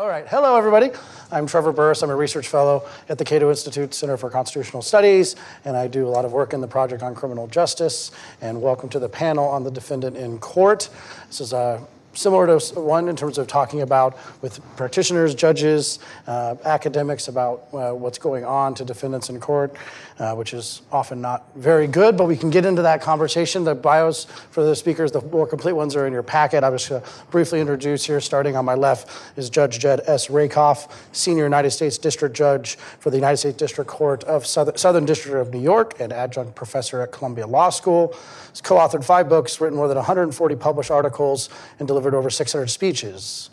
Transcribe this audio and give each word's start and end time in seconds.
All 0.00 0.08
right. 0.08 0.26
Hello, 0.26 0.56
everybody. 0.56 0.92
I'm 1.30 1.46
Trevor 1.46 1.72
Burrus. 1.72 2.02
I'm 2.02 2.08
a 2.08 2.16
research 2.16 2.48
fellow 2.48 2.88
at 3.10 3.18
the 3.18 3.24
Cato 3.26 3.50
Institute 3.50 3.92
Center 3.92 4.16
for 4.16 4.30
Constitutional 4.30 4.80
Studies, 4.80 5.36
and 5.66 5.76
I 5.76 5.88
do 5.88 6.08
a 6.08 6.08
lot 6.08 6.24
of 6.24 6.32
work 6.32 6.54
in 6.54 6.62
the 6.62 6.66
Project 6.66 7.02
on 7.02 7.14
Criminal 7.14 7.46
Justice. 7.46 8.10
And 8.40 8.62
welcome 8.62 8.88
to 8.88 8.98
the 8.98 9.10
panel 9.10 9.46
on 9.46 9.62
the 9.62 9.70
defendant 9.70 10.16
in 10.16 10.38
court. 10.38 10.88
This 11.26 11.42
is 11.42 11.52
a 11.52 11.86
similar 12.12 12.58
to 12.58 12.80
one 12.80 13.08
in 13.08 13.16
terms 13.16 13.38
of 13.38 13.46
talking 13.46 13.82
about 13.82 14.18
with 14.42 14.60
practitioners, 14.76 15.34
judges, 15.34 15.98
uh, 16.26 16.56
academics 16.64 17.28
about 17.28 17.68
uh, 17.72 17.92
what's 17.92 18.18
going 18.18 18.44
on 18.44 18.74
to 18.74 18.84
defendants 18.84 19.30
in 19.30 19.40
court, 19.40 19.74
uh, 20.18 20.34
which 20.34 20.52
is 20.52 20.82
often 20.90 21.20
not 21.20 21.44
very 21.54 21.86
good, 21.86 22.16
but 22.16 22.26
we 22.26 22.36
can 22.36 22.50
get 22.50 22.64
into 22.64 22.82
that 22.82 23.00
conversation. 23.00 23.64
The 23.64 23.74
bios 23.74 24.24
for 24.24 24.64
the 24.64 24.74
speakers, 24.74 25.12
the 25.12 25.22
more 25.22 25.46
complete 25.46 25.72
ones, 25.72 25.96
are 25.96 26.06
in 26.06 26.12
your 26.12 26.22
packet. 26.22 26.64
I 26.64 26.68
was 26.68 26.88
going 26.88 27.02
to 27.02 27.08
briefly 27.30 27.60
introduce 27.60 28.04
here, 28.04 28.20
starting 28.20 28.56
on 28.56 28.64
my 28.64 28.74
left, 28.74 29.08
is 29.36 29.48
Judge 29.48 29.78
Jed 29.78 30.00
S. 30.06 30.30
Rakoff, 30.30 31.08
Senior 31.12 31.44
United 31.44 31.70
States 31.70 31.98
District 31.98 32.34
Judge 32.34 32.76
for 32.98 33.10
the 33.10 33.16
United 33.16 33.36
States 33.36 33.56
District 33.56 33.88
Court 33.88 34.24
of 34.24 34.46
Southern, 34.46 34.76
Southern 34.76 35.04
District 35.04 35.36
of 35.36 35.52
New 35.52 35.60
York 35.60 36.00
and 36.00 36.12
adjunct 36.12 36.54
professor 36.54 37.00
at 37.02 37.12
Columbia 37.12 37.46
Law 37.46 37.70
School. 37.70 38.14
He's 38.50 38.60
co 38.60 38.76
authored 38.76 39.04
five 39.04 39.28
books, 39.28 39.60
written 39.60 39.76
more 39.76 39.88
than 39.88 39.96
140 39.96 40.56
published 40.56 40.90
articles, 40.90 41.48
and 41.78 41.86
delivered 41.86 41.99
over 42.06 42.30
600 42.30 42.68
speeches. 42.68 43.50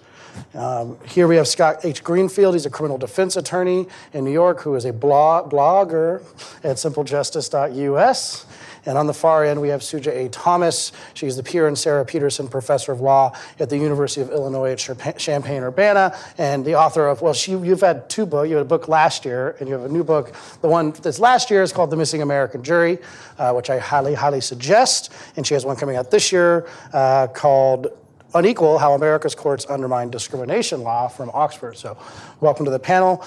Um, 0.53 0.97
here 1.05 1.27
we 1.27 1.35
have 1.37 1.47
Scott 1.47 1.83
H. 1.83 2.03
Greenfield. 2.03 2.55
He's 2.55 2.65
a 2.65 2.69
criminal 2.69 2.97
defense 2.97 3.35
attorney 3.35 3.87
in 4.13 4.23
New 4.23 4.31
York 4.31 4.61
who 4.61 4.75
is 4.75 4.85
a 4.85 4.93
blog, 4.93 5.51
blogger 5.51 6.21
at 6.63 6.77
simplejustice.us. 6.77 8.45
And 8.85 8.97
on 8.97 9.05
the 9.05 9.13
far 9.13 9.43
end, 9.43 9.59
we 9.59 9.67
have 9.67 9.81
Suja 9.81 10.15
A. 10.15 10.29
Thomas. 10.29 10.93
She's 11.13 11.35
the 11.35 11.43
Peer 11.43 11.67
and 11.67 11.77
Sarah 11.77 12.05
Pedersen 12.05 12.47
Professor 12.47 12.93
of 12.93 13.01
Law 13.01 13.35
at 13.59 13.69
the 13.69 13.77
University 13.77 14.21
of 14.21 14.29
Illinois 14.29 14.71
at 14.71 15.17
Champaign 15.17 15.61
Urbana, 15.61 16.17
and 16.37 16.63
the 16.63 16.75
author 16.75 17.05
of, 17.07 17.21
well, 17.21 17.33
she, 17.33 17.51
you've 17.51 17.81
had 17.81 18.09
two 18.09 18.25
books. 18.25 18.47
You 18.49 18.55
had 18.55 18.61
a 18.61 18.69
book 18.69 18.87
last 18.87 19.25
year, 19.25 19.57
and 19.59 19.67
you 19.67 19.75
have 19.75 19.83
a 19.83 19.91
new 19.91 20.05
book. 20.05 20.33
The 20.61 20.69
one 20.69 20.91
that's 20.91 21.19
last 21.19 21.51
year 21.51 21.63
is 21.63 21.73
called 21.73 21.89
The 21.89 21.97
Missing 21.97 22.21
American 22.21 22.63
Jury, 22.63 22.99
uh, 23.37 23.51
which 23.51 23.69
I 23.69 23.77
highly, 23.77 24.13
highly 24.13 24.39
suggest. 24.39 25.11
And 25.35 25.45
she 25.45 25.53
has 25.53 25.65
one 25.65 25.75
coming 25.75 25.97
out 25.97 26.09
this 26.09 26.31
year 26.31 26.65
uh, 26.93 27.27
called 27.27 27.87
Unequal 28.33 28.77
How 28.77 28.93
America's 28.93 29.35
Courts 29.35 29.65
Undermine 29.69 30.09
Discrimination 30.09 30.81
Law 30.81 31.07
from 31.07 31.31
Oxford. 31.33 31.77
So, 31.77 31.97
welcome 32.41 32.65
to 32.65 32.71
the 32.71 32.79
panel. 32.79 33.25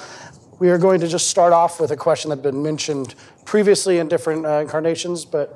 We 0.59 0.69
are 0.69 0.79
going 0.79 1.01
to 1.01 1.09
just 1.09 1.29
start 1.29 1.55
off 1.55 1.81
with 1.81 1.91
a 1.91 1.97
question 1.97 2.29
that's 2.29 2.43
been 2.43 2.63
mentioned 2.63 3.15
previously 3.47 3.99
in 3.99 4.09
different 4.09 4.45
uh, 4.45 4.59
incarnations, 4.59 5.25
but 5.25 5.49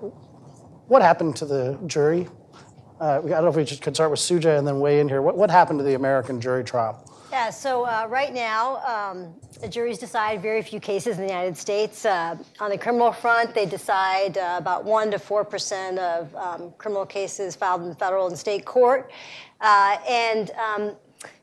what 0.89 1.03
happened 1.03 1.37
to 1.37 1.45
the 1.45 1.79
jury? 1.87 2.27
Uh, 2.99 3.21
I 3.23 3.29
don't 3.29 3.43
know 3.43 3.49
if 3.49 3.57
we 3.57 3.67
could 3.67 3.95
start 3.95 4.11
with 4.11 4.21
Suja 4.21 4.57
and 4.59 4.67
then 4.67 4.81
weigh 4.81 5.01
in 5.01 5.09
here. 5.09 5.21
What, 5.21 5.37
what 5.37 5.51
happened 5.51 5.79
to 5.81 5.85
the 5.85 5.95
American 5.95 6.41
jury 6.41 6.65
trial? 6.65 7.05
Yeah, 7.35 7.51
so 7.51 7.83
uh, 7.83 8.07
right 8.09 8.33
now, 8.33 8.77
um, 8.85 9.35
the 9.61 9.67
juries 9.67 9.99
decide 9.99 10.41
very 10.41 10.63
few 10.63 10.79
cases 10.79 11.19
in 11.19 11.27
the 11.27 11.33
United 11.33 11.57
States. 11.57 12.05
Uh, 12.05 12.37
on 12.61 12.71
the 12.71 12.79
criminal 12.79 13.11
front, 13.11 13.57
they 13.57 13.67
decide 13.67 14.39
uh, 14.39 14.55
about 14.57 14.87
1% 14.87 15.11
to 15.11 15.19
4% 15.19 15.99
of 15.99 16.33
um, 16.37 16.73
criminal 16.79 17.05
cases 17.05 17.57
filed 17.57 17.83
in 17.83 17.93
federal 17.97 18.29
and 18.29 18.39
state 18.39 18.65
court. 18.65 19.11
Uh, 19.61 19.97
and 20.09 20.53
um, 20.53 20.95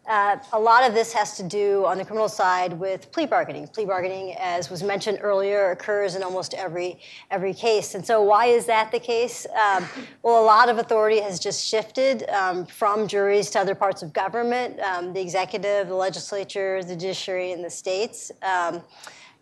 uh, 0.08 0.38
a 0.54 0.60
lot 0.60 0.88
of 0.88 0.96
this 0.96 1.14
has 1.14 1.38
to 1.38 1.44
do 1.44 1.86
on 1.86 1.98
the 1.98 2.04
criminal 2.04 2.28
side 2.28 2.74
with 2.74 3.12
plea 3.12 3.28
bargaining. 3.28 3.68
Plea 3.68 3.86
bargaining, 3.86 4.36
as 4.40 4.70
was 4.70 4.82
mentioned 4.82 5.20
earlier, 5.22 5.72
occurs 5.72 6.16
in 6.16 6.24
almost 6.24 6.56
every 6.56 7.00
every 7.30 7.54
case. 7.54 7.94
And 7.94 8.06
so, 8.06 8.22
why 8.22 8.48
is 8.48 8.66
that 8.66 8.92
the 8.92 9.00
case? 9.00 9.46
Um, 9.46 9.86
well, 10.24 10.42
a 10.42 10.46
lot 10.46 10.70
of 10.70 10.80
authority 10.80 11.20
has 11.20 11.40
just 11.40 11.64
shifted 11.66 12.28
um, 12.30 12.66
from 12.66 13.08
juries 13.08 13.52
to 13.52 13.60
other 13.60 13.76
parts 13.76 14.02
of 14.02 14.12
government, 14.12 14.80
um, 14.80 15.14
the 15.14 15.22
executive, 15.22 15.88
the 15.88 15.96
legislature, 15.96 16.84
the 16.84 16.96
judiciary, 16.96 17.52
and 17.52 17.64
the 17.64 17.70
states. 17.70 18.32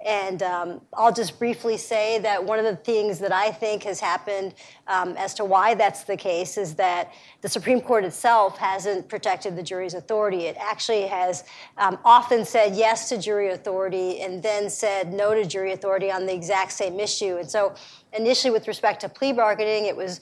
And 0.06 0.42
um, 0.44 0.82
I'll 0.94 1.12
just 1.12 1.38
briefly 1.38 1.76
say 1.76 2.20
that 2.20 2.44
one 2.44 2.58
of 2.58 2.64
the 2.64 2.78
things 2.78 3.20
that 3.20 3.34
I 3.34 3.52
think 3.52 3.84
has 3.84 4.00
happened 4.00 4.54
um, 4.88 5.18
as 5.18 5.34
to 5.36 5.46
why 5.46 5.74
that's 5.74 6.04
the 6.06 6.16
case 6.16 6.58
is 6.58 6.76
that 6.76 7.12
the 7.42 7.50
Supreme 7.50 7.82
Court 7.82 8.06
itself 8.06 8.58
hasn't 8.58 9.10
protected 9.10 9.58
the 9.58 9.64
jury's 9.64 9.94
authority. 9.94 10.46
It 10.46 10.56
actually 10.58 11.08
has 11.08 11.44
um, 11.78 12.00
often 12.06 12.46
said 12.46 12.76
yes 12.76 13.10
to 13.10 13.18
jury 13.18 13.50
authority 13.50 14.22
and 14.22 14.42
then 14.42 14.70
said 14.70 15.12
no 15.12 15.34
to 15.34 15.46
jury 15.46 15.74
authority 15.74 16.10
on 16.10 16.26
the 16.26 16.34
exact 16.34 16.72
same 16.72 16.98
issue. 16.98 17.36
And 17.36 17.50
so, 17.50 17.74
initially, 18.14 18.52
with 18.52 18.68
respect 18.70 19.02
to 19.02 19.10
plea 19.10 19.34
bargaining, 19.34 19.86
it 19.86 19.96
was 19.96 20.22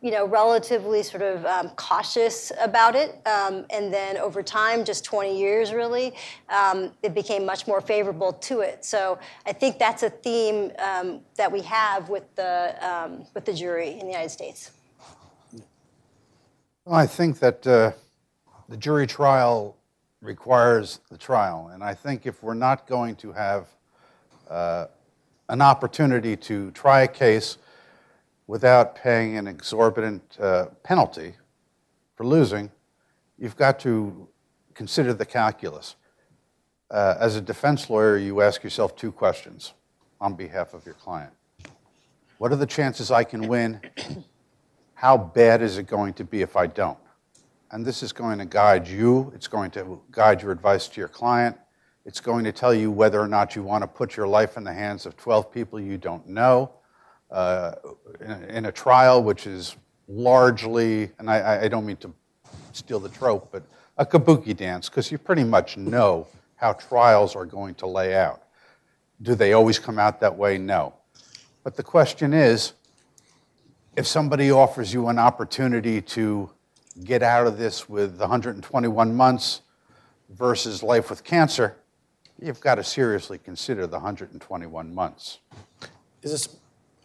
you 0.00 0.12
know, 0.12 0.26
relatively 0.26 1.02
sort 1.02 1.22
of 1.22 1.44
um, 1.44 1.70
cautious 1.70 2.52
about 2.60 2.94
it. 2.94 3.20
Um, 3.26 3.66
and 3.70 3.92
then 3.92 4.16
over 4.16 4.42
time, 4.42 4.84
just 4.84 5.04
20 5.04 5.38
years 5.38 5.72
really, 5.72 6.14
um, 6.48 6.92
it 7.02 7.14
became 7.14 7.44
much 7.44 7.66
more 7.66 7.80
favorable 7.80 8.32
to 8.32 8.60
it. 8.60 8.84
So 8.84 9.18
I 9.44 9.52
think 9.52 9.78
that's 9.78 10.04
a 10.04 10.10
theme 10.10 10.70
um, 10.78 11.20
that 11.36 11.50
we 11.50 11.62
have 11.62 12.08
with 12.08 12.32
the, 12.36 12.76
um, 12.80 13.26
with 13.34 13.44
the 13.44 13.52
jury 13.52 13.90
in 13.90 14.00
the 14.00 14.12
United 14.12 14.30
States. 14.30 14.70
Well, 16.84 16.94
I 16.94 17.06
think 17.06 17.40
that 17.40 17.66
uh, 17.66 17.92
the 18.68 18.76
jury 18.76 19.06
trial 19.06 19.76
requires 20.20 21.00
the 21.10 21.18
trial. 21.18 21.70
And 21.72 21.82
I 21.82 21.94
think 21.94 22.26
if 22.26 22.42
we're 22.42 22.54
not 22.54 22.86
going 22.86 23.16
to 23.16 23.32
have 23.32 23.66
uh, 24.48 24.86
an 25.48 25.60
opportunity 25.60 26.36
to 26.36 26.70
try 26.70 27.02
a 27.02 27.08
case 27.08 27.58
without 28.48 28.96
paying 28.96 29.36
an 29.36 29.46
exorbitant 29.46 30.36
uh, 30.40 30.66
penalty 30.82 31.34
for 32.16 32.26
losing, 32.26 32.72
you've 33.38 33.56
got 33.56 33.78
to 33.78 34.26
consider 34.74 35.14
the 35.14 35.24
calculus. 35.24 35.94
Uh, 36.90 37.14
as 37.20 37.36
a 37.36 37.40
defense 37.40 37.88
lawyer, 37.90 38.16
you 38.16 38.40
ask 38.40 38.64
yourself 38.64 38.96
two 38.96 39.12
questions 39.12 39.74
on 40.20 40.34
behalf 40.34 40.74
of 40.74 40.84
your 40.84 40.94
client 40.94 41.32
What 42.38 42.50
are 42.50 42.56
the 42.56 42.66
chances 42.66 43.10
I 43.10 43.22
can 43.22 43.46
win? 43.46 43.80
How 44.94 45.16
bad 45.16 45.62
is 45.62 45.78
it 45.78 45.86
going 45.86 46.14
to 46.14 46.24
be 46.24 46.40
if 46.40 46.56
I 46.56 46.66
don't? 46.66 46.98
And 47.70 47.84
this 47.84 48.02
is 48.02 48.12
going 48.12 48.38
to 48.38 48.46
guide 48.46 48.88
you, 48.88 49.30
it's 49.34 49.46
going 49.46 49.70
to 49.72 50.00
guide 50.10 50.40
your 50.40 50.50
advice 50.50 50.88
to 50.88 51.00
your 51.00 51.08
client. 51.08 51.56
It's 52.06 52.20
going 52.20 52.44
to 52.44 52.52
tell 52.52 52.72
you 52.72 52.90
whether 52.90 53.20
or 53.20 53.28
not 53.28 53.54
you 53.54 53.62
want 53.62 53.82
to 53.82 53.86
put 53.86 54.16
your 54.16 54.26
life 54.26 54.56
in 54.56 54.64
the 54.64 54.72
hands 54.72 55.04
of 55.04 55.18
12 55.18 55.52
people 55.52 55.78
you 55.78 55.98
don't 55.98 56.26
know 56.26 56.72
uh, 57.30 57.72
in, 58.20 58.44
in, 58.44 58.66
a 58.66 58.72
trial 58.72 59.22
which 59.22 59.46
is 59.46 59.76
largely, 60.08 61.10
and 61.18 61.30
I, 61.30 61.64
I, 61.64 61.68
don't 61.68 61.84
mean 61.84 61.98
to 61.98 62.12
steal 62.72 62.98
the 62.98 63.10
trope, 63.10 63.50
but 63.52 63.62
a 63.98 64.06
kabuki 64.06 64.56
dance, 64.56 64.88
because 64.88 65.12
you 65.12 65.18
pretty 65.18 65.44
much 65.44 65.76
know 65.76 66.26
how 66.56 66.72
trials 66.72 67.36
are 67.36 67.44
going 67.44 67.74
to 67.76 67.86
lay 67.86 68.16
out. 68.16 68.42
Do 69.20 69.34
they 69.34 69.52
always 69.52 69.78
come 69.78 69.98
out 69.98 70.20
that 70.20 70.36
way? 70.36 70.56
No. 70.56 70.94
But 71.64 71.76
the 71.76 71.82
question 71.82 72.32
is 72.32 72.72
if 73.96 74.06
somebody 74.06 74.50
offers 74.50 74.94
you 74.94 75.08
an 75.08 75.18
opportunity 75.18 76.00
to 76.00 76.50
get 77.04 77.22
out 77.22 77.46
of 77.46 77.58
this 77.58 77.88
with 77.88 78.18
121 78.18 79.14
months 79.14 79.62
versus 80.30 80.82
life 80.82 81.10
with 81.10 81.24
cancer, 81.24 81.76
you've 82.40 82.60
got 82.60 82.76
to 82.76 82.84
seriously 82.84 83.38
consider 83.38 83.86
the 83.86 83.96
121 83.96 84.94
months. 84.94 85.38
Is 86.22 86.30
this 86.30 86.56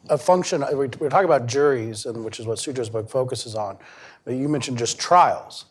a 0.10 0.18
function, 0.18 0.64
we're 0.74 0.88
talking 0.88 1.26
about 1.26 1.48
juries, 1.48 2.06
and 2.06 2.24
which 2.24 2.40
is 2.40 2.46
what 2.46 2.60
Suja's 2.60 2.90
book 2.90 3.10
focuses 3.10 3.56
on. 3.56 3.78
But 4.26 4.36
you 4.36 4.50
mentioned 4.50 4.78
just 4.78 5.00
trials, 5.00 5.66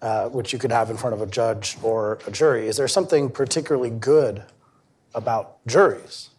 uh, 0.00 0.28
which 0.28 0.52
you 0.52 0.58
could 0.58 0.72
have 0.72 0.90
in 0.90 0.96
front 0.96 1.14
of 1.14 1.20
a 1.20 1.26
judge 1.26 1.76
or 1.82 2.18
a 2.26 2.30
jury. 2.30 2.66
Is 2.66 2.76
there 2.76 2.88
something 2.88 3.30
particularly 3.30 3.90
good 3.90 4.44
about 5.14 5.64
juries? 5.66 6.30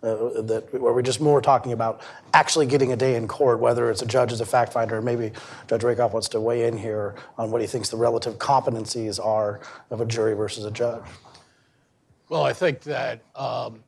Uh, 0.00 0.42
that 0.42 0.68
where 0.72 0.92
we're 0.92 1.02
just 1.02 1.20
more 1.20 1.40
talking 1.40 1.72
about 1.72 2.00
actually 2.32 2.66
getting 2.66 2.92
a 2.92 2.96
day 2.96 3.16
in 3.16 3.26
court, 3.26 3.58
whether 3.58 3.90
it's 3.90 4.00
a 4.00 4.06
judge 4.06 4.30
as 4.30 4.40
a 4.40 4.46
fact 4.46 4.72
finder, 4.72 5.02
maybe 5.02 5.32
Judge 5.66 5.82
Rakoff 5.82 6.12
wants 6.12 6.28
to 6.28 6.40
weigh 6.40 6.68
in 6.68 6.78
here 6.78 7.16
on 7.36 7.50
what 7.50 7.60
he 7.60 7.66
thinks 7.66 7.88
the 7.88 7.96
relative 7.96 8.38
competencies 8.38 9.18
are 9.24 9.58
of 9.90 10.00
a 10.00 10.06
jury 10.06 10.34
versus 10.34 10.64
a 10.64 10.70
judge. 10.70 11.02
Well, 12.28 12.44
I 12.44 12.52
think 12.52 12.82
that 12.82 13.22
um, 13.34 13.82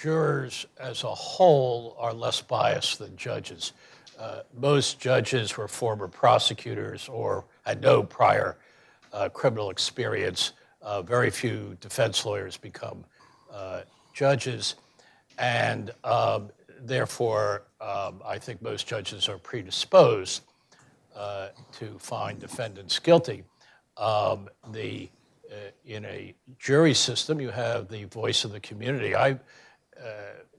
jurors 0.00 0.66
as 0.78 1.04
a 1.04 1.14
whole 1.14 1.94
are 1.98 2.14
less 2.14 2.40
biased 2.40 2.98
than 2.98 3.14
judges. 3.16 3.72
Uh, 4.18 4.40
most 4.58 4.98
judges 4.98 5.56
were 5.56 5.68
former 5.68 6.08
prosecutors 6.08 7.08
or 7.08 7.44
had 7.66 7.82
no 7.82 8.02
prior 8.02 8.56
uh, 9.12 9.28
criminal 9.28 9.70
experience. 9.70 10.52
Uh, 10.82 11.02
very 11.02 11.30
few 11.30 11.76
defense 11.80 12.24
lawyers 12.24 12.56
become 12.56 13.04
uh, 13.52 13.82
judges. 14.14 14.76
And 15.38 15.90
um, 16.04 16.50
therefore, 16.80 17.64
um, 17.80 18.22
I 18.24 18.38
think 18.38 18.62
most 18.62 18.86
judges 18.86 19.28
are 19.28 19.38
predisposed 19.38 20.42
uh, 21.14 21.48
to 21.72 21.98
find 21.98 22.38
defendants 22.38 22.98
guilty. 22.98 23.44
Um, 23.96 24.48
the, 24.72 25.10
uh, 25.50 25.54
in 25.84 26.04
a 26.06 26.34
jury 26.58 26.94
system, 26.94 27.40
you 27.40 27.50
have 27.50 27.88
the 27.88 28.04
voice 28.04 28.44
of 28.44 28.52
the 28.52 28.60
community. 28.60 29.14
I 29.14 29.38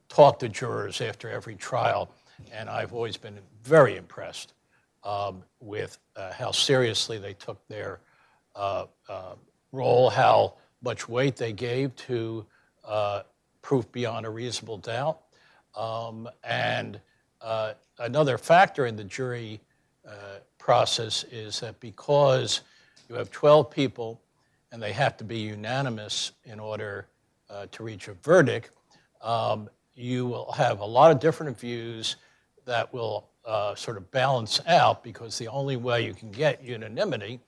talk 0.09 0.39
to 0.39 0.49
jurors 0.49 1.01
after 1.01 1.29
every 1.29 1.55
trial, 1.55 2.11
and 2.51 2.69
I've 2.69 2.93
always 2.93 3.17
been 3.17 3.39
very 3.63 3.97
impressed 3.97 4.53
um, 5.03 5.43
with 5.59 5.97
uh, 6.15 6.31
how 6.33 6.51
seriously 6.51 7.17
they 7.17 7.33
took 7.33 7.65
their 7.67 7.99
uh, 8.55 8.85
uh, 9.07 9.35
role, 9.71 10.09
how 10.09 10.55
much 10.83 11.07
weight 11.07 11.35
they 11.35 11.53
gave 11.53 11.95
to 11.95 12.45
uh, 12.85 13.21
proof 13.61 13.91
beyond 13.91 14.25
a 14.25 14.29
reasonable 14.29 14.77
doubt. 14.77 15.21
Um, 15.75 16.27
and 16.43 16.99
uh, 17.41 17.73
another 17.99 18.37
factor 18.37 18.85
in 18.85 18.95
the 18.95 19.03
jury 19.03 19.61
uh, 20.07 20.39
process 20.57 21.23
is 21.31 21.59
that 21.61 21.79
because 21.79 22.61
you 23.09 23.15
have 23.15 23.31
12 23.31 23.69
people 23.69 24.21
and 24.71 24.81
they 24.81 24.93
have 24.93 25.17
to 25.17 25.23
be 25.23 25.37
unanimous 25.37 26.31
in 26.45 26.59
order 26.59 27.07
uh, 27.49 27.67
to 27.71 27.83
reach 27.83 28.07
a 28.07 28.13
verdict, 28.13 28.71
um, 29.21 29.69
you 29.93 30.25
will 30.25 30.51
have 30.51 30.79
a 30.79 30.85
lot 30.85 31.11
of 31.11 31.19
different 31.19 31.57
views 31.59 32.15
that 32.65 32.93
will 32.93 33.29
uh, 33.45 33.75
sort 33.75 33.97
of 33.97 34.09
balance 34.11 34.59
out 34.67 35.03
because 35.03 35.37
the 35.37 35.47
only 35.47 35.75
way 35.75 36.05
you 36.05 36.13
can 36.13 36.31
get 36.31 36.63
unanimity 36.63 37.39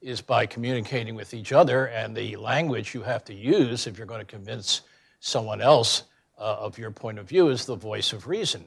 is 0.00 0.20
by 0.20 0.44
communicating 0.46 1.14
with 1.14 1.32
each 1.32 1.52
other 1.52 1.86
and 1.86 2.16
the 2.16 2.36
language 2.36 2.94
you 2.94 3.02
have 3.02 3.24
to 3.24 3.34
use 3.34 3.86
if 3.86 3.96
you're 3.96 4.06
going 4.06 4.20
to 4.20 4.26
convince 4.26 4.82
someone 5.20 5.60
else 5.60 6.04
uh, 6.38 6.56
of 6.58 6.78
your 6.78 6.90
point 6.90 7.18
of 7.18 7.28
view 7.28 7.48
is 7.48 7.64
the 7.64 7.76
voice 7.76 8.12
of 8.12 8.26
reason. 8.26 8.64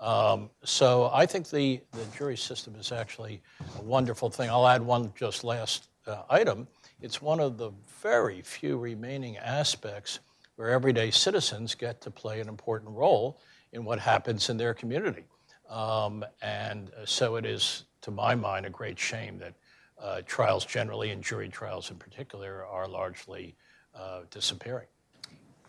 Um, 0.00 0.50
so 0.64 1.10
I 1.12 1.26
think 1.26 1.48
the, 1.50 1.80
the 1.92 2.04
jury 2.16 2.36
system 2.36 2.74
is 2.76 2.90
actually 2.90 3.42
a 3.78 3.82
wonderful 3.82 4.30
thing. 4.30 4.48
I'll 4.48 4.66
add 4.66 4.82
one 4.82 5.12
just 5.14 5.44
last 5.44 5.88
uh, 6.06 6.22
item. 6.30 6.66
It's 7.00 7.20
one 7.20 7.38
of 7.38 7.58
the 7.58 7.70
very 8.02 8.40
few 8.40 8.78
remaining 8.78 9.36
aspects 9.36 10.20
where 10.60 10.68
everyday 10.68 11.10
citizens 11.10 11.74
get 11.74 12.02
to 12.02 12.10
play 12.10 12.38
an 12.38 12.46
important 12.46 12.90
role 12.90 13.40
in 13.72 13.82
what 13.82 13.98
happens 13.98 14.50
in 14.50 14.58
their 14.58 14.74
community. 14.74 15.24
Um, 15.70 16.22
and 16.42 16.90
so 17.06 17.36
it 17.36 17.46
is, 17.46 17.84
to 18.02 18.10
my 18.10 18.34
mind, 18.34 18.66
a 18.66 18.70
great 18.70 18.98
shame 18.98 19.38
that 19.38 19.54
uh, 19.98 20.20
trials 20.26 20.66
generally 20.66 21.12
and 21.12 21.24
jury 21.24 21.48
trials 21.48 21.90
in 21.90 21.96
particular 21.96 22.66
are 22.66 22.86
largely 22.86 23.56
uh, 23.94 24.20
disappearing. 24.30 24.86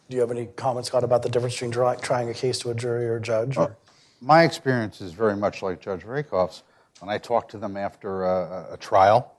Do 0.10 0.18
you 0.18 0.20
have 0.20 0.30
any 0.32 0.48
comments, 0.58 0.90
Scott, 0.90 1.06
about 1.06 1.24
the 1.24 1.30
difference 1.30 1.54
between 1.54 1.72
try, 1.72 1.96
trying 1.96 2.28
a 2.28 2.34
case 2.34 2.60
to 2.60 2.72
a 2.72 2.76
jury 2.76 3.06
or 3.06 3.16
a 3.16 3.22
judge? 3.22 3.56
Or? 3.56 3.78
My 4.20 4.44
experience 4.44 5.00
is 5.00 5.14
very 5.14 5.38
much 5.38 5.62
like 5.62 5.80
Judge 5.80 6.04
Rakoff's. 6.04 6.64
When 7.00 7.10
I 7.10 7.18
talk 7.18 7.48
to 7.48 7.58
them 7.58 7.78
after 7.78 8.26
a, 8.26 8.74
a 8.74 8.78
trial, 8.78 9.38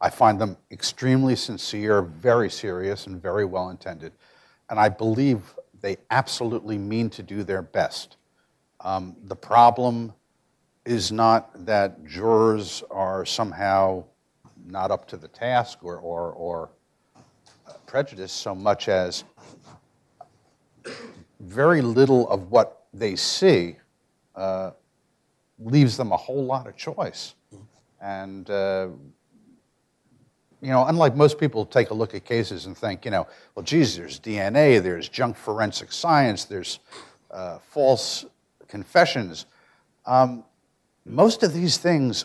I 0.00 0.08
find 0.08 0.40
them 0.40 0.56
extremely 0.70 1.36
sincere, 1.36 2.00
very 2.00 2.48
serious, 2.48 3.06
and 3.06 3.20
very 3.20 3.44
well 3.44 3.68
intended. 3.68 4.12
And 4.68 4.80
I 4.80 4.88
believe 4.88 5.54
they 5.80 5.96
absolutely 6.10 6.78
mean 6.78 7.10
to 7.10 7.22
do 7.22 7.44
their 7.44 7.62
best. 7.62 8.16
Um, 8.80 9.16
the 9.24 9.36
problem 9.36 10.12
is 10.84 11.10
not 11.12 11.66
that 11.66 12.04
jurors 12.04 12.82
are 12.90 13.24
somehow 13.24 14.04
not 14.66 14.90
up 14.90 15.06
to 15.08 15.16
the 15.16 15.28
task 15.28 15.78
or, 15.82 15.96
or, 15.98 16.32
or 16.32 16.70
prejudiced 17.86 18.36
so 18.36 18.54
much 18.54 18.88
as 18.88 19.24
very 21.40 21.82
little 21.82 22.28
of 22.28 22.50
what 22.50 22.86
they 22.92 23.16
see 23.16 23.76
uh, 24.34 24.70
leaves 25.58 25.96
them 25.96 26.12
a 26.12 26.16
whole 26.16 26.44
lot 26.44 26.66
of 26.66 26.76
choice. 26.76 27.34
And, 28.00 28.48
uh, 28.50 28.88
you 30.60 30.68
know, 30.68 30.86
unlike 30.86 31.14
most 31.14 31.38
people 31.38 31.66
take 31.66 31.90
a 31.90 31.94
look 31.94 32.14
at 32.14 32.24
cases 32.24 32.66
and 32.66 32.76
think, 32.76 33.04
you 33.04 33.10
know, 33.10 33.26
well, 33.54 33.62
geez, 33.62 33.96
there's 33.96 34.18
DNA, 34.18 34.82
there's 34.82 35.08
junk 35.08 35.36
forensic 35.36 35.92
science, 35.92 36.44
there's 36.44 36.78
uh, 37.30 37.58
false 37.58 38.24
confessions. 38.68 39.46
Um, 40.06 40.44
most 41.04 41.42
of 41.42 41.52
these 41.52 41.76
things 41.76 42.24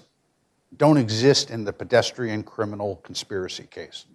don't 0.78 0.98
exist 0.98 1.52
in 1.52 1.64
the 1.64 1.74
pedestrian 1.74 2.44
criminal 2.44 2.98
conspiracy 3.04 3.68
case. 3.70 4.06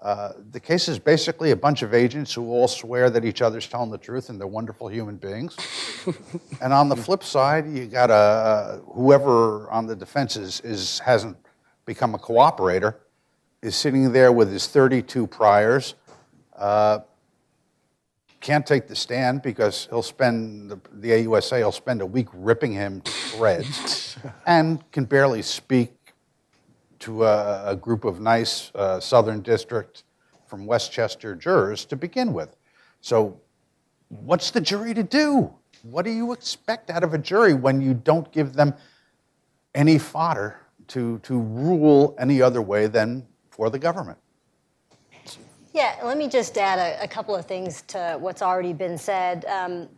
Uh, 0.00 0.32
the 0.50 0.60
case 0.60 0.88
is 0.88 0.98
basically 0.98 1.52
a 1.52 1.56
bunch 1.56 1.82
of 1.82 1.94
agents 1.94 2.34
who 2.34 2.50
all 2.50 2.68
swear 2.68 3.08
that 3.08 3.24
each 3.24 3.40
other's 3.40 3.66
telling 3.66 3.90
the 3.90 3.98
truth 3.98 4.28
and 4.28 4.38
they're 4.38 4.46
wonderful 4.46 4.88
human 4.88 5.16
beings. 5.16 5.56
and 6.60 6.72
on 6.72 6.88
the 6.88 6.96
flip 6.96 7.24
side, 7.24 7.66
you 7.70 7.86
got 7.86 8.10
a 8.10 8.12
uh, 8.12 8.78
whoever 8.92 9.70
on 9.70 9.86
the 9.86 9.96
defense 9.96 10.36
is, 10.36 10.60
is 10.60 10.98
hasn't 10.98 11.36
become 11.86 12.14
a 12.14 12.18
cooperator 12.18 12.96
is 13.64 13.74
sitting 13.74 14.12
there 14.12 14.30
with 14.30 14.52
his 14.52 14.66
32 14.66 15.26
priors. 15.26 15.94
Uh, 16.54 16.98
can't 18.40 18.66
take 18.66 18.86
the 18.86 18.94
stand 18.94 19.40
because 19.40 19.86
he'll 19.88 20.02
spend 20.02 20.70
the, 20.70 20.78
the 20.92 21.08
AUSA 21.08 21.64
will 21.64 21.72
spend 21.72 22.02
a 22.02 22.06
week 22.06 22.28
ripping 22.34 22.74
him 22.74 23.00
to 23.00 23.10
shreds, 23.10 24.18
and 24.46 24.84
can 24.92 25.06
barely 25.06 25.40
speak 25.40 25.94
to 26.98 27.24
a, 27.24 27.70
a 27.70 27.74
group 27.74 28.04
of 28.04 28.20
nice 28.20 28.70
uh, 28.74 29.00
Southern 29.00 29.40
District 29.40 30.04
from 30.46 30.66
Westchester 30.66 31.34
jurors 31.34 31.86
to 31.86 31.96
begin 31.96 32.34
with. 32.34 32.54
So, 33.00 33.40
what's 34.08 34.50
the 34.50 34.60
jury 34.60 34.92
to 34.92 35.02
do? 35.02 35.50
What 35.84 36.04
do 36.04 36.10
you 36.10 36.32
expect 36.32 36.90
out 36.90 37.02
of 37.02 37.14
a 37.14 37.18
jury 37.18 37.54
when 37.54 37.80
you 37.80 37.94
don't 37.94 38.30
give 38.30 38.52
them 38.52 38.74
any 39.74 39.96
fodder 39.96 40.60
to, 40.88 41.18
to 41.20 41.40
rule 41.40 42.14
any 42.18 42.42
other 42.42 42.60
way 42.60 42.88
than 42.88 43.26
for 43.54 43.70
the 43.70 43.78
government? 43.78 44.18
Yeah, 45.72 45.96
let 46.02 46.18
me 46.18 46.28
just 46.28 46.58
add 46.58 46.78
a, 46.80 47.04
a 47.04 47.08
couple 47.08 47.36
of 47.36 47.46
things 47.46 47.82
to 47.82 48.16
what's 48.18 48.42
already 48.42 48.72
been 48.72 48.98
said. 48.98 49.44
Um, 49.44 49.88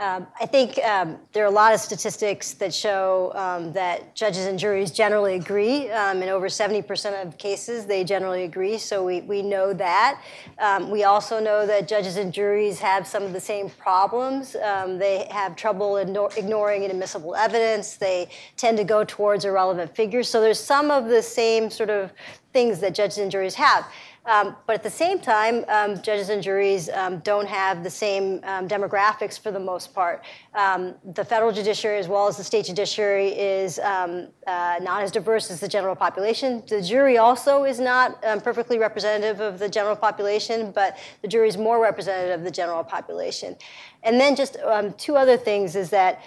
um, 0.00 0.26
I 0.40 0.46
think 0.46 0.78
um, 0.78 1.18
there 1.32 1.44
are 1.44 1.48
a 1.48 1.50
lot 1.50 1.74
of 1.74 1.80
statistics 1.80 2.54
that 2.54 2.72
show 2.72 3.32
um, 3.34 3.72
that 3.74 4.16
judges 4.16 4.46
and 4.46 4.58
juries 4.58 4.90
generally 4.90 5.34
agree. 5.34 5.90
Um, 5.90 6.22
in 6.22 6.30
over 6.30 6.46
70% 6.46 7.22
of 7.22 7.36
cases, 7.36 7.84
they 7.84 8.02
generally 8.02 8.44
agree, 8.44 8.78
so 8.78 9.04
we, 9.04 9.20
we 9.20 9.42
know 9.42 9.74
that. 9.74 10.22
Um, 10.58 10.90
we 10.90 11.04
also 11.04 11.38
know 11.38 11.66
that 11.66 11.86
judges 11.86 12.16
and 12.16 12.32
juries 12.32 12.80
have 12.80 13.06
some 13.06 13.24
of 13.24 13.34
the 13.34 13.40
same 13.40 13.68
problems. 13.68 14.56
Um, 14.56 14.98
they 14.98 15.28
have 15.30 15.54
trouble 15.54 15.98
ignoring 15.98 16.84
inadmissible 16.84 17.34
evidence, 17.34 17.96
they 17.96 18.30
tend 18.56 18.78
to 18.78 18.84
go 18.84 19.04
towards 19.04 19.44
irrelevant 19.44 19.94
figures. 19.94 20.30
So 20.30 20.40
there's 20.40 20.58
some 20.58 20.90
of 20.90 21.08
the 21.08 21.22
same 21.22 21.68
sort 21.68 21.90
of 21.90 22.10
things 22.52 22.80
that 22.80 22.94
judges 22.94 23.18
and 23.18 23.30
juries 23.30 23.54
have. 23.54 23.86
Um, 24.30 24.54
but 24.64 24.74
at 24.76 24.84
the 24.84 24.90
same 24.90 25.18
time, 25.18 25.64
um, 25.66 26.00
judges 26.02 26.28
and 26.28 26.40
juries 26.40 26.88
um, 26.90 27.18
don't 27.18 27.48
have 27.48 27.82
the 27.82 27.90
same 27.90 28.34
um, 28.44 28.68
demographics 28.68 29.36
for 29.36 29.50
the 29.50 29.58
most 29.58 29.92
part. 29.92 30.22
Um, 30.54 30.94
the 31.14 31.24
federal 31.24 31.50
judiciary, 31.50 31.98
as 31.98 32.06
well 32.06 32.28
as 32.28 32.36
the 32.36 32.44
state 32.44 32.66
judiciary, 32.66 33.30
is 33.30 33.80
um, 33.80 34.28
uh, 34.46 34.78
not 34.82 35.02
as 35.02 35.10
diverse 35.10 35.50
as 35.50 35.58
the 35.58 35.66
general 35.66 35.96
population. 35.96 36.62
The 36.68 36.80
jury 36.80 37.18
also 37.18 37.64
is 37.64 37.80
not 37.80 38.22
perfectly 38.44 38.78
representative 38.78 39.40
of 39.40 39.58
the 39.58 39.68
general 39.68 39.96
population, 39.96 40.70
but 40.70 40.96
the 41.22 41.28
jury 41.28 41.48
is 41.48 41.56
more 41.56 41.82
representative 41.82 42.38
of 42.38 42.44
the 42.44 42.52
general 42.52 42.84
population. 42.84 43.56
And 44.04 44.20
then 44.20 44.36
just 44.36 44.56
two 44.96 45.16
other 45.16 45.36
things 45.36 45.74
is 45.74 45.90
that 45.90 46.22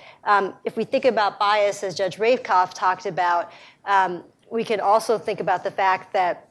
if 0.66 0.76
we 0.76 0.84
think 0.84 1.06
about 1.06 1.40
bias, 1.40 1.84
as 1.84 1.96
Judge 1.96 2.20
Rakoff 2.20 2.74
talked 2.74 3.06
about, 3.06 3.52
we 4.52 4.66
can 4.66 4.82
also 4.82 5.18
think 5.18 5.40
about 5.40 5.64
the 5.64 5.72
fact 5.72 6.12
that 6.14 6.50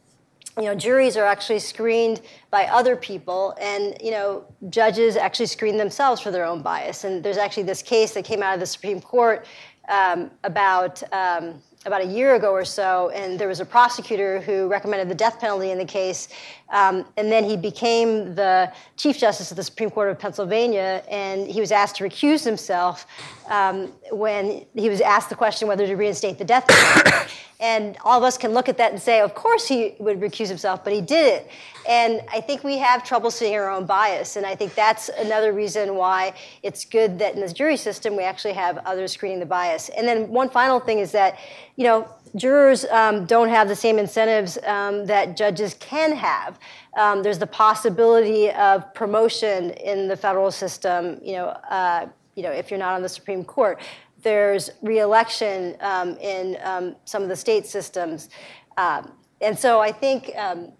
you 0.56 0.64
know, 0.64 0.74
juries 0.74 1.16
are 1.16 1.24
actually 1.24 1.58
screened 1.58 2.20
by 2.50 2.66
other 2.66 2.94
people, 2.94 3.54
and 3.60 3.96
you 4.02 4.10
know, 4.10 4.44
judges 4.68 5.16
actually 5.16 5.46
screen 5.46 5.76
themselves 5.76 6.20
for 6.20 6.30
their 6.30 6.44
own 6.44 6.62
bias. 6.62 7.04
And 7.04 7.22
there's 7.22 7.38
actually 7.38 7.62
this 7.64 7.82
case 7.82 8.12
that 8.14 8.24
came 8.24 8.42
out 8.42 8.54
of 8.54 8.60
the 8.60 8.66
Supreme 8.66 9.00
Court 9.00 9.46
um, 9.88 10.30
about 10.44 11.02
um, 11.12 11.62
about 11.84 12.00
a 12.00 12.06
year 12.06 12.36
ago 12.36 12.52
or 12.52 12.64
so, 12.64 13.10
and 13.10 13.38
there 13.38 13.48
was 13.48 13.58
a 13.58 13.64
prosecutor 13.64 14.40
who 14.40 14.68
recommended 14.68 15.08
the 15.08 15.14
death 15.14 15.40
penalty 15.40 15.70
in 15.70 15.78
the 15.78 15.84
case, 15.84 16.28
um, 16.68 17.04
and 17.16 17.32
then 17.32 17.42
he 17.42 17.56
became 17.56 18.34
the 18.34 18.72
Chief 18.96 19.18
Justice 19.18 19.50
of 19.50 19.56
the 19.56 19.64
Supreme 19.64 19.90
Court 19.90 20.08
of 20.10 20.18
Pennsylvania, 20.18 21.02
and 21.10 21.48
he 21.48 21.60
was 21.60 21.72
asked 21.72 21.96
to 21.96 22.04
recuse 22.04 22.44
himself 22.44 23.06
um, 23.48 23.92
when 24.12 24.64
he 24.74 24.88
was 24.88 25.00
asked 25.00 25.28
the 25.28 25.34
question 25.34 25.66
whether 25.66 25.86
to 25.86 25.96
reinstate 25.96 26.38
the 26.38 26.44
death 26.44 26.66
penalty. 26.68 27.32
And 27.62 27.96
all 28.04 28.18
of 28.18 28.24
us 28.24 28.36
can 28.36 28.52
look 28.52 28.68
at 28.68 28.76
that 28.76 28.92
and 28.92 29.00
say, 29.00 29.20
of 29.20 29.34
course 29.34 29.66
he 29.66 29.94
would 29.98 30.20
recuse 30.20 30.48
himself, 30.48 30.84
but 30.84 30.92
he 30.92 31.00
did 31.00 31.34
it. 31.34 31.50
And 31.88 32.20
I 32.30 32.40
think 32.40 32.62
we 32.62 32.76
have 32.78 33.04
trouble 33.04 33.30
seeing 33.30 33.54
our 33.54 33.70
own 33.70 33.86
bias, 33.86 34.36
and 34.36 34.44
I 34.44 34.54
think 34.54 34.74
that's 34.74 35.08
another 35.08 35.52
reason 35.52 35.94
why 35.94 36.34
it's 36.62 36.84
good 36.84 37.18
that 37.20 37.34
in 37.34 37.40
this 37.40 37.52
jury 37.52 37.76
system 37.76 38.16
we 38.16 38.24
actually 38.24 38.54
have 38.54 38.78
others 38.78 39.12
screening 39.12 39.40
the 39.40 39.46
bias. 39.46 39.88
And 39.88 40.06
then 40.06 40.28
one 40.28 40.50
final 40.50 40.78
thing 40.78 40.98
is 40.98 41.12
that 41.12 41.38
you 41.76 41.84
know, 41.84 42.08
jurors 42.36 42.84
um, 42.86 43.24
don't 43.24 43.48
have 43.48 43.68
the 43.68 43.76
same 43.76 43.98
incentives 43.98 44.58
um, 44.64 45.06
that 45.06 45.36
judges 45.36 45.74
can 45.74 46.12
have. 46.12 46.58
Um, 46.96 47.22
there's 47.22 47.38
the 47.38 47.46
possibility 47.46 48.50
of 48.50 48.92
promotion 48.94 49.70
in 49.70 50.08
the 50.08 50.16
federal 50.16 50.50
system. 50.50 51.18
You 51.22 51.32
know, 51.34 51.46
uh, 51.46 52.06
you 52.34 52.42
know, 52.42 52.50
if 52.50 52.70
you're 52.70 52.78
not 52.78 52.94
on 52.94 53.02
the 53.02 53.08
Supreme 53.08 53.44
Court, 53.44 53.80
there's 54.22 54.70
reelection 54.82 55.76
um, 55.80 56.16
in 56.18 56.56
um, 56.62 56.96
some 57.04 57.22
of 57.22 57.28
the 57.28 57.36
state 57.36 57.66
systems. 57.66 58.28
Um, 58.76 59.12
and 59.40 59.58
so 59.58 59.80
I 59.80 59.90
think, 59.90 60.28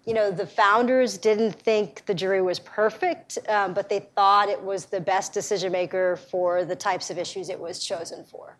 you 0.05 0.13
know, 0.13 0.31
the 0.31 0.47
founders 0.47 1.17
didn't 1.17 1.51
think 1.51 2.05
the 2.05 2.13
jury 2.13 2.41
was 2.41 2.59
perfect, 2.59 3.37
but 3.45 3.89
they 3.89 3.99
thought 4.15 4.47
it 4.47 4.61
was 4.61 4.85
the 4.85 5.01
best 5.01 5.33
decision 5.33 5.73
maker 5.73 6.15
for 6.31 6.63
the 6.63 6.75
types 6.75 7.09
of 7.09 7.17
issues 7.17 7.49
it 7.49 7.59
was 7.59 7.83
chosen 7.83 8.23
for 8.23 8.57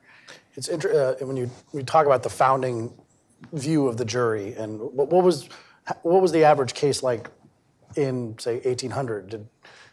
it's 0.55 0.67
inter- 0.67 1.17
uh, 1.21 1.25
when 1.25 1.37
you 1.37 1.49
we 1.71 1.83
talk 1.83 2.05
about 2.05 2.23
the 2.23 2.29
founding 2.29 2.93
view 3.53 3.87
of 3.87 3.97
the 3.97 4.05
jury 4.05 4.53
and 4.53 4.79
what, 4.79 5.09
what 5.09 5.23
was 5.23 5.49
what 6.01 6.21
was 6.21 6.31
the 6.31 6.43
average 6.43 6.73
case 6.73 7.03
like 7.03 7.29
in 7.95 8.37
say 8.39 8.55
1800? 8.55 9.29
Did 9.29 9.47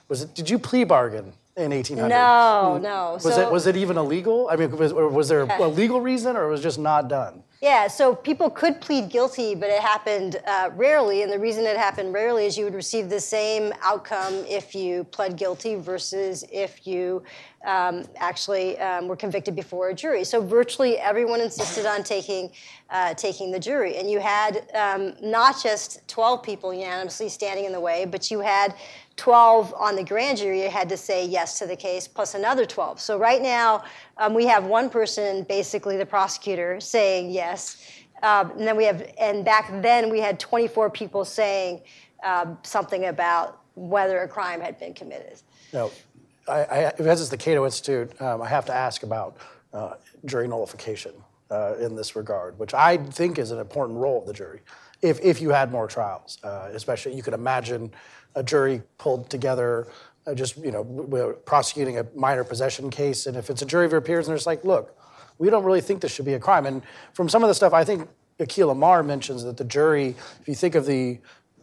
was 0.08 0.22
it? 0.22 0.34
Did 0.34 0.50
you 0.50 0.58
plea 0.58 0.84
bargain 0.84 1.32
in 1.60 1.70
1800? 1.72 2.08
No, 2.08 2.78
no. 2.78 3.12
Was 3.14 3.22
So- 3.22 3.40
it 3.40 3.52
was 3.52 3.66
it 3.66 3.76
even 3.76 3.96
illegal? 3.96 4.48
I 4.50 4.56
mean, 4.56 4.76
was, 4.76 4.92
or 4.92 5.08
was 5.08 5.28
there 5.28 5.42
a 5.42 5.68
legal 5.82 6.00
reason, 6.00 6.36
or 6.36 6.44
it 6.48 6.50
was 6.50 6.62
just 6.62 6.78
not 6.78 7.08
done? 7.08 7.42
Yeah, 7.62 7.88
so 7.88 8.14
people 8.14 8.48
could 8.48 8.80
plead 8.80 9.10
guilty, 9.10 9.54
but 9.54 9.68
it 9.68 9.82
happened 9.82 10.40
uh, 10.46 10.70
rarely. 10.76 11.22
And 11.22 11.30
the 11.30 11.38
reason 11.38 11.66
it 11.66 11.76
happened 11.76 12.14
rarely 12.14 12.46
is 12.46 12.56
you 12.56 12.64
would 12.64 12.74
receive 12.74 13.10
the 13.10 13.20
same 13.20 13.74
outcome 13.82 14.32
if 14.48 14.74
you 14.74 15.04
pled 15.04 15.36
guilty 15.36 15.74
versus 15.74 16.42
if 16.50 16.86
you 16.86 17.22
um, 17.66 18.04
actually 18.16 18.78
um, 18.78 19.08
were 19.08 19.16
convicted 19.16 19.54
before 19.54 19.90
a 19.90 19.94
jury. 19.94 20.24
So 20.24 20.40
virtually 20.40 20.96
everyone 20.96 21.42
insisted 21.42 21.84
on 21.84 22.02
taking 22.02 22.50
uh, 22.88 23.12
taking 23.12 23.52
the 23.52 23.60
jury, 23.60 23.98
and 23.98 24.10
you 24.10 24.20
had 24.20 24.66
um, 24.74 25.12
not 25.22 25.62
just 25.62 26.00
12 26.08 26.42
people 26.42 26.72
unanimously 26.72 27.28
standing 27.28 27.66
in 27.66 27.72
the 27.72 27.78
way, 27.78 28.06
but 28.06 28.30
you 28.30 28.40
had 28.40 28.74
12 29.20 29.74
on 29.76 29.96
the 29.96 30.02
grand 30.02 30.38
jury 30.38 30.60
had 30.60 30.88
to 30.88 30.96
say 30.96 31.26
yes 31.26 31.58
to 31.58 31.66
the 31.66 31.76
case, 31.76 32.08
plus 32.08 32.34
another 32.34 32.64
12. 32.64 32.98
So 32.98 33.18
right 33.18 33.42
now, 33.42 33.84
um, 34.16 34.32
we 34.32 34.46
have 34.46 34.64
one 34.64 34.88
person, 34.88 35.42
basically 35.42 35.98
the 35.98 36.06
prosecutor, 36.06 36.80
saying 36.80 37.30
yes. 37.30 37.84
Um, 38.22 38.52
and 38.52 38.66
then 38.66 38.78
we 38.78 38.84
have, 38.84 39.12
and 39.18 39.44
back 39.44 39.70
then 39.82 40.08
we 40.08 40.20
had 40.20 40.40
24 40.40 40.88
people 40.88 41.26
saying 41.26 41.82
um, 42.24 42.56
something 42.62 43.04
about 43.06 43.60
whether 43.74 44.22
a 44.22 44.28
crime 44.28 44.58
had 44.58 44.78
been 44.78 44.94
committed. 44.94 45.42
No, 45.74 45.90
I, 46.48 46.64
I, 46.64 46.92
as 47.00 47.20
is 47.20 47.28
the 47.28 47.36
Cato 47.36 47.66
Institute, 47.66 48.18
um, 48.22 48.40
I 48.40 48.48
have 48.48 48.64
to 48.66 48.74
ask 48.74 49.02
about 49.02 49.36
uh, 49.74 49.96
jury 50.24 50.48
nullification 50.48 51.12
uh, 51.50 51.74
in 51.74 51.94
this 51.94 52.16
regard, 52.16 52.58
which 52.58 52.72
I 52.72 52.96
think 52.96 53.38
is 53.38 53.50
an 53.50 53.58
important 53.58 53.98
role 53.98 54.22
of 54.22 54.26
the 54.26 54.32
jury. 54.32 54.60
If, 55.02 55.20
if 55.20 55.42
you 55.42 55.50
had 55.50 55.70
more 55.70 55.86
trials, 55.86 56.38
uh, 56.42 56.70
especially 56.72 57.14
you 57.14 57.22
could 57.22 57.34
imagine 57.34 57.92
a 58.34 58.42
jury 58.42 58.82
pulled 58.98 59.28
together, 59.30 59.88
uh, 60.26 60.34
just 60.34 60.56
you 60.56 60.70
know, 60.70 60.84
w- 60.84 61.08
w- 61.08 61.36
prosecuting 61.44 61.98
a 61.98 62.06
minor 62.14 62.44
possession 62.44 62.90
case, 62.90 63.26
and 63.26 63.36
if 63.36 63.50
it's 63.50 63.62
a 63.62 63.66
jury 63.66 63.86
of 63.86 63.92
your 63.92 64.00
peers, 64.00 64.26
and 64.26 64.32
they're 64.32 64.36
just 64.36 64.46
like, 64.46 64.64
look, 64.64 64.96
we 65.38 65.50
don't 65.50 65.64
really 65.64 65.80
think 65.80 66.00
this 66.00 66.12
should 66.12 66.26
be 66.26 66.34
a 66.34 66.38
crime. 66.38 66.66
And 66.66 66.82
from 67.14 67.28
some 67.28 67.42
of 67.42 67.48
the 67.48 67.54
stuff, 67.54 67.72
I 67.72 67.84
think 67.84 68.08
Akhil 68.38 68.70
Amar 68.70 69.02
mentions 69.02 69.44
that 69.44 69.56
the 69.56 69.64
jury, 69.64 70.14
if 70.40 70.48
you 70.48 70.54
think 70.54 70.74
of 70.74 70.86
the 70.86 71.18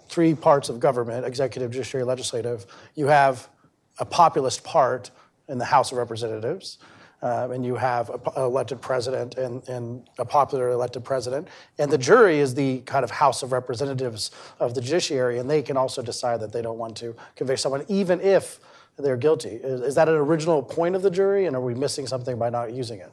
three 0.09 0.33
parts 0.33 0.69
of 0.69 0.79
government 0.79 1.25
executive, 1.25 1.71
judiciary, 1.71 2.03
legislative 2.05 2.65
you 2.95 3.07
have 3.07 3.49
a 3.99 4.05
populist 4.05 4.63
part 4.63 5.11
in 5.47 5.57
the 5.57 5.65
House 5.65 5.91
of 5.91 5.97
Representatives, 5.97 6.77
um, 7.21 7.51
and 7.51 7.65
you 7.65 7.75
have 7.75 8.09
an 8.09 8.19
elected 8.35 8.81
president 8.81 9.35
and, 9.35 9.67
and 9.67 10.09
a 10.19 10.25
popular 10.25 10.69
elected 10.69 11.03
president. 11.03 11.47
And 11.79 11.91
the 11.91 11.97
jury 11.97 12.39
is 12.39 12.53
the 12.53 12.79
kind 12.81 13.03
of 13.03 13.11
House 13.11 13.43
of 13.43 13.51
Representatives 13.51 14.31
of 14.59 14.75
the 14.75 14.81
judiciary, 14.81 15.39
and 15.39 15.49
they 15.49 15.61
can 15.61 15.77
also 15.77 16.01
decide 16.01 16.39
that 16.41 16.51
they 16.51 16.61
don't 16.61 16.77
want 16.77 16.95
to 16.97 17.15
convict 17.35 17.59
someone, 17.59 17.85
even 17.87 18.21
if 18.21 18.59
they're 18.97 19.17
guilty. 19.17 19.49
Is, 19.49 19.81
is 19.81 19.95
that 19.95 20.09
an 20.09 20.15
original 20.15 20.61
point 20.61 20.95
of 20.95 21.01
the 21.01 21.11
jury, 21.11 21.45
and 21.45 21.55
are 21.55 21.61
we 21.61 21.73
missing 21.73 22.07
something 22.07 22.37
by 22.37 22.49
not 22.49 22.73
using 22.73 22.99
it? 22.99 23.11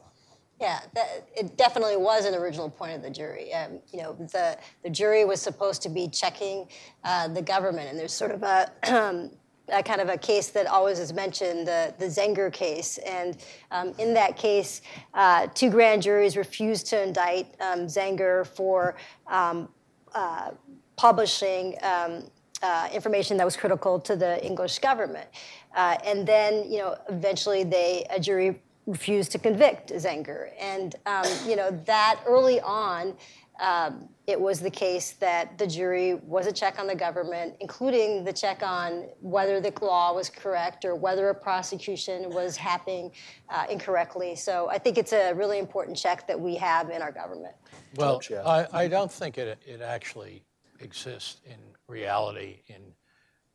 Yeah, 0.59 0.79
that, 0.93 1.27
it 1.35 1.57
definitely 1.57 1.97
was 1.97 2.25
an 2.25 2.33
original 2.33 2.69
point 2.69 2.93
of 2.93 3.01
the 3.01 3.09
jury. 3.09 3.53
Um, 3.53 3.79
you 3.91 4.01
know, 4.01 4.13
the 4.13 4.57
the 4.83 4.89
jury 4.89 5.25
was 5.25 5.41
supposed 5.41 5.81
to 5.81 5.89
be 5.89 6.07
checking 6.07 6.69
uh, 7.03 7.27
the 7.27 7.41
government, 7.41 7.89
and 7.89 7.99
there's 7.99 8.13
sort 8.13 8.31
of 8.31 8.41
a, 8.43 8.71
a 9.69 9.81
kind 9.81 10.01
of 10.01 10.09
a 10.09 10.17
case 10.17 10.49
that 10.49 10.67
always 10.67 10.99
is 10.99 11.13
mentioned, 11.13 11.67
the 11.67 11.93
the 11.97 12.05
Zenger 12.05 12.51
case. 12.51 12.97
And 12.99 13.37
um, 13.71 13.93
in 13.97 14.13
that 14.13 14.37
case, 14.37 14.81
uh, 15.13 15.47
two 15.53 15.69
grand 15.69 16.01
juries 16.01 16.37
refused 16.37 16.87
to 16.87 17.01
indict 17.01 17.47
um, 17.59 17.87
Zenger 17.87 18.45
for 18.45 18.95
um, 19.27 19.69
uh, 20.13 20.51
publishing. 20.95 21.75
Um, 21.81 22.23
uh, 22.63 22.87
information 22.93 23.35
that 23.37 23.43
was 23.43 23.57
critical 23.57 23.99
to 23.99 24.15
the 24.15 24.43
English 24.43 24.79
government, 24.79 25.27
uh, 25.75 25.97
and 26.05 26.25
then 26.25 26.71
you 26.71 26.79
know 26.79 26.95
eventually 27.09 27.63
they 27.63 28.05
a 28.09 28.19
jury 28.19 28.59
refused 28.87 29.31
to 29.31 29.39
convict 29.39 29.91
Zenger. 29.91 30.49
And, 30.59 30.95
um, 31.05 31.25
you 31.45 31.55
know, 31.55 31.71
that 31.85 32.21
early 32.25 32.61
on, 32.61 33.15
um, 33.59 34.09
it 34.27 34.39
was 34.39 34.59
the 34.59 34.69
case 34.69 35.13
that 35.13 35.57
the 35.57 35.67
jury 35.67 36.15
was 36.15 36.47
a 36.47 36.51
check 36.51 36.79
on 36.79 36.87
the 36.87 36.95
government, 36.95 37.55
including 37.59 38.23
the 38.23 38.33
check 38.33 38.63
on 38.63 39.05
whether 39.21 39.61
the 39.61 39.71
law 39.81 40.13
was 40.13 40.29
correct 40.29 40.83
or 40.83 40.95
whether 40.95 41.29
a 41.29 41.35
prosecution 41.35 42.29
was 42.31 42.57
happening 42.57 43.11
uh, 43.49 43.65
incorrectly. 43.69 44.35
So 44.35 44.69
I 44.69 44.77
think 44.77 44.97
it's 44.97 45.13
a 45.13 45.33
really 45.33 45.59
important 45.59 45.95
check 45.95 46.27
that 46.27 46.39
we 46.39 46.55
have 46.55 46.89
in 46.89 47.01
our 47.01 47.11
government. 47.11 47.55
Well. 47.95 48.21
I, 48.45 48.67
I 48.73 48.87
don't 48.87 49.11
think 49.11 49.37
it, 49.37 49.57
it 49.65 49.81
actually 49.81 50.43
exists 50.79 51.41
in 51.45 51.59
reality. 51.87 52.61
In 52.67 52.81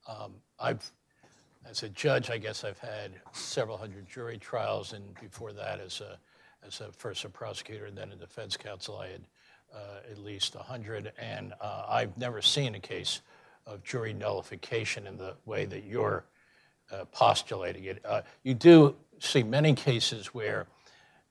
um, 0.08 0.34
I've, 0.58 0.90
as 1.68 1.82
a 1.82 1.88
judge, 1.90 2.30
I 2.30 2.38
guess 2.38 2.64
I've 2.64 2.78
had 2.78 3.12
several 3.32 3.76
hundred 3.76 4.08
jury 4.08 4.38
trials, 4.38 4.92
and 4.92 5.14
before 5.20 5.52
that, 5.52 5.80
as 5.80 6.00
a 6.00 6.18
as 6.66 6.80
a 6.80 6.92
first 6.92 7.24
a 7.24 7.28
prosecutor 7.28 7.86
and 7.86 7.96
then 7.96 8.12
a 8.12 8.16
defense 8.16 8.56
counsel, 8.56 8.98
I 8.98 9.08
had 9.08 9.22
at 10.10 10.18
least 10.18 10.54
a 10.54 10.58
hundred, 10.58 11.12
and 11.18 11.52
uh, 11.60 11.84
I've 11.88 12.16
never 12.18 12.42
seen 12.42 12.74
a 12.74 12.80
case 12.80 13.20
of 13.66 13.82
jury 13.84 14.12
nullification 14.12 15.06
in 15.06 15.16
the 15.16 15.34
way 15.44 15.64
that 15.66 15.84
you're 15.84 16.24
uh, 16.90 17.04
postulating 17.12 17.84
it. 17.84 18.04
Uh, 18.04 18.22
you 18.42 18.54
do 18.54 18.96
see 19.18 19.42
many 19.42 19.74
cases 19.74 20.28
where 20.28 20.66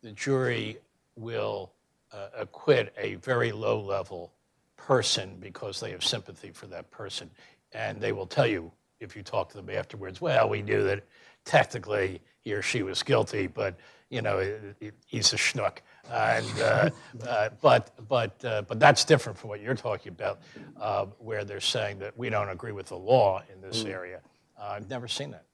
the 0.02 0.12
jury 0.12 0.78
will 1.16 1.72
uh, 2.14 2.28
acquit 2.38 2.94
a 2.98 3.16
very 3.16 3.52
low 3.52 3.80
level 3.82 4.32
person 4.78 5.36
because 5.40 5.80
they 5.80 5.92
have 5.92 6.04
sympathy 6.04 6.52
for 6.52 6.68
that 6.68 6.90
person. 6.92 7.30
And 7.74 8.00
they 8.00 8.14
will 8.14 8.26
tell 8.26 8.48
you, 8.48 8.72
if 9.00 9.16
you 9.16 9.22
talk 9.22 9.50
to 9.50 9.58
them 9.58 9.70
afterwards, 9.70 10.22
well, 10.22 10.50
we 10.50 10.62
knew 10.62 10.84
that 10.84 11.04
technically 11.46 12.22
he 12.42 12.54
or 12.54 12.62
she 12.62 12.84
was 12.84 13.04
guilty, 13.04 13.48
but 13.48 13.78
you 14.10 14.22
know, 14.22 14.44
he's 15.06 15.34
a 15.34 15.36
schnook. 15.36 15.80
And, 16.12 16.60
uh, 16.60 16.90
uh, 17.28 17.50
but, 17.62 18.08
but, 18.08 18.44
uh, 18.44 18.64
but 18.64 18.80
that's 18.80 19.06
different 19.06 19.38
from 19.38 19.50
what 19.50 19.62
you're 19.62 19.76
talking 19.76 20.12
about, 20.12 20.40
uh, 20.80 21.06
where 21.20 21.46
they're 21.46 21.62
saying 21.62 22.00
that 22.00 22.18
we 22.18 22.30
don't 22.30 22.50
agree 22.50 22.72
with 22.72 22.88
the 22.88 22.98
law 22.98 23.42
in 23.54 23.62
this 23.62 23.86
area. 23.86 24.22
Uh, 24.60 24.74
I've 24.76 24.90
never 24.90 25.08
seen 25.08 25.32
that. 25.32 25.46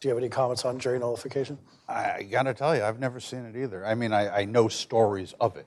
Do 0.00 0.08
you 0.08 0.14
have 0.14 0.18
any 0.18 0.28
comments 0.28 0.64
on 0.64 0.78
jury 0.78 0.98
nullification? 0.98 1.58
I, 1.88 2.12
I 2.12 2.22
got 2.22 2.42
to 2.44 2.54
tell 2.54 2.76
you, 2.76 2.82
I've 2.82 3.00
never 3.00 3.20
seen 3.20 3.44
it 3.46 3.56
either. 3.56 3.84
I 3.84 3.94
mean, 3.94 4.12
I, 4.12 4.40
I 4.40 4.44
know 4.44 4.68
stories 4.68 5.34
of 5.40 5.56
it, 5.56 5.66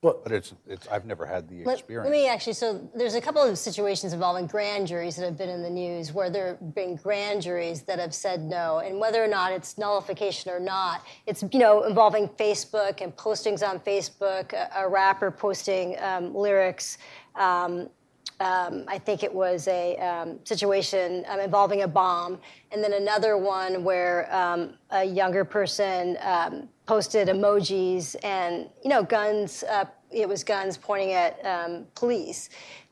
Well, 0.00 0.20
but 0.22 0.30
it's, 0.30 0.54
it's 0.68 0.86
I've 0.86 1.06
never 1.06 1.26
had 1.26 1.48
the 1.48 1.64
Let, 1.64 1.80
experience. 1.80 2.08
let 2.08 2.12
me 2.12 2.28
actually, 2.28 2.52
so 2.52 2.88
there's 2.94 3.16
a 3.16 3.20
couple 3.20 3.42
of 3.42 3.58
situations 3.58 4.12
involving 4.12 4.46
grand 4.46 4.86
juries 4.86 5.16
that 5.16 5.24
have 5.24 5.36
been 5.36 5.48
in 5.48 5.60
the 5.60 5.70
news 5.70 6.12
where 6.12 6.30
there 6.30 6.48
have 6.48 6.74
been 6.74 6.94
grand 6.94 7.42
juries 7.42 7.82
that 7.82 7.98
have 7.98 8.14
said 8.14 8.40
no. 8.40 8.78
And 8.78 9.00
whether 9.00 9.22
or 9.22 9.26
not 9.26 9.50
it's 9.50 9.76
nullification 9.76 10.52
or 10.52 10.60
not, 10.60 11.04
it's, 11.26 11.42
you 11.50 11.58
know, 11.58 11.82
involving 11.82 12.28
Facebook 12.28 13.00
and 13.00 13.14
postings 13.16 13.68
on 13.68 13.80
Facebook, 13.80 14.52
a, 14.52 14.70
a 14.76 14.88
rapper 14.88 15.32
posting 15.32 15.96
um, 15.98 16.32
lyrics. 16.32 16.98
Um, 17.34 17.88
um, 18.38 18.84
I 18.86 18.98
think 18.98 19.24
it 19.24 19.34
was 19.34 19.66
a 19.66 19.96
um, 19.96 20.38
situation 20.44 21.24
um, 21.26 21.40
involving 21.40 21.82
a 21.82 21.88
bomb, 21.88 22.38
and 22.70 22.84
then 22.84 22.92
another 22.92 23.36
one 23.36 23.82
where 23.82 24.32
um, 24.32 24.74
a 24.90 25.02
younger 25.02 25.44
person 25.44 26.16
um, 26.22 26.68
posted 26.88 27.28
emojis 27.28 28.16
and 28.24 28.66
you 28.82 28.88
know 28.88 29.02
guns. 29.02 29.62
Uh, 29.64 29.84
it 30.10 30.26
was 30.26 30.42
guns 30.42 30.78
pointing 30.78 31.12
at 31.12 31.38
um, 31.44 31.84
police, 31.94 32.48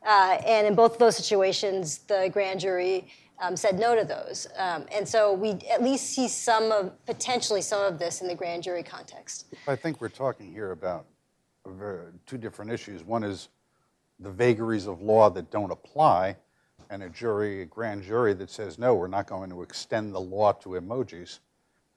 uh, 0.07 0.37
and 0.47 0.67
in 0.67 0.75
both 0.75 0.93
of 0.93 0.99
those 0.99 1.17
situations, 1.17 2.01
the 2.07 2.29
grand 2.31 2.61
jury 2.61 3.09
um, 3.41 3.57
said 3.57 3.79
no 3.79 3.97
to 3.97 4.05
those. 4.05 4.47
Um, 4.59 4.85
and 4.95 5.09
so 5.09 5.33
we 5.33 5.53
at 5.73 5.83
least 5.83 6.11
see 6.11 6.29
some 6.29 6.71
of 6.71 6.93
potentially 7.07 7.63
some 7.63 7.83
of 7.83 7.99
this 7.99 8.21
in 8.21 8.29
the 8.29 8.35
grand 8.35 8.63
jury 8.63 8.83
context. 8.83 9.47
I 9.67 9.77
think 9.77 10.03
we're 10.03 10.11
talking 10.11 10.53
here 10.53 10.73
about 10.73 11.07
two 12.27 12.37
different 12.39 12.71
issues. 12.71 13.03
One 13.03 13.25
is 13.25 13.49
the 14.21 14.31
vagaries 14.31 14.87
of 14.87 15.01
law 15.01 15.31
that 15.31 15.51
don't 15.51 15.73
apply, 15.73 16.37
and 16.91 17.03
a 17.03 17.09
jury, 17.09 17.63
a 17.63 17.65
grand 17.65 18.03
jury 18.03 18.35
that 18.35 18.51
says, 18.51 18.79
no, 18.79 18.95
we're 18.95 19.09
not 19.09 19.27
going 19.27 19.49
to 19.51 19.63
extend 19.63 20.15
the 20.15 20.21
law 20.21 20.53
to 20.53 20.71
emojis. 20.71 21.39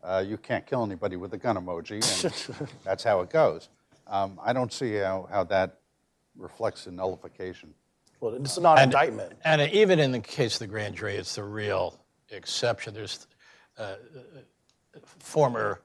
Uh, 0.04 0.24
you 0.26 0.38
can't 0.38 0.66
kill 0.66 0.84
anybody 0.84 1.16
with 1.16 1.34
a 1.34 1.38
gun 1.38 1.58
emoji, 1.58 2.02
and 2.60 2.70
that's 2.84 3.04
how 3.04 3.22
it 3.22 3.30
goes. 3.30 3.70
Um, 4.08 4.40
I 4.44 4.54
don't 4.54 4.72
see 4.72 4.96
how, 4.96 5.28
how 5.30 5.44
that 5.46 5.80
reflects 6.38 6.88
a 6.88 6.92
nullification. 6.92 7.74
well, 8.22 8.34
it's 8.34 8.58
not 8.58 8.78
an 8.78 8.86
indictment. 8.86 9.34
And 9.44 9.62
even 9.74 10.00
in 10.00 10.12
the 10.12 10.20
case 10.20 10.54
of 10.54 10.60
the 10.60 10.68
grand 10.68 10.96
jury, 10.96 11.16
it's 11.16 11.36
the 11.36 11.44
real 11.44 12.00
exception. 12.30 12.94
There's 12.94 13.28
uh, 13.78 13.96
former 15.20 15.82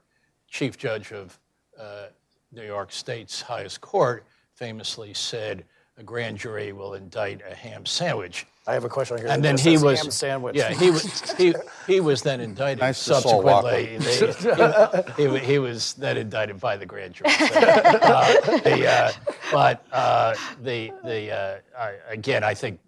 chief 0.47 0.77
judge 0.77 1.11
of 1.11 1.37
uh, 1.79 2.07
New 2.51 2.65
York 2.65 2.91
State's 2.91 3.41
highest 3.41 3.81
court 3.81 4.25
famously 4.53 5.13
said 5.13 5.65
a 5.97 6.03
grand 6.03 6.37
jury 6.37 6.71
will 6.71 6.93
indict 6.93 7.41
a 7.49 7.53
ham 7.53 7.85
sandwich. 7.85 8.45
I 8.67 8.73
have 8.73 8.83
a 8.83 8.89
question 8.89 9.17
here. 9.19 9.27
And 9.27 9.43
then 9.43 9.57
he 9.57 9.77
was 9.77 10.01
ham 10.01 10.11
sandwich. 10.11 10.55
Yeah, 10.55 10.73
he 10.73 10.89
was 10.89 11.31
he, 11.37 11.53
he 11.85 11.99
was 11.99 12.23
then 12.23 12.39
indicted 12.41 12.79
Nice 12.81 12.97
subsequently. 12.97 13.97
They- 13.97 15.13
he, 15.17 15.27
he, 15.29 15.37
he 15.45 15.59
was 15.59 15.93
then 15.93 16.17
indicted 16.17 16.59
by 16.59 16.75
the 16.75 16.85
grand 16.85 17.13
jury. 17.13 17.29
So, 17.29 17.45
uh, 17.45 18.57
the, 18.61 18.87
uh, 18.89 19.11
but 19.51 19.85
uh, 19.91 20.33
the 20.63 20.91
the 21.03 21.31
uh, 21.31 21.57
I, 21.77 21.93
again, 22.09 22.43
I 22.43 22.55
think 22.55 22.79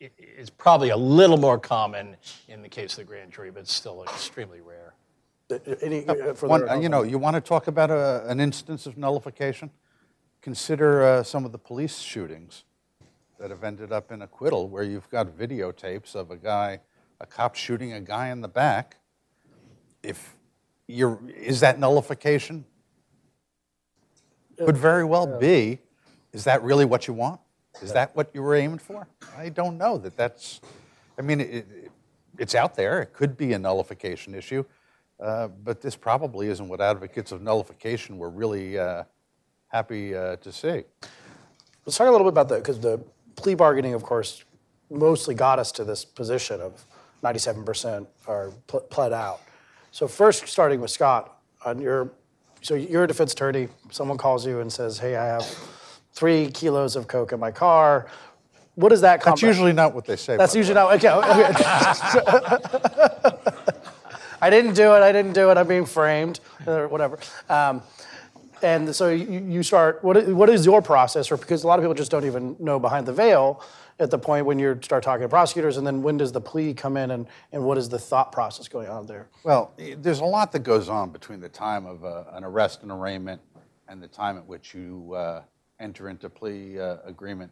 i- 0.00 0.10
is 0.18 0.50
probably 0.50 0.90
a 0.90 0.96
little 0.96 1.36
more 1.36 1.58
common 1.58 2.16
in 2.48 2.62
the 2.62 2.68
case 2.68 2.92
of 2.92 2.96
the 2.98 3.04
grand 3.04 3.32
jury, 3.32 3.52
but 3.52 3.68
still 3.68 4.02
extremely 4.02 4.60
rare. 4.60 4.94
Any, 5.82 6.06
uh, 6.08 6.14
One, 6.40 6.68
uh, 6.68 6.74
you 6.80 6.88
know, 6.88 7.02
you 7.02 7.18
want 7.18 7.34
to 7.36 7.40
talk 7.40 7.66
about 7.68 7.90
a, 7.90 8.24
an 8.26 8.40
instance 8.40 8.86
of 8.86 8.96
nullification? 8.96 9.70
Consider 10.40 11.04
uh, 11.04 11.22
some 11.22 11.44
of 11.44 11.52
the 11.52 11.58
police 11.58 11.98
shootings 11.98 12.64
that 13.42 13.50
have 13.50 13.64
ended 13.64 13.90
up 13.90 14.12
in 14.12 14.22
acquittal, 14.22 14.68
where 14.68 14.84
you've 14.84 15.10
got 15.10 15.26
videotapes 15.36 16.14
of 16.14 16.30
a 16.30 16.36
guy, 16.36 16.78
a 17.20 17.26
cop 17.26 17.56
shooting 17.56 17.92
a 17.92 18.00
guy 18.00 18.28
in 18.28 18.40
the 18.40 18.46
back. 18.46 18.98
If 20.00 20.36
you're, 20.86 21.18
is 21.26 21.58
that 21.58 21.76
nullification? 21.76 22.64
Could 24.56 24.76
very 24.76 25.04
well 25.04 25.26
be. 25.40 25.80
Is 26.32 26.44
that 26.44 26.62
really 26.62 26.84
what 26.84 27.08
you 27.08 27.14
want? 27.14 27.40
Is 27.80 27.92
that 27.92 28.14
what 28.14 28.30
you 28.32 28.42
were 28.42 28.54
aiming 28.54 28.78
for? 28.78 29.08
I 29.36 29.48
don't 29.48 29.76
know 29.76 29.98
that 29.98 30.16
that's. 30.16 30.60
I 31.18 31.22
mean, 31.22 31.40
it, 31.40 31.50
it, 31.52 31.90
it's 32.38 32.54
out 32.54 32.76
there. 32.76 33.02
It 33.02 33.12
could 33.12 33.36
be 33.36 33.54
a 33.54 33.58
nullification 33.58 34.36
issue, 34.36 34.64
uh, 35.18 35.48
but 35.48 35.80
this 35.80 35.96
probably 35.96 36.46
isn't 36.46 36.68
what 36.68 36.80
advocates 36.80 37.32
of 37.32 37.42
nullification 37.42 38.18
were 38.18 38.30
really 38.30 38.78
uh, 38.78 39.02
happy 39.66 40.14
uh, 40.14 40.36
to 40.36 40.52
see. 40.52 40.84
Let's 41.84 41.96
talk 41.96 42.06
a 42.06 42.10
little 42.12 42.24
bit 42.24 42.34
about 42.34 42.48
that 42.50 42.62
because 42.62 42.78
the 42.78 43.02
plea 43.42 43.54
bargaining, 43.54 43.94
of 43.94 44.02
course, 44.02 44.44
mostly 44.90 45.34
got 45.34 45.58
us 45.58 45.72
to 45.72 45.84
this 45.84 46.04
position 46.04 46.60
of 46.60 46.84
97% 47.22 48.06
are 48.26 48.50
pl- 48.66 48.80
pled 48.80 49.12
out. 49.12 49.40
So 49.90 50.08
first, 50.08 50.46
starting 50.48 50.80
with 50.80 50.90
Scott, 50.90 51.38
on 51.64 51.80
your, 51.80 52.10
so 52.62 52.74
you're 52.74 53.04
a 53.04 53.06
defense 53.06 53.32
attorney. 53.32 53.68
Someone 53.90 54.18
calls 54.18 54.46
you 54.46 54.60
and 54.60 54.72
says, 54.72 54.98
"Hey, 54.98 55.16
I 55.16 55.26
have 55.26 55.44
three 56.12 56.50
kilos 56.50 56.96
of 56.96 57.06
coke 57.06 57.32
in 57.32 57.38
my 57.38 57.50
car." 57.50 58.06
What 58.74 58.88
does 58.88 59.02
that? 59.02 59.20
Come?" 59.20 59.32
That's 59.32 59.42
usually 59.42 59.72
not 59.72 59.94
what 59.94 60.04
they 60.06 60.16
say. 60.16 60.36
That's 60.36 60.56
usually 60.56 60.74
not 60.74 60.94
okay. 60.94 61.10
okay. 61.10 61.54
I 64.42 64.50
didn't 64.50 64.74
do 64.74 64.94
it. 64.94 65.02
I 65.02 65.12
didn't 65.12 65.34
do 65.34 65.50
it. 65.50 65.56
I'm 65.56 65.68
being 65.68 65.86
framed 65.86 66.40
or 66.66 66.88
whatever. 66.88 67.18
Um, 67.48 67.82
and 68.62 68.94
so 68.94 69.10
you, 69.10 69.40
you 69.40 69.62
start. 69.62 70.02
What 70.02 70.16
is, 70.16 70.34
what 70.34 70.48
is 70.48 70.64
your 70.64 70.82
process? 70.82 71.30
Or 71.30 71.36
because 71.36 71.64
a 71.64 71.66
lot 71.66 71.78
of 71.78 71.82
people 71.82 71.94
just 71.94 72.10
don't 72.10 72.24
even 72.24 72.56
know 72.58 72.78
behind 72.78 73.06
the 73.06 73.12
veil 73.12 73.62
at 73.98 74.10
the 74.10 74.18
point 74.18 74.46
when 74.46 74.58
you 74.58 74.78
start 74.82 75.02
talking 75.02 75.22
to 75.22 75.28
prosecutors, 75.28 75.76
and 75.76 75.86
then 75.86 76.02
when 76.02 76.16
does 76.16 76.32
the 76.32 76.40
plea 76.40 76.74
come 76.74 76.96
in, 76.96 77.10
and, 77.10 77.26
and 77.52 77.62
what 77.62 77.78
is 77.78 77.88
the 77.88 77.98
thought 77.98 78.32
process 78.32 78.68
going 78.68 78.88
on 78.88 79.06
there? 79.06 79.28
Well, 79.44 79.72
there's 79.98 80.20
a 80.20 80.24
lot 80.24 80.52
that 80.52 80.60
goes 80.60 80.88
on 80.88 81.10
between 81.10 81.40
the 81.40 81.48
time 81.48 81.86
of 81.86 82.04
uh, 82.04 82.24
an 82.32 82.44
arrest 82.44 82.82
and 82.82 82.90
arraignment 82.90 83.40
and 83.88 84.02
the 84.02 84.08
time 84.08 84.36
at 84.36 84.46
which 84.46 84.74
you 84.74 85.12
uh, 85.14 85.42
enter 85.78 86.08
into 86.08 86.28
plea 86.28 86.80
uh, 86.80 86.96
agreement. 87.04 87.50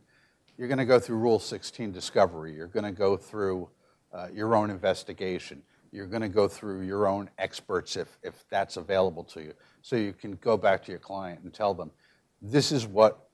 You're 0.57 0.69
going 0.69 0.79
to 0.79 0.85
go 0.85 0.99
through 0.99 1.17
Rule 1.17 1.38
16 1.38 1.93
discovery. 1.93 2.55
You're 2.55 2.67
going 2.67 2.85
to 2.85 2.93
go 2.93 3.17
through 3.17 3.69
uh, 4.12 4.29
your 4.33 4.55
own 4.55 4.71
investigation. 4.71 5.62
You're 5.93 6.07
going 6.07 6.23
to 6.23 6.29
go 6.29 6.49
through 6.49 6.83
your 6.83 7.07
own 7.07 7.31
experts 7.38 7.97
if, 7.97 8.19
if 8.23 8.45
that's 8.49 8.76
available 8.76 9.25
to 9.25 9.43
you. 9.43 9.55
So 9.82 9.96
you 9.96 10.12
can 10.12 10.32
go 10.37 10.56
back 10.56 10.84
to 10.84 10.92
your 10.92 10.99
client 10.99 11.40
and 11.42 11.52
tell 11.52 11.75
them, 11.75 11.90
this 12.42 12.72
is 12.72 12.87
what 12.87 13.28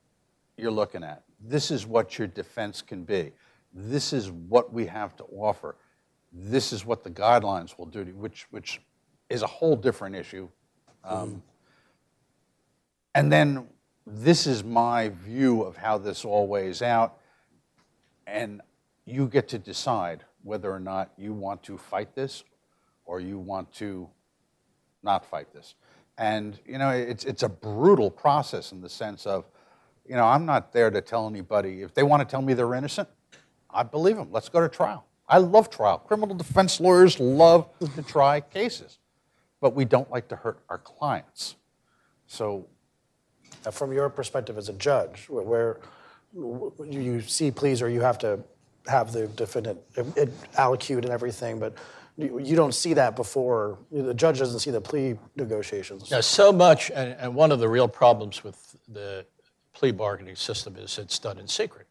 you're 0.57 0.71
looking 0.71 1.03
at. 1.03 1.23
This 1.41 1.71
is 1.71 1.87
what 1.87 2.19
your 2.19 2.29
defense 2.29 2.83
can 2.83 3.05
be. 3.05 3.33
This 3.73 4.13
is 4.13 4.31
what 4.31 4.73
we 4.73 4.87
have 4.87 5.17
to 5.17 5.25
offer. 5.25 5.77
This 6.33 6.73
is 6.73 6.85
what 6.85 7.05
the 7.05 7.11
guidelines 7.11 7.79
will 7.79 7.87
do 7.87 8.05
to 8.05 8.11
you, 8.11 8.17
which, 8.17 8.47
which 8.51 8.81
is 9.29 9.43
a 9.43 9.47
whole 9.47 9.77
different 9.77 10.17
issue. 10.17 10.49
Um, 11.05 11.43
and 13.15 13.33
then 13.33 13.67
this 14.07 14.47
is 14.47 14.63
my 14.63 15.09
view 15.09 15.63
of 15.63 15.77
how 15.77 15.99
this 15.99 16.25
all 16.25 16.47
weighs 16.47 16.83
out. 16.83 17.19
And 18.27 18.61
you 19.05 19.29
get 19.29 19.49
to 19.49 19.59
decide 19.59 20.25
whether 20.43 20.73
or 20.73 20.81
not 20.81 21.13
you 21.17 21.33
want 21.33 21.63
to 21.65 21.79
fight 21.79 22.15
this 22.15 22.45
or 23.05 23.21
you 23.21 23.39
want 23.39 23.73
to 23.75 24.09
not 25.03 25.25
fight 25.25 25.53
this. 25.53 25.75
And 26.19 26.59
you 26.67 26.79
know, 26.79 26.91
it's 26.91 27.25
it's 27.25 27.43
a 27.43 27.49
brutal 27.49 28.11
process 28.11 28.73
in 28.73 28.81
the 28.81 28.89
sense 28.89 29.27
of, 29.27 29.45
you 30.09 30.15
know, 30.17 30.25
I'm 30.25 30.47
not 30.47 30.73
there 30.73 30.91
to 30.91 31.01
tell 31.01 31.27
anybody 31.29 31.83
if 31.83 31.93
they 31.95 32.03
want 32.03 32.21
to 32.21 32.31
tell 32.31 32.43
me 32.43 32.55
they're 32.55 32.75
innocent, 32.75 33.09
I 33.71 33.83
believe 33.83 34.17
them. 34.17 34.29
Let's 34.31 34.49
go 34.49 34.61
to 34.61 34.69
trial. 34.69 35.05
I 35.29 35.39
love 35.39 35.69
trial. 35.71 35.99
Criminal 35.99 36.35
defense 36.37 36.81
lawyers 36.81 37.19
love 37.19 37.69
to 37.95 38.03
try 38.03 38.41
cases, 38.41 38.99
but 39.61 39.75
we 39.75 39.85
don't 39.85 40.11
like 40.11 40.29
to 40.29 40.37
hurt 40.37 40.61
our 40.69 40.79
clients. 40.79 41.57
So 42.27 42.67
Uh, 43.67 43.71
From 43.73 43.93
your 43.93 44.09
perspective 44.09 44.59
as 44.59 44.69
a 44.69 44.73
judge, 44.75 45.27
where, 45.29 45.81
you 46.33 47.21
see 47.21 47.51
pleas 47.51 47.83
or 47.83 47.89
you 47.89 48.01
have 48.01 48.19
to 48.19 48.39
have 48.87 49.11
the 49.13 49.27
defendant 49.29 49.79
allocute 50.55 51.03
and 51.03 51.11
everything, 51.11 51.59
but 51.59 51.73
you 52.19 52.57
don't 52.57 52.75
see 52.75 52.95
that 52.95 53.15
before, 53.15 53.79
the 53.91 54.15
judge 54.15 54.39
doesn't 54.39 54.61
see 54.61 54.71
the 54.71 54.81
plea 54.81 55.17
negotiations. 55.37 56.11
Now, 56.11 56.23
so 56.23 56.53
much, 56.53 56.91
and, 56.91 57.15
and 57.19 57.35
one 57.35 57.53
of 57.53 57.61
the 57.61 57.69
real 57.69 57.89
problems 57.89 58.43
with 58.43 58.77
the 58.89 59.27
plea 59.75 59.93
bargaining 59.93 60.37
system 60.37 60.77
is 60.77 60.99
it's 60.99 61.19
done 61.19 61.39
in 61.39 61.47
secret. 61.47 61.87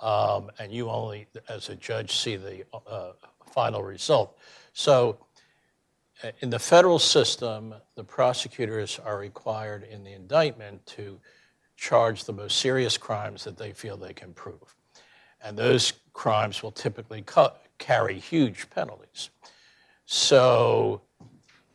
Um, 0.00 0.50
and 0.58 0.72
you 0.72 0.88
only, 0.88 1.26
as 1.48 1.68
a 1.68 1.74
judge, 1.74 2.16
see 2.16 2.36
the 2.36 2.64
uh, 2.86 3.12
final 3.52 3.82
result. 3.82 4.38
So, 4.72 5.18
uh, 6.22 6.30
in 6.40 6.50
the 6.50 6.58
federal 6.58 6.98
system, 6.98 7.74
the 7.94 8.04
prosecutors 8.04 9.00
are 9.04 9.18
required 9.18 9.84
in 9.84 10.04
the 10.04 10.12
indictment 10.12 10.84
to 10.86 11.18
charge 11.76 12.24
the 12.24 12.32
most 12.32 12.58
serious 12.58 12.96
crimes 12.96 13.44
that 13.44 13.58
they 13.58 13.72
feel 13.72 13.96
they 13.96 14.14
can 14.14 14.32
prove. 14.32 14.76
And 15.42 15.58
those 15.58 15.92
crimes 16.12 16.62
will 16.62 16.72
typically 16.72 17.22
ca- 17.22 17.54
carry 17.78 18.18
huge 18.18 18.70
penalties. 18.70 19.30
So, 20.06 21.02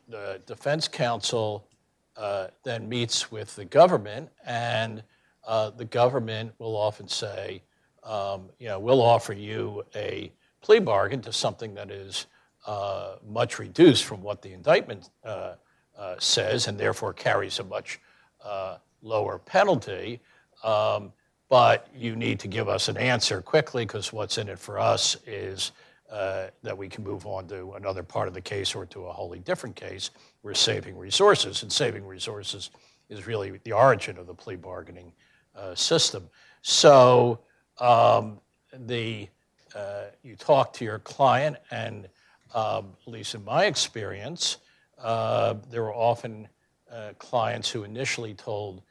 the 0.08 0.42
defense 0.46 0.88
counsel 0.88 1.68
uh, 2.16 2.48
then 2.64 2.88
meets 2.88 3.30
with 3.30 3.56
the 3.58 3.66
government, 3.66 4.30
and 4.46 5.04
uh, 5.46 5.72
the 5.72 5.84
government 5.84 6.54
will 6.58 6.78
often 6.78 7.10
say, 7.10 7.62
um, 8.04 8.50
you 8.58 8.68
know, 8.68 8.80
we'll 8.80 9.02
offer 9.02 9.34
you 9.34 9.84
a 9.96 10.32
plea 10.62 10.80
bargain 10.80 11.22
to 11.22 11.34
something 11.34 11.74
that 11.74 11.92
is 11.92 12.28
uh, 12.66 13.16
much 13.28 13.60
reduced 13.60 14.06
from 14.06 14.22
what 14.22 14.42
the 14.42 14.54
indictment 14.54 15.10
uh, 15.26 15.56
uh, 15.98 16.16
says, 16.18 16.68
and 16.68 16.78
therefore 16.78 17.12
carries 17.12 17.60
a 17.60 17.64
much 17.66 18.00
uh, 18.46 18.78
lower 19.02 19.40
penalty. 19.40 20.22
Um, 20.64 21.12
but 21.50 21.90
you 21.94 22.16
need 22.16 22.40
to 22.40 22.48
give 22.48 22.70
us 22.70 22.88
an 22.88 22.96
answer 22.96 23.42
quickly 23.42 23.86
because 23.86 24.14
what's 24.14 24.38
in 24.38 24.48
it 24.48 24.58
for 24.58 24.80
us 24.80 25.18
is 25.28 25.74
uh, 26.12 26.48
that 26.62 26.78
we 26.78 26.90
can 26.90 27.06
move 27.06 27.26
on 27.26 27.48
to 27.48 27.72
another 27.74 28.04
part 28.04 28.28
of 28.28 28.34
the 28.34 28.42
case 28.42 28.76
or 28.76 28.86
to 28.86 29.06
a 29.06 29.14
wholly 29.14 29.40
different 29.40 29.76
case. 29.78 30.10
We're 30.44 30.54
saving 30.54 30.98
resources, 30.98 31.64
and 31.64 31.72
saving 31.72 32.06
resources 32.06 32.70
is 33.10 33.28
really 33.28 33.60
the 33.64 33.72
origin 33.72 34.18
of 34.18 34.28
the 34.28 34.34
plea 34.34 34.58
bargaining 34.58 35.14
uh, 35.56 35.74
system. 35.74 36.30
So 36.64 37.40
um, 37.80 38.40
the 38.74 39.30
uh, 39.74 40.08
you 40.22 40.36
talk 40.36 40.74
to 40.74 40.84
your 40.84 41.00
client, 41.00 41.56
and 41.72 42.10
um, 42.54 42.92
at 43.08 43.14
least 43.14 43.34
in 43.34 43.46
my 43.46 43.66
experience, 43.66 44.58
uh, 45.02 45.56
there 45.70 45.82
were 45.82 45.96
often 45.96 46.50
uh, 46.92 47.12
clients 47.20 47.70
who 47.70 47.86
initially 47.86 48.34
told 48.34 48.82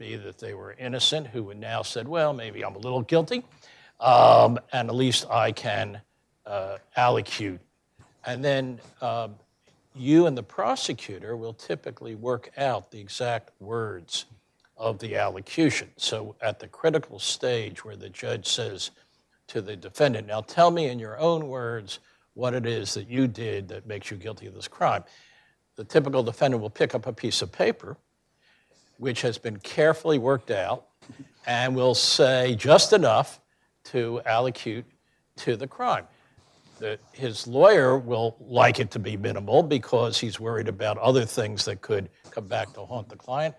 me 0.00 0.16
that 0.16 0.38
they 0.38 0.54
were 0.54 0.72
innocent, 0.72 1.28
who 1.28 1.54
now 1.54 1.82
said, 1.82 2.08
"Well, 2.08 2.32
maybe 2.32 2.64
I'm 2.64 2.74
a 2.74 2.78
little 2.80 3.02
guilty." 3.02 3.44
Um, 4.00 4.58
and 4.72 4.88
at 4.88 4.94
least 4.94 5.26
I 5.30 5.52
can 5.52 6.00
uh, 6.46 6.78
allocute. 6.96 7.60
And 8.24 8.44
then 8.44 8.80
um, 9.00 9.36
you 9.94 10.26
and 10.26 10.36
the 10.36 10.42
prosecutor 10.42 11.36
will 11.36 11.54
typically 11.54 12.14
work 12.14 12.50
out 12.56 12.90
the 12.90 13.00
exact 13.00 13.50
words 13.60 14.26
of 14.76 14.98
the 14.98 15.16
allocution. 15.16 15.90
So 15.96 16.34
at 16.40 16.58
the 16.58 16.68
critical 16.68 17.18
stage 17.18 17.84
where 17.84 17.96
the 17.96 18.08
judge 18.08 18.46
says 18.46 18.90
to 19.48 19.60
the 19.60 19.76
defendant, 19.76 20.26
now 20.26 20.40
tell 20.40 20.70
me 20.70 20.86
in 20.86 20.98
your 20.98 21.18
own 21.18 21.48
words 21.48 21.98
what 22.34 22.54
it 22.54 22.66
is 22.66 22.94
that 22.94 23.08
you 23.08 23.26
did 23.26 23.68
that 23.68 23.86
makes 23.86 24.10
you 24.10 24.16
guilty 24.16 24.46
of 24.46 24.54
this 24.54 24.68
crime. 24.68 25.04
The 25.76 25.84
typical 25.84 26.22
defendant 26.22 26.62
will 26.62 26.70
pick 26.70 26.94
up 26.94 27.06
a 27.06 27.12
piece 27.12 27.42
of 27.42 27.52
paper 27.52 27.96
which 29.00 29.22
has 29.22 29.38
been 29.38 29.58
carefully 29.58 30.18
worked 30.18 30.50
out 30.50 30.86
and 31.46 31.74
will 31.74 31.94
say 31.94 32.54
just 32.54 32.92
enough 32.92 33.39
to 33.84 34.20
allocute 34.26 34.84
to 35.36 35.56
the 35.56 35.66
crime. 35.66 36.06
The, 36.78 36.98
his 37.12 37.46
lawyer 37.46 37.98
will 37.98 38.36
like 38.40 38.80
it 38.80 38.90
to 38.92 38.98
be 38.98 39.16
minimal 39.16 39.62
because 39.62 40.18
he's 40.18 40.40
worried 40.40 40.68
about 40.68 40.96
other 40.98 41.24
things 41.24 41.64
that 41.66 41.82
could 41.82 42.08
come 42.30 42.46
back 42.46 42.72
to 42.74 42.84
haunt 42.86 43.08
the 43.08 43.16
client. 43.16 43.54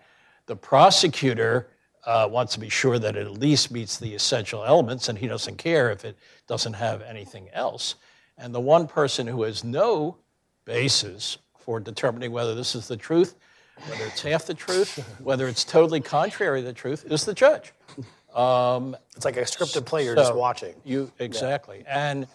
The 0.46 0.56
prosecutor 0.56 1.68
uh, 2.04 2.28
wants 2.30 2.54
to 2.54 2.60
be 2.60 2.68
sure 2.68 2.98
that 2.98 3.16
it 3.16 3.26
at 3.26 3.32
least 3.32 3.70
meets 3.70 3.96
the 3.98 4.12
essential 4.14 4.64
elements, 4.64 5.08
and 5.08 5.16
he 5.16 5.28
doesn't 5.28 5.56
care 5.56 5.90
if 5.92 6.04
it 6.04 6.16
doesn't 6.48 6.72
have 6.72 7.00
anything 7.02 7.48
else. 7.52 7.94
And 8.38 8.52
the 8.52 8.60
one 8.60 8.88
person 8.88 9.26
who 9.26 9.42
has 9.42 9.62
no 9.62 10.18
basis 10.64 11.38
for 11.58 11.78
determining 11.78 12.32
whether 12.32 12.56
this 12.56 12.74
is 12.74 12.88
the 12.88 12.96
truth, 12.96 13.36
whether 13.88 14.04
it's 14.04 14.22
half 14.22 14.46
the 14.46 14.54
truth, 14.54 14.98
whether 15.22 15.46
it's 15.46 15.64
totally 15.64 16.00
contrary 16.00 16.60
to 16.60 16.66
the 16.66 16.72
truth, 16.72 17.04
is 17.10 17.24
the 17.24 17.34
judge. 17.34 17.72
It's 19.16 19.24
like 19.24 19.36
a 19.36 19.42
scripted 19.42 19.84
play 19.84 20.04
you're 20.04 20.14
just 20.14 20.34
watching. 20.34 20.74
You 20.84 21.10
exactly, 21.18 21.84
and 21.86 22.26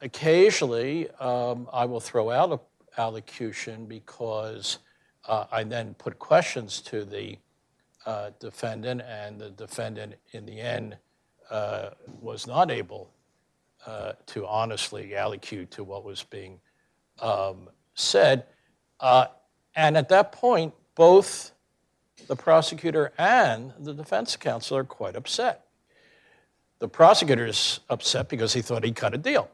occasionally 0.00 1.10
um, 1.20 1.68
I 1.72 1.84
will 1.84 2.00
throw 2.00 2.30
out 2.30 2.52
a 2.52 2.60
allocution 3.00 3.86
because 3.86 4.78
uh, 5.28 5.44
I 5.50 5.64
then 5.64 5.94
put 5.94 6.18
questions 6.18 6.80
to 6.82 7.04
the 7.04 7.38
uh, 8.04 8.30
defendant, 8.40 9.02
and 9.02 9.40
the 9.40 9.50
defendant, 9.50 10.14
in 10.32 10.44
the 10.44 10.60
end, 10.60 10.96
uh, 11.50 11.90
was 12.20 12.46
not 12.46 12.70
able 12.70 13.10
uh, 13.86 14.12
to 14.26 14.46
honestly 14.46 15.12
allocute 15.14 15.70
to 15.70 15.84
what 15.84 16.04
was 16.04 16.22
being 16.24 16.58
um, 17.20 17.68
said. 17.94 18.44
Uh, 19.00 19.26
and 19.76 19.96
at 19.96 20.08
that 20.08 20.32
point, 20.32 20.74
both 20.94 21.52
the 22.26 22.36
prosecutor 22.36 23.12
and 23.18 23.72
the 23.78 23.94
defense 23.94 24.36
counsel 24.36 24.76
are 24.76 24.84
quite 24.84 25.16
upset. 25.16 25.66
The 26.78 26.88
prosecutor 26.88 27.46
is 27.46 27.80
upset 27.88 28.28
because 28.28 28.54
he 28.54 28.62
thought 28.62 28.84
he 28.84 28.92
cut 28.92 29.14
a 29.14 29.18
deal. 29.18 29.48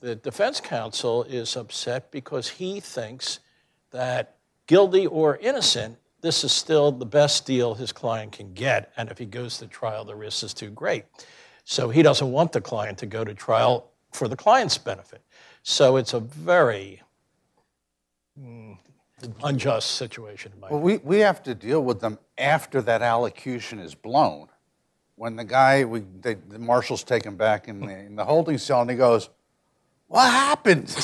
The 0.00 0.14
defense 0.14 0.60
counsel 0.60 1.24
is 1.24 1.56
upset 1.56 2.10
because 2.10 2.48
he 2.48 2.80
thinks 2.80 3.40
that 3.90 4.36
guilty 4.66 5.06
or 5.06 5.36
innocent, 5.38 5.98
this 6.20 6.44
is 6.44 6.52
still 6.52 6.92
the 6.92 7.06
best 7.06 7.46
deal 7.46 7.74
his 7.74 7.92
client 7.92 8.32
can 8.32 8.52
get. 8.54 8.92
And 8.96 9.10
if 9.10 9.18
he 9.18 9.26
goes 9.26 9.58
to 9.58 9.66
trial, 9.66 10.04
the 10.04 10.14
risk 10.14 10.42
is 10.42 10.54
too 10.54 10.70
great. 10.70 11.04
So 11.64 11.90
he 11.90 12.02
doesn't 12.02 12.30
want 12.30 12.52
the 12.52 12.60
client 12.60 12.98
to 12.98 13.06
go 13.06 13.24
to 13.24 13.34
trial 13.34 13.90
for 14.12 14.28
the 14.28 14.36
client's 14.36 14.78
benefit. 14.78 15.22
So 15.62 15.96
it's 15.96 16.14
a 16.14 16.20
very 16.20 17.02
mm, 18.40 18.76
unjust 19.42 19.92
situation. 19.92 20.52
Well, 20.60 20.80
we, 20.80 20.98
we 20.98 21.18
have 21.20 21.42
to 21.44 21.54
deal 21.54 21.82
with 21.82 22.00
them 22.00 22.18
after 22.38 22.80
that 22.82 23.02
allocution 23.02 23.78
is 23.78 23.94
blown. 23.94 24.48
When 25.16 25.36
the 25.36 25.44
guy, 25.44 25.84
we, 25.84 26.00
the, 26.22 26.38
the 26.48 26.58
marshal's 26.58 27.04
taken 27.04 27.36
back 27.36 27.68
in 27.68 27.80
the, 27.80 27.98
in 27.98 28.16
the 28.16 28.24
holding 28.24 28.58
cell 28.58 28.80
and 28.80 28.90
he 28.90 28.96
goes, 28.96 29.28
What 30.08 30.30
happened? 30.30 30.94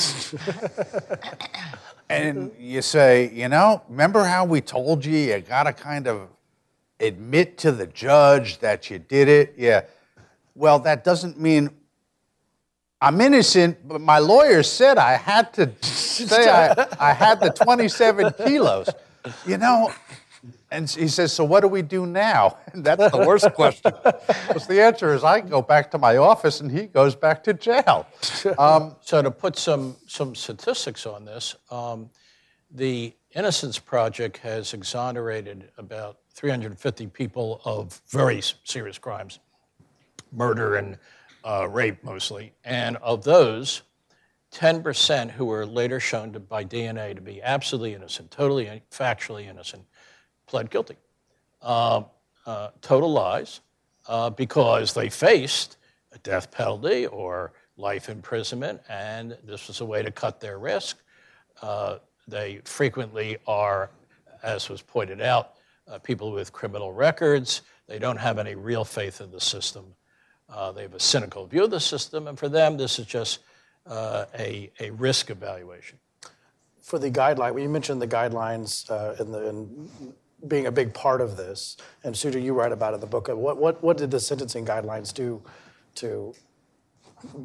and 2.09 2.51
you 2.57 2.81
say, 2.81 3.31
You 3.31 3.49
know, 3.49 3.83
remember 3.87 4.23
how 4.23 4.45
we 4.45 4.61
told 4.61 5.05
you 5.05 5.17
you 5.17 5.39
got 5.41 5.63
to 5.63 5.73
kind 5.73 6.07
of 6.07 6.29
admit 6.99 7.57
to 7.59 7.71
the 7.71 7.87
judge 7.87 8.57
that 8.59 8.89
you 8.89 8.97
did 8.99 9.27
it? 9.27 9.53
Yeah. 9.57 9.81
Well, 10.55 10.79
that 10.79 11.03
doesn't 11.03 11.39
mean 11.39 11.69
I'm 12.99 13.21
innocent, 13.21 13.87
but 13.87 14.01
my 14.01 14.19
lawyer 14.19 14.63
said 14.63 14.97
I 14.97 15.17
had 15.17 15.53
to 15.53 15.71
say 15.81 16.49
I, 16.49 16.87
I 16.99 17.13
had 17.13 17.39
the 17.39 17.49
27 17.51 18.33
kilos. 18.45 18.89
You 19.45 19.57
know, 19.57 19.91
and 20.71 20.89
he 20.89 21.07
says, 21.07 21.33
So 21.33 21.43
what 21.43 21.61
do 21.61 21.67
we 21.67 21.81
do 21.81 22.05
now? 22.05 22.57
And 22.73 22.83
that's 22.83 23.11
the 23.11 23.17
worst 23.17 23.53
question. 23.53 23.91
Because 24.47 24.67
the 24.67 24.81
answer 24.81 25.13
is 25.13 25.23
I 25.23 25.41
go 25.41 25.61
back 25.61 25.91
to 25.91 25.97
my 25.97 26.17
office 26.17 26.61
and 26.61 26.71
he 26.71 26.87
goes 26.87 27.15
back 27.15 27.43
to 27.45 27.53
jail. 27.53 28.07
Um, 28.57 28.95
So 29.01 29.21
to 29.21 29.31
put 29.31 29.57
some 29.57 29.95
some 30.07 30.35
statistics 30.35 31.05
on 31.05 31.25
this, 31.25 31.55
um, 31.71 32.09
the 32.71 33.13
Innocence 33.35 33.77
Project 33.79 34.37
has 34.37 34.73
exonerated 34.73 35.69
about 35.77 36.17
350 36.33 37.07
people 37.07 37.61
of 37.65 38.01
very 38.09 38.41
serious 38.63 38.97
crimes, 38.97 39.39
murder 40.31 40.75
and 40.75 40.97
uh, 41.47 41.67
rape 41.69 42.03
mostly, 42.03 42.53
and 42.65 42.97
of 42.97 43.23
those, 43.23 43.83
10% 44.53 45.31
who 45.31 45.45
were 45.45 45.65
later 45.65 45.99
shown 45.99 46.33
to, 46.33 46.39
by 46.39 46.63
DNA 46.63 47.15
to 47.15 47.21
be 47.21 47.41
absolutely 47.41 47.93
innocent, 47.93 48.29
totally 48.31 48.81
factually 48.91 49.47
innocent, 49.47 49.83
pled 50.45 50.69
guilty. 50.69 50.97
Uh, 51.61 52.03
uh, 52.45 52.69
total 52.81 53.11
lies 53.11 53.61
uh, 54.07 54.29
because 54.29 54.93
they 54.93 55.09
faced 55.09 55.77
a 56.11 56.17
death 56.19 56.51
penalty 56.51 57.05
or 57.07 57.53
life 57.77 58.09
imprisonment, 58.09 58.81
and 58.89 59.37
this 59.43 59.67
was 59.67 59.79
a 59.79 59.85
way 59.85 60.03
to 60.03 60.11
cut 60.11 60.41
their 60.41 60.59
risk. 60.59 60.97
Uh, 61.61 61.97
they 62.27 62.59
frequently 62.65 63.37
are, 63.47 63.89
as 64.43 64.69
was 64.69 64.81
pointed 64.81 65.21
out, 65.21 65.53
uh, 65.87 65.97
people 65.97 66.31
with 66.33 66.51
criminal 66.51 66.91
records. 66.91 67.61
They 67.87 67.99
don't 67.99 68.17
have 68.17 68.37
any 68.37 68.55
real 68.55 68.83
faith 68.83 69.21
in 69.21 69.31
the 69.31 69.39
system. 69.39 69.85
Uh, 70.49 70.71
they 70.71 70.83
have 70.83 70.93
a 70.93 70.99
cynical 70.99 71.45
view 71.45 71.65
of 71.65 71.71
the 71.71 71.79
system, 71.79 72.27
and 72.27 72.39
for 72.39 72.47
them, 72.49 72.77
this 72.77 72.99
is 72.99 73.05
just 73.05 73.39
uh, 73.85 74.25
a, 74.37 74.71
a 74.79 74.91
risk 74.91 75.29
evaluation. 75.29 75.99
For 76.81 76.99
the 76.99 77.11
guideline, 77.11 77.53
well, 77.53 77.59
you 77.59 77.69
mentioned 77.69 78.01
the 78.01 78.07
guidelines 78.07 78.89
uh, 78.89 79.21
and, 79.21 79.33
the, 79.33 79.49
and 79.49 80.13
being 80.47 80.67
a 80.67 80.71
big 80.71 80.93
part 80.93 81.19
of 81.19 81.35
this. 81.35 81.75
And 82.03 82.15
Suja, 82.15 82.41
you 82.41 82.53
write 82.53 82.71
about 82.71 82.93
it 82.93 82.95
in 82.95 83.01
the 83.01 83.07
book. 83.07 83.27
What, 83.27 83.57
what, 83.57 83.83
what 83.83 83.97
did 83.97 84.11
the 84.11 84.19
sentencing 84.19 84.65
guidelines 84.65 85.13
do 85.13 85.41
to 85.95 86.33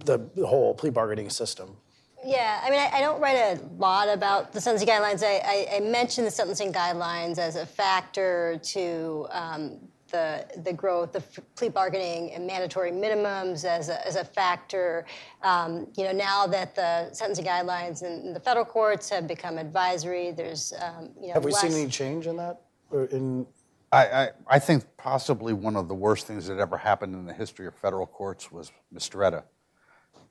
the, 0.05 0.19
the 0.37 0.47
whole 0.47 0.75
plea 0.75 0.91
bargaining 0.91 1.31
system? 1.31 1.77
Yeah, 2.25 2.61
I 2.63 2.71
mean, 2.71 2.79
I, 2.79 2.99
I 2.99 3.01
don't 3.01 3.21
write 3.21 3.37
a 3.37 3.61
lot 3.79 4.09
about 4.09 4.53
the 4.53 4.61
sentencing 4.61 4.89
guidelines. 4.89 5.25
I, 5.25 5.41
I, 5.45 5.77
I 5.77 5.81
mention 5.81 6.25
the 6.25 6.31
sentencing 6.31 6.73
guidelines 6.73 7.39
as 7.39 7.57
a 7.57 7.67
factor 7.67 8.61
to 8.63 9.27
um, 9.31 9.79
the 10.13 10.47
the 10.65 10.73
growth 10.73 11.17
of 11.17 11.25
plea 11.57 11.69
bargaining 11.69 12.33
and 12.33 12.47
mandatory 12.47 12.93
minimums 12.93 13.65
as 13.65 13.89
a, 13.89 14.07
as 14.07 14.17
a 14.17 14.25
factor. 14.25 15.05
Um, 15.43 15.89
you 15.97 16.05
know, 16.05 16.13
now 16.13 16.47
that 16.47 16.77
the 16.77 17.13
sentencing 17.13 17.45
guidelines 17.45 18.03
in, 18.03 18.27
in 18.27 18.33
the 18.33 18.41
federal 18.41 18.65
courts 18.65 19.09
have 19.11 19.27
become 19.27 19.59
advisory, 19.59 20.31
there's 20.31 20.73
um, 20.81 21.11
you 21.21 21.29
know 21.29 21.35
Have 21.35 21.45
we 21.45 21.53
less, 21.53 21.63
seen 21.63 21.73
any 21.73 21.91
change 21.91 22.27
in 22.27 22.37
that? 22.37 22.61
Or 22.91 23.07
in, 23.07 23.47
I, 23.91 24.07
I, 24.07 24.29
I 24.47 24.59
think 24.59 24.85
possibly 24.97 25.53
one 25.53 25.77
of 25.77 25.89
the 25.89 25.95
worst 25.95 26.27
things 26.27 26.47
that 26.47 26.59
ever 26.59 26.79
happened 26.79 27.15
in 27.15 27.27
the 27.27 27.35
history 27.35 27.67
of 27.67 27.75
federal 27.75 28.07
courts 28.07 28.53
was 28.53 28.71
Mistretta. 28.95 29.45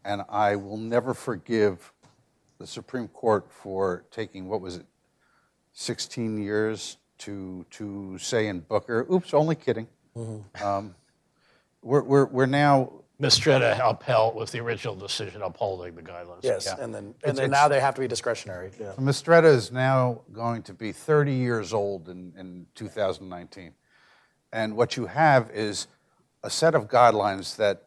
And 0.04 0.24
I 0.30 0.56
will 0.56 0.78
never 0.78 1.14
forgive 1.14 1.92
the 2.58 2.66
Supreme 2.66 3.08
Court 3.08 3.52
for 3.52 4.06
taking, 4.12 4.48
what 4.48 4.62
was 4.62 4.78
it, 4.78 4.86
16 5.74 6.42
years 6.42 6.98
to, 7.26 7.66
to 7.72 8.18
say 8.18 8.48
in 8.48 8.60
Booker, 8.62 9.06
oops, 9.12 9.34
only 9.34 9.56
kidding. 9.56 9.88
Um, 10.64 10.96
we're, 11.82 12.02
we're, 12.04 12.26
we're 12.26 12.46
now, 12.46 12.92
Mistretta 13.22 13.80
upheld 13.84 14.36
was 14.36 14.52
the 14.52 14.60
original 14.60 14.96
decision 14.96 15.42
upholding 15.44 15.96
the 15.96 16.02
guidelines. 16.02 16.40
yes, 16.44 16.66
Yeah. 16.66 16.84
and 16.84 16.94
then, 16.94 17.10
It's- 17.20 17.30
and 17.30 17.38
then 17.38 17.46
it's- 17.46 17.62
now 17.62 17.68
they 17.68 17.80
have 17.80 17.94
to 17.96 18.02
be 18.02 18.08
discretionary. 18.08 18.72
Yeah. 18.80 18.94
Mistretta 18.98 19.46
is 19.46 19.72
now 19.72 20.22
going 20.34 20.64
to 20.64 20.74
be 20.74 20.92
30 20.92 21.34
years 21.34 21.74
old 21.74 22.10
in, 22.10 22.34
in 22.38 22.66
2019. 22.76 23.74
And 24.52 24.76
what 24.76 24.98
you 24.98 25.06
have 25.06 25.50
is 25.52 25.88
a 26.44 26.50
set 26.50 26.74
of 26.76 26.88
guidelines 26.88 27.56
that 27.58 27.84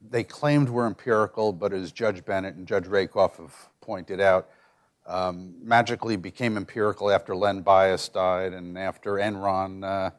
they 0.00 0.24
claimed 0.24 0.68
were 0.70 0.86
empirical, 0.86 1.52
but 1.52 1.72
as 1.72 1.92
Judge 1.92 2.24
Bennett 2.24 2.54
and 2.54 2.66
Judge 2.66 2.86
Rakoff 2.86 3.36
have 3.36 3.54
pointed 3.80 4.20
out, 4.20 4.48
um, 5.08 5.54
magically 5.62 6.16
became 6.16 6.56
empirical 6.56 7.10
after 7.10 7.34
Len 7.34 7.62
Bias 7.62 8.08
died 8.08 8.52
and 8.52 8.78
after 8.78 9.14
Enron 9.14 9.82
uh, 9.84 10.10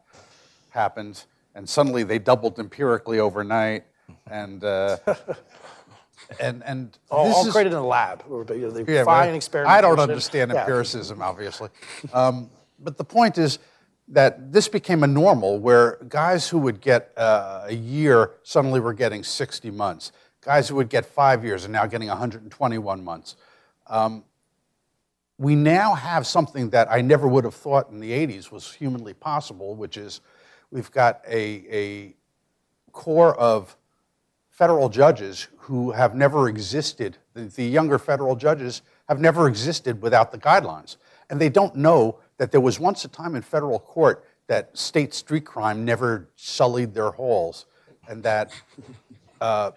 happened. 0.72 1.24
And 1.56 1.68
suddenly 1.70 2.04
they 2.04 2.20
doubled 2.20 2.60
empirically 2.60 3.20
overnight. 3.20 3.84
And, 4.32 4.64
uh, 4.64 4.98
and, 6.40 6.64
and 6.66 6.98
All, 7.12 7.26
this 7.28 7.36
all 7.36 7.46
is- 7.48 7.52
created 7.54 7.74
in 7.74 7.80
a 7.80 7.86
lab. 7.86 8.24
They, 8.48 8.58
yeah, 8.60 9.04
find 9.04 9.32
but 9.32 9.36
experiments. 9.36 9.72
I 9.78 9.82
don't 9.82 10.00
understand 10.00 10.52
Yeah. 10.52 10.62
empiricism, 10.62 11.22
obviously. 11.22 11.70
Um, 12.14 12.50
but 12.80 12.98
the 12.98 13.04
point 13.04 13.38
is 13.38 13.60
that 14.08 14.52
this 14.52 14.68
became 14.68 15.04
a 15.04 15.08
normal 15.08 15.60
where 15.60 15.98
guys 16.10 16.50
who 16.50 16.58
would 16.60 16.82
get 16.82 17.12
uh, 17.18 17.66
a 17.68 17.74
year 17.76 18.32
suddenly 18.44 18.80
were 18.80 18.94
getting 18.94 19.24
60 19.24 19.70
months. 19.72 20.12
Guys 20.42 20.68
who 20.70 20.76
would 20.76 20.90
get 20.90 21.06
five 21.06 21.44
years 21.44 21.66
are 21.66 21.70
now 21.70 21.86
getting 21.86 22.08
121 22.08 23.04
months. 23.04 23.36
Um, 23.88 24.24
we 25.40 25.56
now 25.56 25.96
have 25.96 26.28
something 26.28 26.70
that 26.72 26.92
I 26.92 27.00
never 27.02 27.28
would 27.28 27.46
have 27.46 27.56
thought 27.56 27.90
in 27.90 28.02
the 28.02 28.12
80s 28.12 28.52
was 28.52 28.74
humanly 28.74 29.14
possible, 29.14 29.74
which 29.74 29.96
is 29.96 30.20
we've 30.70 30.92
got 30.92 31.22
a, 31.26 31.64
a 31.72 32.16
core 32.92 33.40
of 33.40 33.78
federal 34.50 34.90
judges 34.90 35.48
who 35.58 35.92
have 35.92 36.14
never 36.14 36.50
existed, 36.50 37.18
the, 37.34 37.44
the 37.46 37.64
younger 37.64 37.98
federal 37.98 38.36
judges 38.36 38.82
have 39.08 39.22
never 39.22 39.48
existed 39.48 40.02
without 40.02 40.34
the 40.34 40.38
guidelines. 40.38 40.98
And 41.30 41.40
they 41.40 41.48
don't 41.48 41.74
know 41.74 42.20
that 42.38 42.52
there 42.52 42.60
was 42.60 42.78
once 42.78 43.06
a 43.06 43.08
time 43.08 43.36
in 43.36 43.42
federal 43.42 43.80
court 43.80 44.26
that 44.48 44.78
state 44.78 45.14
street 45.14 45.46
crime 45.46 45.86
never 45.86 46.28
sullied 46.36 46.94
their 46.94 47.12
halls 47.12 47.66
and 48.10 48.22
that 48.24 48.52
uh, 49.40 49.72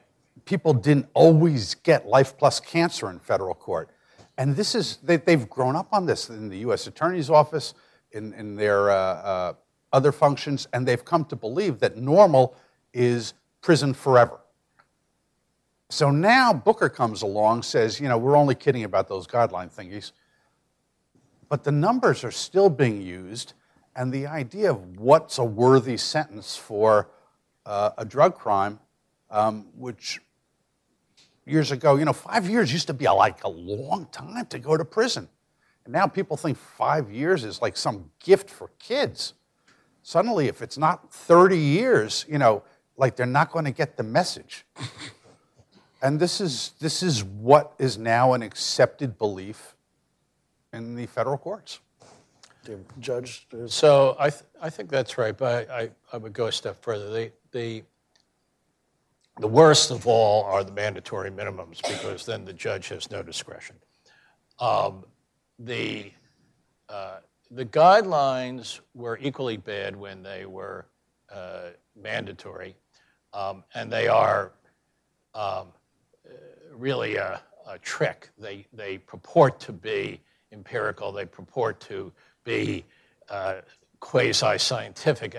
people 0.45 0.75
didn't 0.75 1.07
always 1.15 1.77
get 1.77 2.09
life 2.09 2.37
plus 2.37 2.59
cancer 2.59 3.09
in 3.11 3.21
federal 3.21 3.55
court. 3.55 3.91
And 4.39 4.57
this 4.57 4.75
is, 4.75 4.99
they, 5.03 5.17
they've 5.17 5.49
grown 5.49 5.77
up 5.77 5.89
on 5.93 6.07
this 6.07 6.31
in 6.31 6.49
the 6.49 6.59
U.S. 6.59 6.87
Attorney's 6.87 7.31
Office, 7.31 7.75
in, 8.13 8.33
in 8.35 8.57
their 8.57 8.91
uh, 8.91 8.95
uh, 8.95 9.53
other 9.93 10.13
functions, 10.13 10.67
and 10.73 10.87
they've 10.87 11.05
come 11.05 11.25
to 11.27 11.37
believe 11.37 11.79
that 11.81 11.97
normal 11.97 12.55
is 12.93 13.35
prison 13.61 13.95
forever. 13.95 14.41
So 15.91 16.11
now 16.11 16.53
Booker 16.53 16.89
comes 16.89 17.23
along, 17.23 17.63
says, 17.63 18.01
you 18.01 18.09
know, 18.09 18.17
we're 18.17 18.37
only 18.37 18.55
kidding 18.55 18.85
about 18.85 19.09
those 19.09 19.27
guideline 19.27 19.71
thingies. 19.71 20.13
But 21.49 21.65
the 21.65 21.73
numbers 21.73 22.25
are 22.25 22.31
still 22.31 22.71
being 22.71 23.03
used, 23.03 23.53
And 23.95 24.11
the 24.11 24.27
idea 24.27 24.71
of 24.71 24.99
what's 24.99 25.37
a 25.37 25.45
worthy 25.45 25.99
sentence 25.99 26.57
for 26.57 27.11
uh, 27.67 27.91
a 27.99 28.07
drug 28.07 28.37
crime, 28.37 28.81
um, 29.31 29.67
which 29.77 30.21
years 31.53 31.71
ago, 31.71 31.97
you 31.97 32.05
know, 32.05 32.13
five 32.13 32.49
years 32.49 32.73
used 32.73 32.89
to 32.89 32.95
be 32.95 33.05
a, 33.05 33.13
like 33.13 33.45
a 33.45 33.49
long 33.49 34.07
time 34.11 34.47
to 34.47 34.59
go 34.59 34.77
to 34.77 34.85
prison. 34.85 35.29
And 35.85 35.93
now 35.93 36.07
people 36.07 36.37
think 36.37 36.57
five 36.57 37.13
years 37.13 37.45
is 37.45 37.61
like 37.61 37.77
some 37.77 38.11
gift 38.19 38.51
for 38.51 38.71
kids. 38.79 39.35
Suddenly, 40.03 40.49
if 40.49 40.63
it's 40.63 40.79
not 40.79 41.13
30 41.13 41.57
years, 41.59 42.25
you 42.29 42.39
know, 42.39 42.63
like 42.97 43.17
they're 43.17 43.27
not 43.27 43.53
going 43.53 43.65
to 43.67 43.71
get 43.71 43.97
the 43.97 44.03
message. 44.03 44.65
and 46.03 46.19
this 46.19 46.41
is, 46.41 46.73
this 46.81 47.03
is 47.03 47.23
what 47.23 47.75
is 47.79 47.99
now 47.99 48.33
an 48.33 48.43
accepted 48.43 49.19
belief 49.19 49.77
in 50.73 50.97
the 50.97 51.07
federal 51.07 51.39
courts. 51.39 51.81
Judge, 53.01 53.47
So 53.67 54.17
I, 54.19 54.31
th- 54.31 54.45
I 54.61 54.71
think 54.71 54.89
that's 54.89 55.19
right, 55.19 55.37
but 55.37 55.69
I, 55.69 55.83
I, 55.83 55.91
I 56.13 56.17
would 56.17 56.33
go 56.33 56.47
a 56.47 56.53
step 56.53 56.81
further. 56.81 57.11
The, 57.11 57.33
the, 57.51 57.83
the 59.43 59.49
worst 59.49 59.91
of 59.91 60.07
all 60.07 60.45
are 60.45 60.63
the 60.63 60.71
mandatory 60.71 61.29
minimums 61.29 61.83
because 61.83 62.25
then 62.25 62.45
the 62.45 62.53
judge 62.53 62.89
has 62.89 63.11
no 63.11 63.25
discretion. 63.25 63.75
Um, 64.61 65.05
the, 65.59 66.13
uh, 66.89 67.17
the 67.51 67.65
guidelines 67.65 68.79
were 68.95 69.19
equally 69.21 69.57
bad 69.57 69.97
when 69.97 70.23
they 70.23 70.47
were 70.47 70.87
uh, 71.29 71.71
mandatory, 72.01 72.77
um, 73.35 73.65
and 73.75 73.93
they 73.93 74.07
are 74.07 74.53
um, 75.35 75.67
really 76.73 77.17
a, 77.17 77.43
a 77.67 77.79
trick. 77.79 78.31
They, 78.39 78.65
they 78.73 78.99
purport 78.99 79.59
to 79.61 79.73
be 79.73 80.21
empirical, 80.53 81.11
they 81.11 81.27
purport 81.27 81.81
to 81.81 82.13
be 82.45 82.85
uh, 83.29 83.57
quasi 83.99 84.57
scientific, 84.59 85.37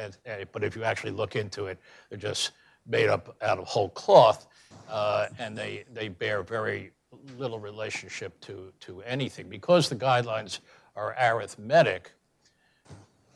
but 0.52 0.64
if 0.66 0.76
you 0.76 0.84
actually 0.84 1.12
look 1.12 1.38
into 1.38 1.68
it, 1.68 1.80
they're 2.10 2.18
just 2.18 2.52
made 2.86 3.10
up 3.10 3.36
out 3.42 3.60
of 3.60 3.66
whole 3.66 3.90
cloth, 3.90 4.48
uh, 4.90 5.28
and 5.40 5.58
they, 5.58 5.86
they 5.94 6.10
bear 6.10 6.44
very 6.44 6.92
little 7.38 7.60
relationship 7.60 8.40
to, 8.42 8.72
to 8.80 9.02
anything. 9.02 9.50
Because 9.50 9.90
the 9.90 9.96
guidelines 9.96 10.60
are 10.96 11.16
arithmetic, 11.20 12.12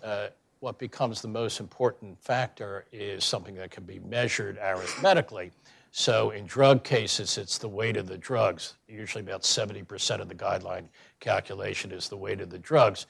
uh, 0.04 0.28
what 0.60 0.78
becomes 0.80 1.22
the 1.22 1.28
most 1.28 1.60
important 1.60 2.20
factor 2.20 2.86
is 2.92 3.24
something 3.24 3.56
that 3.56 3.72
can 3.72 3.84
be 3.84 4.00
measured 4.00 4.58
arithmetically. 4.58 5.52
So 5.92 6.32
in 6.32 6.46
drug 6.46 6.84
cases, 6.84 7.38
it's 7.38 7.58
the 7.58 7.68
weight 7.68 7.98
of 7.98 8.08
the 8.08 8.18
drugs. 8.18 8.76
Usually 8.88 9.24
about 9.24 9.44
70% 9.44 10.20
of 10.20 10.28
the 10.28 10.36
guideline 10.36 10.86
calculation 11.20 11.92
is 11.92 12.10
the 12.10 12.18
weight 12.18 12.42
of 12.42 12.50
the 12.50 12.60
drugs. 12.60 13.08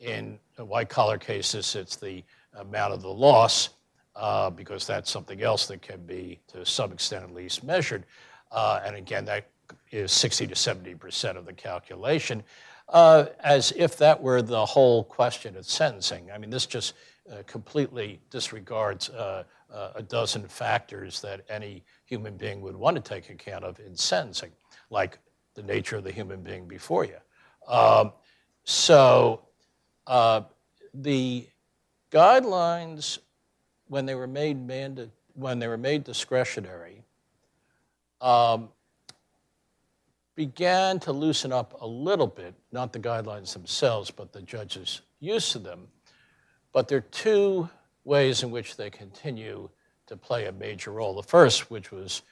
In 0.00 0.38
white 0.56 0.88
collar 0.88 1.18
cases, 1.18 1.74
it's 1.74 1.96
the 1.96 2.22
amount 2.54 2.94
of 2.94 3.02
the 3.02 3.12
loss, 3.12 3.70
uh, 4.16 4.50
because 4.50 4.86
that's 4.86 5.10
something 5.10 5.42
else 5.42 5.66
that 5.66 5.82
can 5.82 6.04
be, 6.04 6.40
to 6.48 6.64
some 6.64 6.92
extent 6.92 7.24
at 7.24 7.34
least, 7.34 7.64
measured. 7.64 8.04
Uh, 8.50 8.80
and 8.84 8.96
again, 8.96 9.24
that 9.24 9.48
is 9.90 10.12
60 10.12 10.48
to 10.48 10.54
70% 10.54 11.36
of 11.36 11.46
the 11.46 11.52
calculation, 11.52 12.42
uh, 12.88 13.26
as 13.40 13.72
if 13.76 13.96
that 13.98 14.20
were 14.20 14.42
the 14.42 14.66
whole 14.66 15.04
question 15.04 15.56
of 15.56 15.64
sentencing. 15.64 16.30
I 16.32 16.38
mean, 16.38 16.50
this 16.50 16.66
just 16.66 16.94
uh, 17.30 17.42
completely 17.46 18.20
disregards 18.30 19.08
uh, 19.10 19.44
uh, 19.72 19.90
a 19.94 20.02
dozen 20.02 20.48
factors 20.48 21.20
that 21.20 21.42
any 21.48 21.84
human 22.04 22.36
being 22.36 22.60
would 22.60 22.74
want 22.74 22.96
to 22.96 23.02
take 23.02 23.30
account 23.30 23.64
of 23.64 23.78
in 23.78 23.94
sentencing, 23.96 24.50
like 24.90 25.18
the 25.54 25.62
nature 25.62 25.96
of 25.96 26.04
the 26.04 26.10
human 26.10 26.42
being 26.42 26.66
before 26.66 27.04
you. 27.04 27.18
Um, 27.68 28.12
so 28.64 29.42
the 30.92 31.46
guidelines, 32.10 33.18
when 33.90 34.06
they 34.06 34.14
were 34.14 34.28
made 34.28 34.56
manda- 34.66 35.10
when 35.34 35.58
they 35.58 35.66
were 35.66 35.76
made 35.76 36.04
discretionary, 36.04 37.02
um, 38.20 38.70
began 40.36 41.00
to 41.00 41.12
loosen 41.12 41.52
up 41.52 41.76
a 41.80 41.86
little 41.86 42.26
bit, 42.26 42.54
not 42.70 42.92
the 42.92 43.00
guidelines 43.00 43.52
themselves, 43.52 44.10
but 44.10 44.32
the 44.32 44.42
judges' 44.42 45.02
use 45.18 45.54
of 45.56 45.64
them. 45.64 45.88
But 46.72 46.86
there 46.86 46.98
are 46.98 47.12
two 47.12 47.68
ways 48.04 48.44
in 48.44 48.52
which 48.52 48.76
they 48.76 48.90
continue 48.90 49.68
to 50.06 50.16
play 50.16 50.46
a 50.46 50.52
major 50.52 50.92
role. 50.92 51.14
The 51.14 51.22
first, 51.24 51.70
which 51.70 51.90
was 51.90 52.22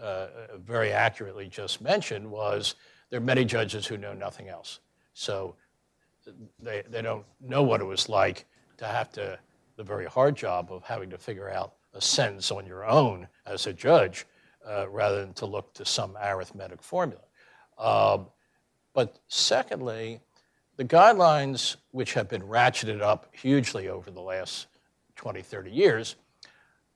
uh, 0.00 0.26
very 0.58 0.92
accurately 0.92 1.48
just 1.48 1.80
mentioned, 1.80 2.28
was 2.28 2.74
there 3.10 3.20
are 3.20 3.24
many 3.24 3.44
judges 3.44 3.86
who 3.86 3.96
know 3.96 4.12
nothing 4.12 4.48
else. 4.48 4.80
So 5.14 5.54
they, 6.60 6.82
they 6.90 7.00
don't 7.00 7.24
know 7.40 7.62
what 7.62 7.80
it 7.80 7.84
was 7.84 8.08
like 8.08 8.44
to 8.78 8.86
have 8.86 9.10
to, 9.12 9.38
the 9.76 9.84
very 9.84 10.06
hard 10.06 10.36
job 10.36 10.72
of 10.72 10.82
having 10.82 11.10
to 11.10 11.18
figure 11.18 11.50
out 11.50 11.74
a 11.94 12.00
sentence 12.00 12.50
on 12.50 12.66
your 12.66 12.86
own 12.86 13.28
as 13.46 13.66
a 13.66 13.72
judge 13.72 14.26
uh, 14.66 14.88
rather 14.88 15.20
than 15.20 15.32
to 15.34 15.46
look 15.46 15.72
to 15.74 15.84
some 15.84 16.16
arithmetic 16.22 16.82
formula. 16.82 17.22
Um, 17.78 18.26
but 18.94 19.18
secondly, 19.28 20.20
the 20.76 20.84
guidelines, 20.84 21.76
which 21.92 22.14
have 22.14 22.28
been 22.28 22.42
ratcheted 22.42 23.00
up 23.00 23.28
hugely 23.32 23.88
over 23.88 24.10
the 24.10 24.20
last 24.20 24.66
20, 25.16 25.42
30 25.42 25.70
years, 25.70 26.16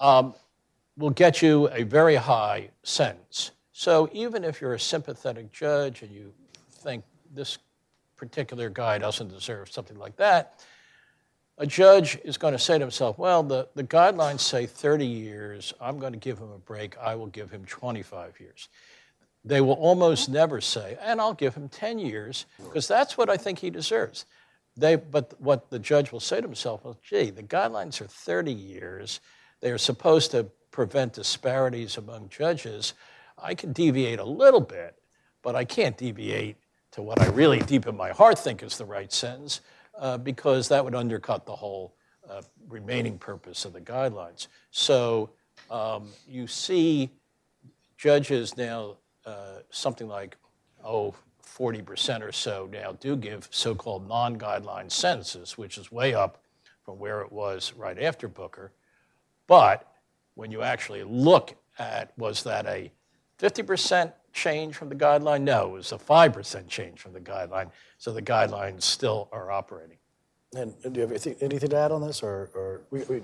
um, 0.01 0.35
will 0.97 1.11
get 1.11 1.41
you 1.41 1.69
a 1.71 1.83
very 1.83 2.17
high 2.17 2.71
sentence. 2.83 3.53
So 3.73 4.11
even 4.13 4.45
if 4.45 4.61
you're 4.61 4.75
a 4.75 4.81
sympathetic 4.81 5.53
judge 5.53 6.03
and 6.03 6.11
you 6.11 6.33
think 6.71 7.05
this 7.33 7.59
particular 8.17 8.69
guy 8.69 8.99
doesn't 8.99 9.29
deserve 9.29 9.71
something 9.71 9.99
like 9.99 10.17
that, 10.17 10.63
a 11.61 11.67
judge 11.67 12.19
is 12.25 12.39
going 12.39 12.53
to 12.55 12.59
say 12.59 12.79
to 12.79 12.81
himself, 12.81 13.19
well, 13.19 13.43
the, 13.43 13.69
the 13.75 13.85
guidelines 13.85 14.41
say 14.41 14.65
30 14.65 15.05
years. 15.05 15.75
I'm 15.79 15.99
going 15.99 16.15
to 16.15 16.19
give 16.19 16.39
him 16.39 16.51
a 16.51 16.59
break. 16.59 16.97
I 16.97 17.15
will 17.15 17.27
give 17.27 17.51
him 17.51 17.67
25 17.67 18.41
years. 18.41 18.71
They 19.45 19.61
will 19.61 19.75
almost 19.75 20.31
never 20.31 20.63
say, 20.63 20.97
and 21.03 21.21
I'll 21.21 21.35
give 21.35 21.55
him 21.55 21.69
10 21.69 21.99
years, 21.99 22.47
because 22.59 22.89
that's 22.89 23.19
what 23.19 23.29
I 23.29 23.37
think 23.37 23.59
he 23.59 23.69
deserves. 23.69 24.25
They, 24.75 24.97
but 24.97 25.39
what 25.39 25.69
the 25.69 25.79
judge 25.79 26.13
will 26.13 26.21
say 26.21 26.41
to 26.41 26.47
himself, 26.47 26.83
well, 26.83 26.97
gee, 27.03 27.29
the 27.29 27.43
guidelines 27.43 28.01
are 28.01 28.07
30 28.07 28.53
years. 28.53 29.21
They 29.61 29.71
are 29.71 29.79
supposed 29.79 30.31
to 30.31 30.45
prevent 30.71 31.13
disparities 31.13 31.99
among 31.99 32.31
judges. 32.31 32.95
I 33.37 33.55
can 33.55 33.75
deviate 33.75 34.19
a 34.19 34.25
little 34.25 34.63
bit, 34.63 34.97
but 35.43 35.55
I 35.55 35.67
can't 35.67 35.99
deviate 35.99 36.57
to 36.93 37.03
what 37.03 37.21
I 37.21 37.27
really 37.29 37.61
deep 37.61 37.87
in 37.87 37.99
my 37.99 38.13
heart 38.13 38.39
think 38.39 38.63
is 38.63 38.79
the 38.79 38.87
right 38.87 39.13
sentence, 39.13 39.61
uh, 40.01 40.19
because 40.19 40.67
that 40.69 40.85
would 40.85 40.95
undercut 40.95 41.47
the 41.47 41.55
whole 41.55 41.95
uh, 42.29 42.43
remaining 42.69 43.19
purpose 43.19 43.65
of 43.65 43.73
the 43.73 43.81
guidelines. 43.81 44.49
So 44.71 45.31
um, 45.71 46.09
you 46.27 46.47
see 46.47 47.11
judges 47.97 48.57
now, 48.57 48.97
uh, 49.27 49.59
something 49.71 50.09
like, 50.09 50.37
oh, 50.83 51.15
40% 51.47 52.23
or 52.23 52.33
so 52.33 52.69
now 52.73 52.93
do 52.93 53.15
give 53.15 53.47
so 53.51 53.75
called 53.75 54.09
non 54.09 54.39
guideline 54.39 54.91
sentences, 54.91 55.59
which 55.59 55.77
is 55.77 55.93
way 55.93 56.15
up 56.15 56.43
from 56.85 56.99
where 56.99 57.21
it 57.21 57.31
was 57.31 57.75
right 57.77 58.01
after 58.01 58.27
Booker. 58.27 58.73
But 59.47 59.87
when 60.35 60.51
you 60.51 60.63
actually 60.63 61.03
look 61.03 61.55
at 61.79 62.17
was 62.17 62.43
that 62.45 62.67
a 62.67 62.91
50% 63.39 64.13
change 64.33 64.77
from 64.77 64.89
the 64.89 64.95
guideline? 64.95 65.43
No, 65.43 65.69
it 65.69 65.73
was 65.73 65.93
a 65.93 65.99
5% 65.99 66.69
change 66.69 67.01
from 67.01 67.13
the 67.13 67.21
guideline. 67.21 67.71
So 67.99 68.13
the 68.13 68.23
guidelines 68.23 68.83
still 68.83 69.29
are 69.33 69.51
operating. 69.51 69.97
and 70.57 70.75
do 70.83 70.91
you 70.95 71.01
have 71.03 71.11
anything, 71.11 71.37
anything 71.41 71.71
to 71.71 71.77
add 71.77 71.93
on 71.93 72.01
this, 72.01 72.23
or, 72.23 72.51
or 72.55 72.81
we, 72.91 73.01
we, 73.05 73.23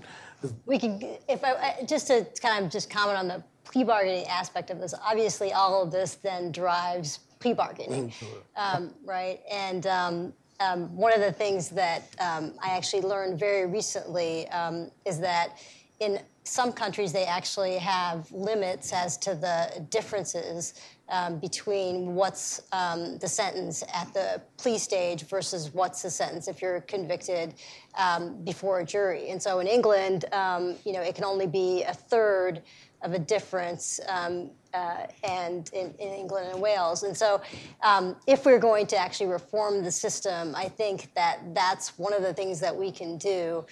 We 0.64 0.79
can, 0.79 1.01
if 1.29 1.42
I, 1.45 1.77
I- 1.81 1.85
just 1.85 2.07
to 2.09 2.27
kind 2.40 2.64
of 2.64 2.71
just 2.71 2.90
comment 2.90 3.19
on 3.19 3.29
the 3.29 3.42
plea 3.64 3.85
bargaining 3.85 4.27
aspect 4.27 4.71
of 4.71 4.81
this, 4.81 4.95
obviously 5.05 5.53
all 5.53 5.83
of 5.83 5.90
this 5.90 6.14
then 6.16 6.53
drives 6.53 7.19
plea 7.40 7.53
bargaining, 7.53 8.12
um, 8.57 8.95
right? 9.05 9.40
And 9.51 9.87
um, 9.87 10.33
um, 10.61 10.95
one 10.97 11.12
of 11.12 11.21
the 11.21 11.33
things 11.33 11.69
that 11.71 12.03
um, 12.21 12.55
I 12.62 12.71
actually 12.77 13.03
learned 13.03 13.38
very 13.38 13.66
recently 13.66 14.49
um, 14.49 14.90
is 15.05 15.19
that 15.21 15.59
in 16.01 16.21
some 16.45 16.73
countries 16.73 17.12
they 17.12 17.25
actually 17.25 17.77
have 17.79 18.31
limits 18.31 18.92
as 18.92 19.19
to 19.19 19.35
the 19.35 19.85
differences 19.90 20.75
um, 21.09 21.38
between 21.38 22.14
what's 22.14 22.62
um, 22.73 23.19
the 23.19 23.29
sentence 23.29 23.83
at 23.95 24.12
the 24.12 24.40
plea 24.57 24.79
stage 24.79 25.23
versus 25.27 25.73
what's 25.73 26.03
the 26.03 26.11
sentence 26.11 26.49
if 26.49 26.61
you're 26.61 26.81
convicted 26.83 27.55
um, 27.97 28.42
before 28.45 28.81
a 28.81 28.85
jury. 28.85 29.31
And 29.31 29.40
so 29.40 29.61
in 29.61 29.66
England, 29.66 30.25
um, 30.33 30.77
you 30.85 30.92
know, 30.92 31.03
it 31.03 31.14
can 31.14 31.25
only 31.25 31.47
be 31.47 31.85
a 31.85 31.95
third 31.95 32.62
of 33.03 33.12
a 33.12 33.19
difference, 33.19 34.01
um, 34.09 34.51
uh, 34.73 35.07
and 35.23 35.71
in, 35.73 35.95
in, 35.99 36.12
England 36.12 36.49
and 36.51 36.61
Wales. 36.61 37.03
And 37.03 37.16
so, 37.16 37.40
um, 37.83 38.16
if 38.27 38.45
we're 38.45 38.59
going 38.59 38.87
to 38.88 38.97
actually 38.97 39.27
reform 39.27 39.85
the 39.85 39.92
system, 39.92 40.55
I 40.57 40.69
think 40.69 41.12
that 41.14 41.40
that's 41.55 41.99
one 41.99 42.14
of 42.14 42.23
the 42.23 42.33
things 42.33 42.59
that 42.61 42.75
we 42.75 42.90
can 42.90 43.16
do 43.19 43.64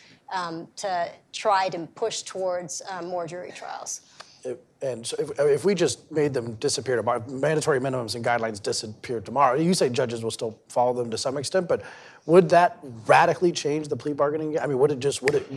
to 0.77 1.11
try 1.33 1.69
to 1.69 1.87
push 1.95 2.23
towards 2.23 2.83
more 3.03 3.27
jury 3.27 3.53
trials. 3.55 4.03
If- 4.45 4.59
and 4.83 5.07
so 5.07 5.17
if, 5.19 5.39
if 5.39 5.65
we 5.65 5.75
just 5.75 6.11
made 6.13 6.35
them 6.35 6.55
disappear 6.57 6.97
tomorrow, 6.97 7.25
mandatory 7.27 7.81
minimums 7.81 8.15
and 8.17 8.25
guidelines 8.25 8.63
disappear 8.63 9.21
tomorrow, 9.21 9.59
you 9.59 9.73
say 9.73 9.89
judges 9.89 10.23
will 10.23 10.31
still 10.31 10.59
follow 10.69 10.93
them 10.93 11.11
to 11.11 11.17
some 11.17 11.39
extent, 11.39 11.69
but 11.69 11.83
would 12.27 12.51
that 12.51 12.79
radically 13.07 13.51
change 13.51 13.89
the 13.89 13.97
plea 13.97 14.13
bargaining? 14.13 14.59
I 14.59 14.67
mean, 14.67 14.79
would 14.79 14.91
it 14.91 14.99
just, 14.99 15.23
would 15.23 15.35
it 15.35 15.51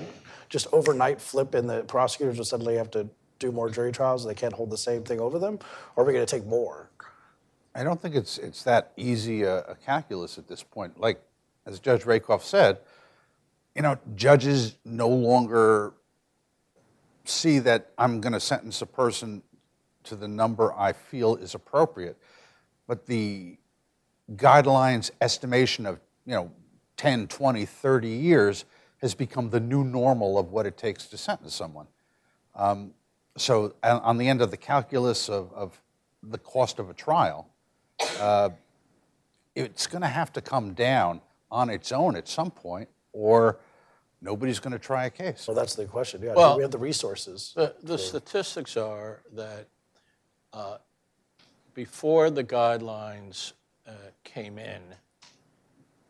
just 0.50 0.67
overnight 0.71 1.19
flip 1.19 1.56
and 1.56 1.69
the 1.69 1.84
prosecutors 1.84 2.38
will 2.38 2.45
suddenly 2.45 2.76
have 2.76 2.89
to 2.91 3.10
do 3.39 3.52
more 3.52 3.69
jury 3.69 3.91
trials? 3.91 4.26
They 4.26 4.34
can't 4.34 4.54
hold 4.54 4.69
the 4.69 4.78
same 4.78 5.04
thing 5.04 5.19
over 5.19 5.39
them? 5.39 5.60
Or 5.95 6.04
are 6.04 6.08
we 6.08 6.13
going 6.13 6.26
to 6.26 6.30
take 6.30 6.45
more? 6.45 6.89
I 7.76 7.84
don't 7.84 8.02
think 8.02 8.15
it's, 8.15 8.38
it's 8.38 8.63
that 8.63 8.91
easy 8.97 9.43
a, 9.43 9.60
a 9.60 9.76
calculus 9.76 10.38
at 10.38 10.47
this 10.47 10.63
point. 10.63 11.00
Like, 11.00 11.21
as 11.65 11.80
Judge 11.80 12.06
Rakoff 12.06 12.43
said, 12.43 12.80
you 13.76 13.82
know, 13.82 13.97
judges 14.15 14.78
no 14.84 15.10
longer 15.10 15.93
see 17.30 17.60
that 17.60 17.92
I'm 17.98 18.22
going 18.22 18.34
to 18.34 18.40
sentence 18.40 18.82
a 18.82 18.86
person 18.86 19.44
to 20.04 20.16
the 20.16 20.28
number 20.28 20.74
I 20.74 20.94
feel 20.94 21.36
is 21.36 21.56
appropriate. 21.56 22.18
But 22.88 23.06
the 23.06 23.58
guidelines 24.36 25.12
estimation 25.22 25.86
of, 25.86 26.00
you 26.26 26.34
know, 26.34 26.52
10, 26.98 27.28
20, 27.28 27.66
30 27.66 28.08
years 28.08 28.66
has 29.02 29.13
become 29.13 29.50
the 29.50 29.60
new 29.60 29.84
normal 29.84 30.40
of 30.40 30.52
what 30.52 30.66
it 30.66 30.78
takes 30.78 31.06
to 31.08 31.18
sentence 31.18 31.54
someone. 31.54 31.88
Um, 32.56 32.94
so 33.38 33.76
on 33.84 34.00
on 34.02 34.18
the 34.18 34.28
end 34.28 34.42
of 34.42 34.52
the 34.52 34.58
calculus 34.58 35.30
of, 35.30 35.54
of 35.54 35.80
the 36.24 36.40
cost 36.40 36.80
of 36.80 36.90
a 36.90 36.94
trial, 36.94 37.48
uh, 38.20 38.50
it's 39.56 39.88
going 39.88 40.02
to 40.02 40.08
have 40.08 40.34
to 40.34 40.42
come 40.42 40.74
down 40.74 41.22
on 41.52 41.70
its 41.70 41.92
own 41.92 42.16
at 42.16 42.28
some 42.28 42.52
point, 42.52 42.90
or 43.13 43.60
nobody's 44.21 44.60
going 44.60 44.73
to 44.73 44.80
try 44.80 45.06
a 45.06 45.10
case. 45.10 45.45
Well, 45.47 45.56
that's 45.56 45.75
the 45.75 45.86
question. 45.86 46.21
Yeah, 46.21 46.34
Well- 46.34 46.53
do 46.53 46.58
we 46.58 46.63
have 46.63 46.71
the 46.71 46.77
resources? 46.77 47.53
The, 47.56 47.75
the 47.84 47.97
statistics 47.97 48.77
are 48.77 49.21
that 49.34 49.67
uh, 50.53 50.77
before 51.73 52.30
the 52.30 52.43
guidelines 52.43 53.53
uh, 53.88 53.91
came 54.23 54.58
in, 54.58 54.82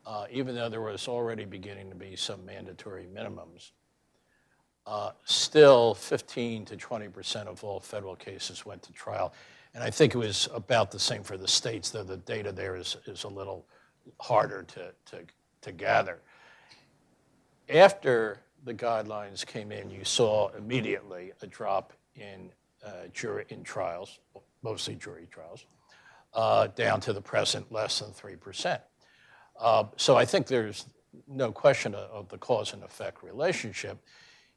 uh, 0.06 0.26
even 0.32 0.56
though 0.56 0.70
there 0.70 0.82
was 0.82 1.08
already 1.08 1.43
beginning 1.43 1.89
to 1.89 1.96
be 1.96 2.15
some 2.15 2.46
mandatory 2.46 3.08
minimums, 3.13 3.72
uh, 4.86 5.12
still 5.26 5.93
15 5.93 6.63
to 6.63 6.78
20 6.78 7.10
percent 7.10 7.50
of 7.50 7.62
all 7.63 7.80
federal 7.82 8.15
cases 8.15 8.65
went 8.65 8.82
to 8.84 8.93
trial. 8.93 9.34
And 9.74 9.84
I 9.84 9.89
think 9.89 10.15
it 10.15 10.17
was 10.17 10.48
about 10.54 10.91
the 10.91 11.00
same 11.00 11.24
for 11.24 11.38
the 11.38 11.48
states, 11.48 11.89
though 11.89 12.04
the 12.06 12.17
data 12.17 12.54
there 12.54 12.78
is, 12.78 12.96
is 13.06 13.26
a 13.26 13.28
little 13.28 13.65
harder 14.20 14.63
to, 14.63 14.93
to, 15.08 15.26
to 15.62 15.72
gather. 15.74 16.20
After 17.70 18.40
the 18.64 18.74
guidelines 18.74 19.46
came 19.46 19.72
in, 19.72 19.90
you 19.90 20.06
saw 20.06 20.50
immediately 20.58 21.34
a 21.42 21.48
drop 21.48 21.94
in 22.16 22.50
uh, 22.86 23.08
jury 23.14 23.46
in 23.50 23.64
trials, 23.64 24.20
mostly 24.64 24.96
jury 24.96 25.28
trials, 25.30 25.66
uh, 26.34 26.68
down 26.68 27.02
to 27.02 27.14
the 27.14 27.22
present 27.22 27.70
less 27.72 28.00
than 28.00 28.12
three 28.12 28.36
percent. 28.36 28.82
Uh, 29.60 29.86
so 29.98 30.16
I 30.16 30.24
think 30.24 30.48
there's 30.48 30.86
no 31.28 31.52
question 31.52 31.94
of, 31.94 32.10
of 32.12 32.30
the 32.30 32.38
cause 32.38 32.74
and 32.74 32.84
effect 32.84 33.24
relationship. 33.24 33.98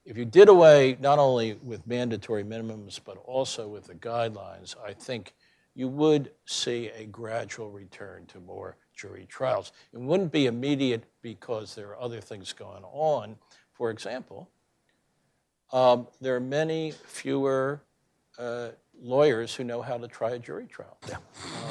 If 0.05 0.17
you 0.17 0.25
did 0.25 0.49
away 0.49 0.97
not 1.01 1.19
only 1.19 1.55
with 1.55 1.87
mandatory 1.87 2.45
minimums 2.45 3.01
but 3.05 3.17
also 3.25 3.67
with 3.67 3.87
the 3.87 3.95
guidelines, 3.95 4.77
I 4.85 4.93
think 4.93 5.35
you 5.75 5.89
would 5.89 6.33
see 6.47 6.91
a 6.97 7.07
gradual 7.07 7.71
return 7.71 8.27
to 8.27 8.41
more 8.41 8.77
jury 8.95 9.27
trials. 9.29 9.73
It 9.93 10.01
wouldn't 10.01 10.33
be 10.33 10.47
immediate 10.47 11.05
because 11.23 11.75
there 11.75 11.89
are 11.89 12.01
other 12.01 12.21
things 12.21 12.53
going 12.53 12.85
on. 12.85 13.37
For 13.73 13.91
example, 13.91 14.51
um, 15.73 16.07
there 16.21 16.37
are 16.37 16.41
many 16.41 16.93
fewer 17.07 17.83
uh, 18.39 18.69
lawyers 19.01 19.55
who 19.55 19.65
know 19.65 19.83
how 19.83 19.97
to 19.99 20.09
try 20.09 20.33
a 20.33 20.39
jury 20.39 20.67
trial. 20.67 20.99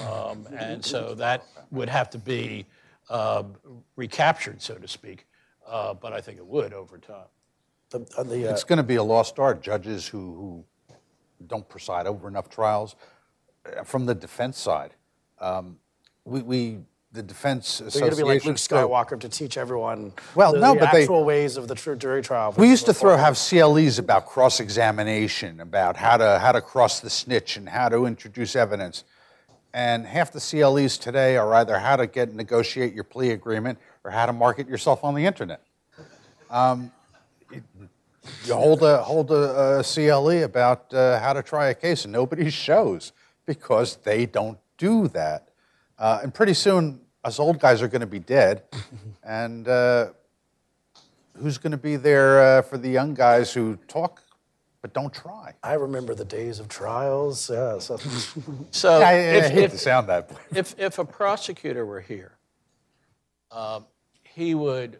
Um, 0.09 0.47
and 0.55 0.83
so 0.83 1.13
that 1.15 1.43
would 1.71 1.89
have 1.89 2.09
to 2.11 2.17
be 2.17 2.65
um, 3.09 3.55
recaptured, 3.95 4.61
so 4.61 4.75
to 4.75 4.87
speak. 4.87 5.25
Uh, 5.67 5.93
but 5.93 6.13
I 6.13 6.21
think 6.21 6.37
it 6.37 6.45
would 6.45 6.73
over 6.73 6.97
time. 6.97 7.27
The, 7.91 8.07
on 8.17 8.27
the, 8.27 8.47
uh, 8.47 8.51
It's 8.51 8.63
going 8.63 8.77
to 8.77 8.83
be 8.83 8.95
a 8.95 9.03
lost 9.03 9.39
art. 9.39 9.61
Judges 9.61 10.07
who, 10.07 10.65
who 10.89 10.95
don't 11.45 11.67
preside 11.67 12.07
over 12.07 12.27
enough 12.27 12.49
trials. 12.49 12.95
Uh, 13.65 13.83
From 13.83 14.05
the 14.05 14.15
defense 14.15 14.57
side, 14.57 14.95
um, 15.39 15.77
we, 16.25 16.41
we, 16.41 16.79
the 17.11 17.23
defense 17.23 17.79
they're 17.79 18.01
going 18.01 18.11
to 18.11 18.17
be 18.17 18.23
like 18.23 18.45
Luke 18.45 18.57
Skywalker 18.57 19.19
to 19.19 19.27
teach 19.29 19.57
everyone 19.57 20.13
Well, 20.35 20.53
the, 20.53 20.59
no, 20.59 20.73
the 20.75 20.81
but 20.81 20.91
they- 20.91 21.01
actual 21.01 21.23
ways 21.23 21.57
of 21.57 21.67
the 21.67 21.73
tr- 21.75 21.95
jury 21.95 22.21
trial. 22.21 22.53
We 22.55 22.69
used 22.69 22.85
to 22.85 22.93
throw 22.93 23.17
have 23.17 23.35
CLEs 23.35 23.97
about 23.97 24.27
cross 24.27 24.59
examination, 24.59 25.59
about 25.59 25.97
how 25.97 26.17
to 26.17 26.37
how 26.39 26.51
to 26.51 26.61
cross 26.61 26.99
the 26.99 27.09
snitch 27.09 27.57
and 27.57 27.67
how 27.67 27.89
to 27.89 28.05
introduce 28.05 28.55
evidence. 28.55 29.03
And 29.73 30.05
half 30.05 30.31
the 30.31 30.39
CLEs 30.39 30.97
today 30.97 31.37
are 31.37 31.53
either 31.55 31.79
how 31.79 31.95
to 31.95 32.05
get 32.07 32.33
negotiate 32.35 32.93
your 32.93 33.03
plea 33.03 33.31
agreement 33.31 33.79
or 34.03 34.11
how 34.11 34.25
to 34.27 34.33
market 34.33 34.67
yourself 34.67 35.03
on 35.03 35.15
the 35.15 35.25
internet. 35.25 35.61
Um, 36.49 36.91
it- 37.51 37.63
you 38.45 38.53
hold 38.53 38.83
a 38.83 39.01
hold 39.01 39.31
a, 39.31 39.79
a 39.79 39.83
CLE 39.83 40.43
about 40.43 40.93
uh, 40.93 41.19
how 41.19 41.33
to 41.33 41.41
try 41.41 41.69
a 41.69 41.73
case, 41.73 42.03
and 42.05 42.11
nobody 42.11 42.49
shows 42.67 43.13
because 43.47 43.95
they 43.95 44.27
don't 44.27 44.59
do 44.77 45.07
that. 45.07 45.48
Uh, 45.99 46.21
and 46.23 46.33
pretty 46.33 46.53
soon, 46.53 47.01
us 47.23 47.37
old 47.39 47.59
guys 47.59 47.81
are 47.81 47.87
going 47.87 48.01
to 48.01 48.07
be 48.07 48.19
dead, 48.19 48.63
and. 49.23 49.67
Uh, 49.67 50.09
who's 51.41 51.57
going 51.57 51.71
to 51.71 51.77
be 51.77 51.95
there 51.95 52.41
uh, 52.41 52.61
for 52.61 52.77
the 52.77 52.89
young 52.89 53.13
guys 53.13 53.53
who 53.53 53.77
talk 53.87 54.21
but 54.81 54.93
don't 54.93 55.13
try? 55.13 55.53
I 55.63 55.73
remember 55.73 56.13
the 56.15 56.25
days 56.25 56.59
of 56.59 56.67
trials. 56.67 57.49
Yeah, 57.53 57.79
so 57.79 57.97
So 58.71 59.01
I, 59.01 59.11
I 59.11 59.13
if, 59.13 59.51
hate 59.51 59.63
if- 59.65 59.71
to 59.71 59.77
sound 59.77 60.07
that. 60.09 60.31
if, 60.53 60.75
if 60.79 60.99
a 60.99 61.05
prosecutor 61.05 61.85
were 61.85 62.01
here, 62.01 62.33
um, 63.51 63.85
he 64.23 64.55
would, 64.55 64.99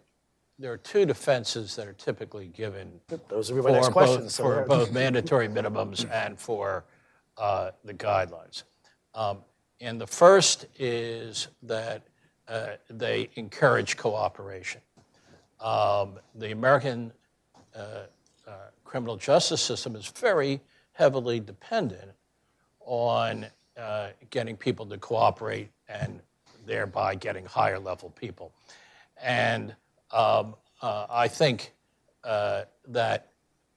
there 0.58 0.72
are 0.74 0.78
two 0.78 1.06
defenses 1.06 1.76
that 1.76 1.88
are 1.88 1.94
typically 1.94 2.48
given 2.48 2.92
those 3.30 3.52
would 3.52 3.64
be 3.64 3.68
my 3.70 3.74
next 3.76 3.88
for, 3.88 3.94
questions. 3.94 4.24
both, 4.24 4.32
so 4.32 4.44
for 4.44 4.66
both 4.66 4.92
mandatory 4.92 5.48
minimums 5.48 6.10
and 6.12 6.38
for 6.38 6.84
uh, 7.38 7.72
the 7.86 7.94
guidelines. 7.94 8.64
Um, 9.14 9.40
and 9.82 10.00
the 10.00 10.08
first 10.08 10.66
is 10.78 11.48
that 11.64 12.04
uh, 12.48 12.72
they 12.90 13.30
encourage 13.36 13.96
cooperation. 13.96 14.82
Um, 15.62 16.20
the 16.36 16.52
American 16.52 17.12
uh, 17.76 18.04
uh, 18.48 18.52
criminal 18.84 19.16
justice 19.18 19.62
system 19.62 19.96
is 19.96 20.08
very 20.08 20.60
heavily 20.94 21.40
dependent 21.40 22.12
on 22.82 23.46
uh, 23.78 24.10
getting 24.30 24.58
people 24.58 24.86
to 24.88 24.98
cooperate 24.98 25.70
and 25.88 26.20
thereby 26.66 27.16
getting 27.16 27.46
higher 27.46 27.80
level 27.80 28.10
people. 28.10 28.52
And 29.22 29.76
um, 30.12 30.56
uh, 30.82 31.06
I 31.10 31.28
think 31.28 31.74
uh, 32.24 32.64
that 32.88 33.28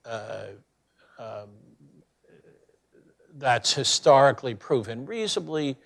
um, 0.04 1.48
that's 3.34 3.72
historically 3.72 4.54
proven 4.54 5.06
reasonably 5.06 5.76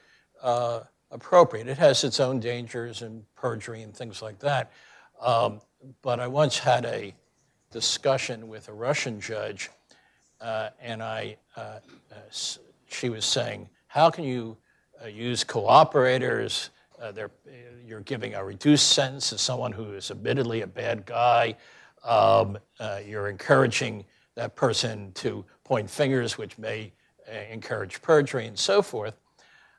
uh, 0.42 0.81
appropriate. 1.11 1.68
It 1.68 1.79
has 1.79 2.05
its 2.05 2.20
own 2.20 2.40
dangers 2.40 3.03
and 3.03 3.25
perjury 3.35 3.83
and 3.83 3.94
things 3.94 4.22
like 4.22 4.38
that. 4.40 4.72
Um, 5.20 5.61
but 6.03 6.20
I 6.20 6.27
once 6.27 6.59
had 6.59 6.85
a 6.85 7.14
discussion 7.70 8.49
with 8.49 8.68
a 8.68 8.72
Russian 8.72 9.20
judge, 9.20 9.70
uh, 10.40 10.70
and 10.81 11.03
I, 11.03 11.37
uh, 11.57 11.61
uh, 11.61 12.14
she 12.87 13.09
was 13.09 13.25
saying, 13.25 13.68
"How 13.87 14.11
can 14.11 14.25
you 14.25 14.57
uh, 15.03 15.09
use 15.09 15.44
cooperators? 15.44 16.70
Uh, 17.01 17.12
you're 17.87 18.01
giving 18.01 18.35
a 18.35 18.44
reduced 18.44 18.88
sentence 18.92 19.31
to 19.31 19.38
someone 19.38 19.72
who 19.72 19.92
is 19.92 20.11
admittedly 20.11 20.62
a 20.62 20.66
bad 20.66 21.07
guy. 21.07 21.57
Um, 22.05 22.59
you're 23.07 23.29
encouraging 23.29 24.05
that 24.35 24.55
person 24.55 25.12
to 25.14 25.44
point 25.64 25.90
fingers, 25.90 26.38
which 26.38 26.57
may 26.59 26.92
encourage 27.51 28.01
perjury 28.03 28.46
and 28.46 28.59
so 28.59 28.83
forth." 28.83 29.14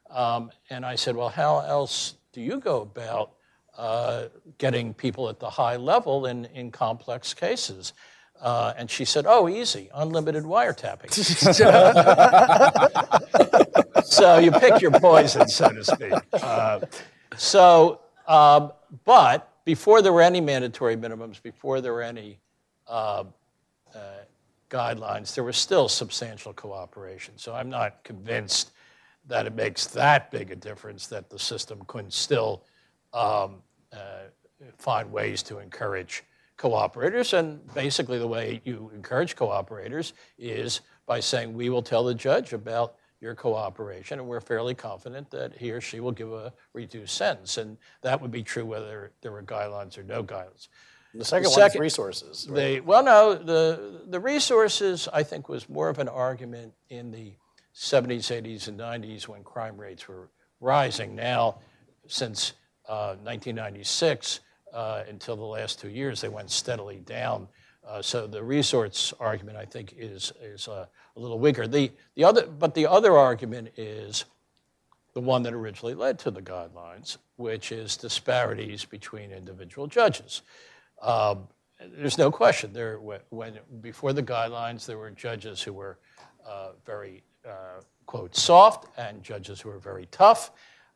Um, 0.10 0.52
and 0.70 0.86
I 0.86 0.96
said, 0.96 1.15
"Well, 1.15 1.30
how 1.30 1.60
else 1.60 2.15
do 2.34 2.41
you 2.41 2.60
go 2.60 2.82
about 2.82 3.34
uh, 3.78 4.26
getting 4.58 4.93
people 4.93 5.30
at 5.30 5.39
the 5.39 5.50
high 5.50 5.76
level 5.76 6.26
in, 6.26 6.46
in 6.46 6.72
complex 6.72 7.34
cases?" 7.34 7.93
Uh, 8.41 8.74
and 8.78 8.89
she 8.89 9.05
said, 9.05 9.26
"Oh, 9.28 9.49
easy, 9.49 9.89
unlimited 9.93 10.43
wiretapping." 10.43 11.12
so 14.03 14.38
you 14.38 14.51
pick 14.51 14.82
your 14.82 14.91
poison, 14.91 15.47
so 15.47 15.70
to 15.70 15.84
speak. 15.84 16.14
Uh, 16.34 16.80
so, 17.36 18.01
um, 18.28 18.72
but 19.05 19.51
before 19.66 20.01
there 20.01 20.14
were 20.14 20.22
any 20.22 20.39
mandatory 20.39 20.95
minimums, 20.95 21.41
before 21.41 21.82
there 21.82 21.93
were 21.93 22.01
any 22.01 22.39
uh, 22.88 23.26
uh, 23.93 23.99
guidelines, 24.70 25.36
there 25.36 25.43
was 25.43 25.58
still 25.58 25.89
substantial 25.89 26.53
cooperation. 26.53 27.34
So 27.38 27.53
I'm 27.53 27.70
not 27.70 28.03
convinced 28.03 28.72
that 29.28 29.45
it 29.45 29.55
makes 29.55 29.88
that 29.88 30.32
big 30.32 30.51
a 30.51 30.55
difference 30.55 31.07
that 31.07 31.30
the 31.30 31.39
system 31.39 31.82
couldn't 31.88 32.13
still 32.13 32.63
um, 33.13 33.57
uh, 33.93 34.28
find 34.78 35.11
ways 35.11 35.43
to 35.43 35.59
encourage 35.59 36.23
cooperators. 36.57 37.38
And 37.38 37.61
basically, 37.73 38.17
the 38.17 38.28
way 38.28 38.61
you 38.63 38.91
encourage 38.93 39.36
cooperators 39.36 40.13
is 40.38 40.82
by 41.05 41.19
saying, 41.19 41.53
we 41.53 41.69
will 41.69 41.84
tell 41.84 42.03
the 42.03 42.15
judge 42.15 42.53
about 42.53 42.95
your 43.19 43.34
cooperation, 43.34 44.19
and 44.19 44.28
we're 44.28 44.41
fairly 44.41 44.75
confident 44.75 45.32
that 45.32 45.53
he 45.57 45.71
or 45.71 45.82
she 45.82 45.99
will 45.99 46.11
give 46.11 46.32
a 46.32 46.53
reduced 46.73 47.15
sentence. 47.15 47.57
And 47.57 47.78
that 48.01 48.21
would 48.21 48.32
be 48.32 48.43
true 48.43 48.65
whether 48.65 49.11
there 49.21 49.32
were 49.32 49.41
guidelines 49.43 49.97
or 49.97 50.03
no 50.03 50.23
guidelines. 50.23 50.67
The 51.13 51.25
second 51.25 51.49
one 51.49 51.61
is 51.63 51.75
resources. 51.75 52.45
right? 52.47 52.55
They, 52.55 52.80
well, 52.80 53.03
no, 53.03 53.34
the, 53.34 54.01
the 54.07 54.19
resources, 54.19 55.07
I 55.11 55.23
think, 55.23 55.49
was 55.49 55.67
more 55.67 55.89
of 55.89 55.97
an 55.97 56.07
argument 56.07 56.73
in 56.89 57.11
the 57.11 57.34
70s, 57.78 58.32
80s, 58.32 58.67
and 58.67 58.80
90s 58.80 59.28
when 59.28 59.43
crime 59.43 59.78
rates 59.78 60.07
were 60.07 60.30
rising. 60.59 61.15
Now, 61.15 61.59
since 62.07 62.53
uh, 62.89 63.15
1996 63.21 64.39
uh, 64.73 65.03
until 65.07 65.36
the 65.36 65.43
last 65.43 65.80
two 65.80 65.89
years, 65.89 66.19
they 66.19 66.30
went 66.30 66.49
steadily 66.49 66.97
down. 67.05 67.47
Uh, 67.88 68.01
so 68.01 68.25
the 68.25 68.43
resource 68.43 69.13
argument, 69.19 69.57
I 69.57 69.65
think, 69.65 69.93
is, 69.95 70.34
is 70.41 70.67
uh, 70.67 70.88
a 71.15 71.19
little 71.19 71.39
weaker. 71.39 71.67
The, 71.67 71.91
the 72.15 72.23
other, 72.23 72.47
but 72.47 72.73
the 72.73 72.88
other 72.88 73.15
argument 73.15 73.69
is 73.78 74.25
the 75.13 75.21
one 75.21 75.43
that 75.43 75.53
originally 75.53 75.93
led 75.93 76.17
to 76.19 76.32
the 76.32 76.41
guidelines, 76.41 77.17
which 77.36 77.71
is 77.71 77.95
disparities 77.95 78.86
between 78.86 79.32
individual 79.32 79.86
judges. 79.86 80.41
Um, 81.01 81.47
there's 81.80 82.17
no 82.17 82.32
question. 82.32 82.73
There, 82.73 82.97
when, 82.97 83.59
before 83.82 84.13
the 84.13 84.23
guidelines, 84.23 84.86
there 84.88 84.97
were 84.97 85.11
judges 85.11 85.61
who 85.61 85.73
were 85.73 85.99
uh, 86.45 86.71
very 86.86 87.23
quote 88.06 88.36
soft 88.36 88.88
and 88.98 89.24
judges 89.24 89.62
who 89.62 89.70
were 89.70 89.80
very 89.80 90.08
tough, 90.12 90.52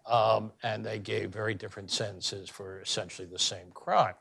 um, 0.05 0.51
and 0.63 0.83
they 0.83 0.99
gave 0.99 1.29
very 1.29 1.53
different 1.53 1.91
sentences 1.91 2.49
for 2.49 2.79
essentially 2.79 3.27
the 3.27 3.39
same 3.39 3.71
crime. 3.73 4.15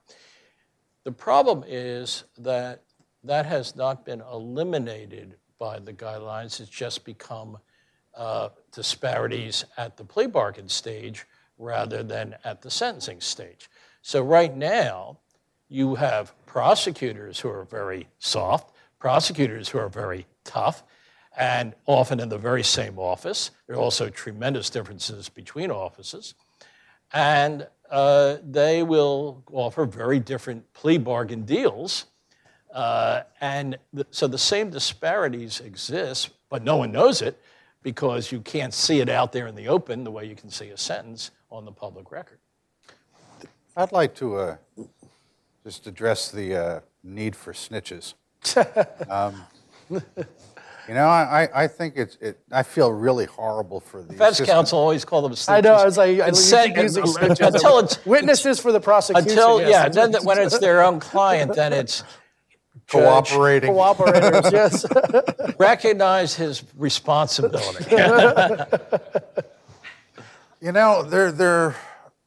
The 1.04 1.12
problem 1.12 1.64
is 1.66 2.24
that 2.38 2.82
that 3.24 3.46
has 3.46 3.76
not 3.76 4.04
been 4.04 4.22
eliminated 4.32 5.36
by 5.58 5.78
the 5.78 5.92
guidelines. 5.92 6.60
It's 6.60 6.70
just 6.70 7.04
become 7.04 7.58
uh, 8.14 8.50
disparities 8.72 9.64
at 9.76 9.96
the 9.96 10.04
plea 10.04 10.26
bargain 10.26 10.68
stage 10.68 11.26
rather 11.58 12.02
than 12.02 12.34
at 12.44 12.62
the 12.62 12.70
sentencing 12.70 13.20
stage. 13.20 13.70
So, 14.02 14.22
right 14.22 14.54
now, 14.56 15.18
you 15.68 15.94
have 15.94 16.34
prosecutors 16.46 17.38
who 17.38 17.50
are 17.50 17.64
very 17.64 18.08
soft, 18.18 18.74
prosecutors 18.98 19.68
who 19.68 19.78
are 19.78 19.88
very 19.88 20.26
tough, 20.44 20.82
and 21.40 21.74
often 21.86 22.20
in 22.20 22.28
the 22.28 22.36
very 22.36 22.62
same 22.62 22.98
office. 22.98 23.50
There 23.66 23.74
are 23.74 23.80
also 23.80 24.10
tremendous 24.10 24.68
differences 24.68 25.30
between 25.30 25.70
offices. 25.70 26.34
And 27.14 27.66
uh, 27.90 28.36
they 28.44 28.82
will 28.82 29.42
offer 29.50 29.86
very 29.86 30.20
different 30.20 30.70
plea 30.74 30.98
bargain 30.98 31.44
deals. 31.44 32.04
Uh, 32.74 33.22
and 33.40 33.78
th- 33.94 34.06
so 34.10 34.26
the 34.26 34.38
same 34.38 34.68
disparities 34.68 35.60
exist, 35.60 36.30
but 36.50 36.62
no 36.62 36.76
one 36.76 36.92
knows 36.92 37.22
it 37.22 37.40
because 37.82 38.30
you 38.30 38.42
can't 38.42 38.74
see 38.74 39.00
it 39.00 39.08
out 39.08 39.32
there 39.32 39.46
in 39.46 39.54
the 39.54 39.66
open 39.66 40.04
the 40.04 40.10
way 40.10 40.26
you 40.26 40.36
can 40.36 40.50
see 40.50 40.68
a 40.68 40.76
sentence 40.76 41.30
on 41.50 41.64
the 41.64 41.72
public 41.72 42.12
record. 42.12 42.38
I'd 43.74 43.92
like 43.92 44.14
to 44.16 44.36
uh, 44.36 44.56
just 45.64 45.86
address 45.86 46.30
the 46.30 46.54
uh, 46.54 46.80
need 47.02 47.34
for 47.34 47.54
snitches. 47.54 48.12
um, 49.08 49.42
you 50.90 50.94
know, 50.96 51.06
I, 51.06 51.44
I- 51.44 51.62
I 51.64 51.68
think 51.68 51.94
it's, 51.96 52.16
it, 52.20 52.40
I 52.50 52.64
feel 52.64 52.90
really 52.92 53.24
horrible 53.26 53.78
for 53.80 54.02
the 54.02 54.08
Defense 54.12 54.36
assistant- 54.40 54.48
counsel 54.56 54.78
always 54.80 55.04
call 55.04 55.22
them 55.22 55.32
snitches. 55.32 55.48
I 55.48 55.60
know. 55.60 55.74
I 55.74 55.84
was 55.84 55.96
like, 55.96 56.18
I 56.20 56.26
And 56.26 56.36
you 56.36 56.42
say- 56.42 56.66
keep 56.68 56.76
using 56.78 57.04
and- 57.04 57.12
snitches. 57.14 57.46
until 57.54 57.78
it's 57.78 58.04
Witnesses 58.04 58.58
for 58.58 58.72
the 58.72 58.80
prosecution. 58.80 59.30
until 59.30 59.60
yes, 59.60 59.70
yeah. 59.70 59.88
Then 59.88 60.14
when 60.24 60.38
it's 60.40 60.58
their 60.58 60.82
own 60.84 60.98
client, 60.98 61.54
then 61.54 61.72
it's 61.72 62.02
judge, 62.88 63.04
cooperating. 63.04 63.70
cooperators. 63.72 64.50
yes. 64.60 64.84
recognize 65.58 66.34
his 66.34 66.64
responsibility. 66.76 67.94
You 70.62 70.72
know, 70.72 71.02
they're, 71.02 71.32
they're, 71.32 71.74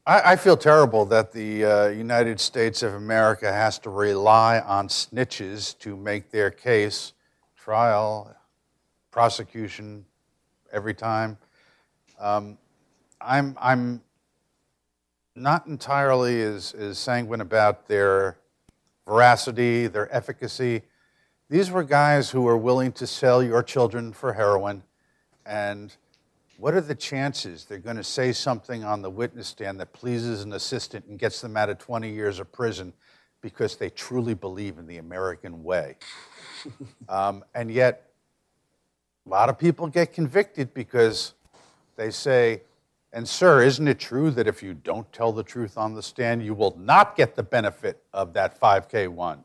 I, 0.07 0.31
I 0.31 0.35
feel 0.37 0.57
terrible 0.57 1.05
that 1.05 1.31
the 1.33 1.65
uh, 1.65 1.87
United 1.89 2.39
States 2.39 2.81
of 2.81 2.95
America 2.95 3.51
has 3.53 3.77
to 3.79 3.91
rely 3.91 4.59
on 4.59 4.87
snitches 4.87 5.77
to 5.79 5.95
make 5.95 6.31
their 6.31 6.49
case, 6.49 7.13
trial, 7.55 8.35
prosecution, 9.13 10.03
every 10.71 10.95
time. 10.95 11.37
Um, 12.19 12.57
I'm, 13.21 13.55
I'm 13.61 14.01
not 15.35 15.67
entirely 15.67 16.41
as, 16.41 16.73
as 16.73 16.97
sanguine 16.97 17.39
about 17.39 17.87
their 17.87 18.37
veracity, 19.05 19.85
their 19.85 20.13
efficacy. 20.13 20.81
These 21.47 21.69
were 21.69 21.83
guys 21.83 22.31
who 22.31 22.41
were 22.41 22.57
willing 22.57 22.91
to 22.93 23.05
sell 23.05 23.43
your 23.43 23.61
children 23.61 24.13
for 24.13 24.33
heroin 24.33 24.81
and 25.45 25.95
what 26.57 26.73
are 26.73 26.81
the 26.81 26.95
chances 26.95 27.65
they're 27.65 27.77
going 27.77 27.97
to 27.97 28.03
say 28.03 28.31
something 28.31 28.83
on 28.83 29.03
the 29.03 29.11
witness 29.11 29.47
stand 29.47 29.79
that 29.79 29.93
pleases 29.93 30.41
an 30.41 30.53
assistant 30.53 31.05
and 31.05 31.19
gets 31.19 31.39
them 31.39 31.55
out 31.55 31.69
of 31.69 31.77
20 31.77 32.09
years 32.11 32.39
of 32.39 32.51
prison 32.51 32.91
because 33.41 33.75
they 33.75 33.91
truly 33.91 34.33
believe 34.33 34.79
in 34.79 34.87
the 34.87 34.97
American 34.97 35.63
way? 35.63 35.97
um, 37.09 37.43
and 37.53 37.69
yet, 37.69 38.12
a 39.25 39.29
lot 39.29 39.49
of 39.49 39.57
people 39.57 39.87
get 39.87 40.13
convicted 40.13 40.73
because 40.73 41.33
they 41.95 42.11
say, 42.11 42.61
and 43.13 43.27
sir, 43.27 43.61
isn't 43.61 43.87
it 43.87 43.99
true 43.99 44.31
that 44.31 44.47
if 44.47 44.63
you 44.63 44.73
don't 44.73 45.11
tell 45.13 45.31
the 45.31 45.43
truth 45.43 45.77
on 45.77 45.93
the 45.93 46.03
stand, 46.03 46.43
you 46.43 46.53
will 46.53 46.75
not 46.77 47.15
get 47.15 47.35
the 47.35 47.43
benefit 47.43 48.03
of 48.13 48.33
that 48.33 48.59
5K1? 48.59 49.43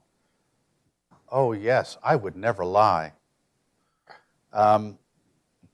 Oh, 1.30 1.52
yes, 1.52 1.98
I 2.02 2.16
would 2.16 2.34
never 2.34 2.64
lie. 2.64 3.12
Um, 4.52 4.98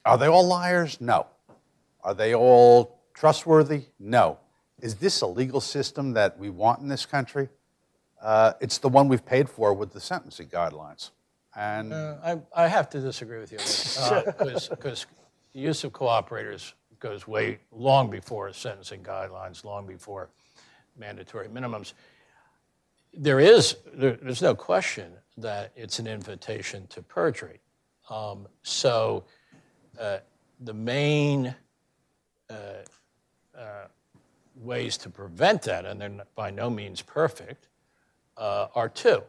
are 0.05 0.19
they 0.19 0.27
all 0.27 0.47
liars? 0.47 1.01
No. 1.01 1.29
Are 2.03 2.15
they 2.15 2.35
all 2.35 3.01
trustworthy? 3.15 3.85
No. 3.99 4.39
Is 4.81 4.97
this 4.97 5.21
a 5.21 5.27
legal 5.27 5.61
system 5.61 6.13
that 6.15 6.39
we 6.39 6.51
want 6.51 6.81
in 6.81 6.89
this 6.89 7.07
country? 7.07 7.49
Uh, 8.21 8.55
it's 8.61 8.79
the 8.79 8.89
one 8.89 9.09
we've 9.09 9.25
paid 9.25 9.49
for 9.49 9.73
with 9.73 9.93
the 9.93 10.01
sentencing 10.01 10.49
guidelines. 10.49 11.11
And 11.57 11.93
Uh, 11.93 12.17
I, 12.55 12.65
I 12.65 12.69
have 12.69 12.89
to 12.91 13.01
disagree 13.01 13.39
with 13.39 13.53
you 13.53 13.59
because 14.71 15.07
the 15.53 15.61
use 15.61 15.85
of 15.85 15.93
cooperators 15.93 16.73
goes 16.99 17.29
way 17.29 17.59
long 17.71 18.11
before 18.11 18.53
sentencing 18.53 19.03
guidelines, 19.03 19.65
long 19.65 19.87
before 19.87 20.31
mandatory 20.97 21.49
minimums. 21.49 21.93
There 23.13 23.41
is 23.41 23.77
there, 23.93 24.19
there's 24.21 24.43
no 24.43 24.55
question 24.55 25.13
that 25.37 25.73
it's 25.77 25.99
an 25.99 26.07
invitation 26.07 26.87
to 26.89 27.03
perjury. 27.03 27.61
Um, 28.11 28.49
so 28.63 29.25
uh, 30.01 30.19
the 30.61 30.75
main 30.75 31.55
uh, 32.51 32.55
uh, 33.57 33.87
ways 34.57 34.97
to 34.99 35.11
prevent 35.11 35.63
that, 35.63 35.85
and 35.85 36.01
they're 36.01 36.25
by 36.35 36.51
no 36.51 36.71
means 36.71 37.03
perfect, 37.03 37.69
uh, 38.37 38.69
are 38.75 38.89
two. 38.89 39.23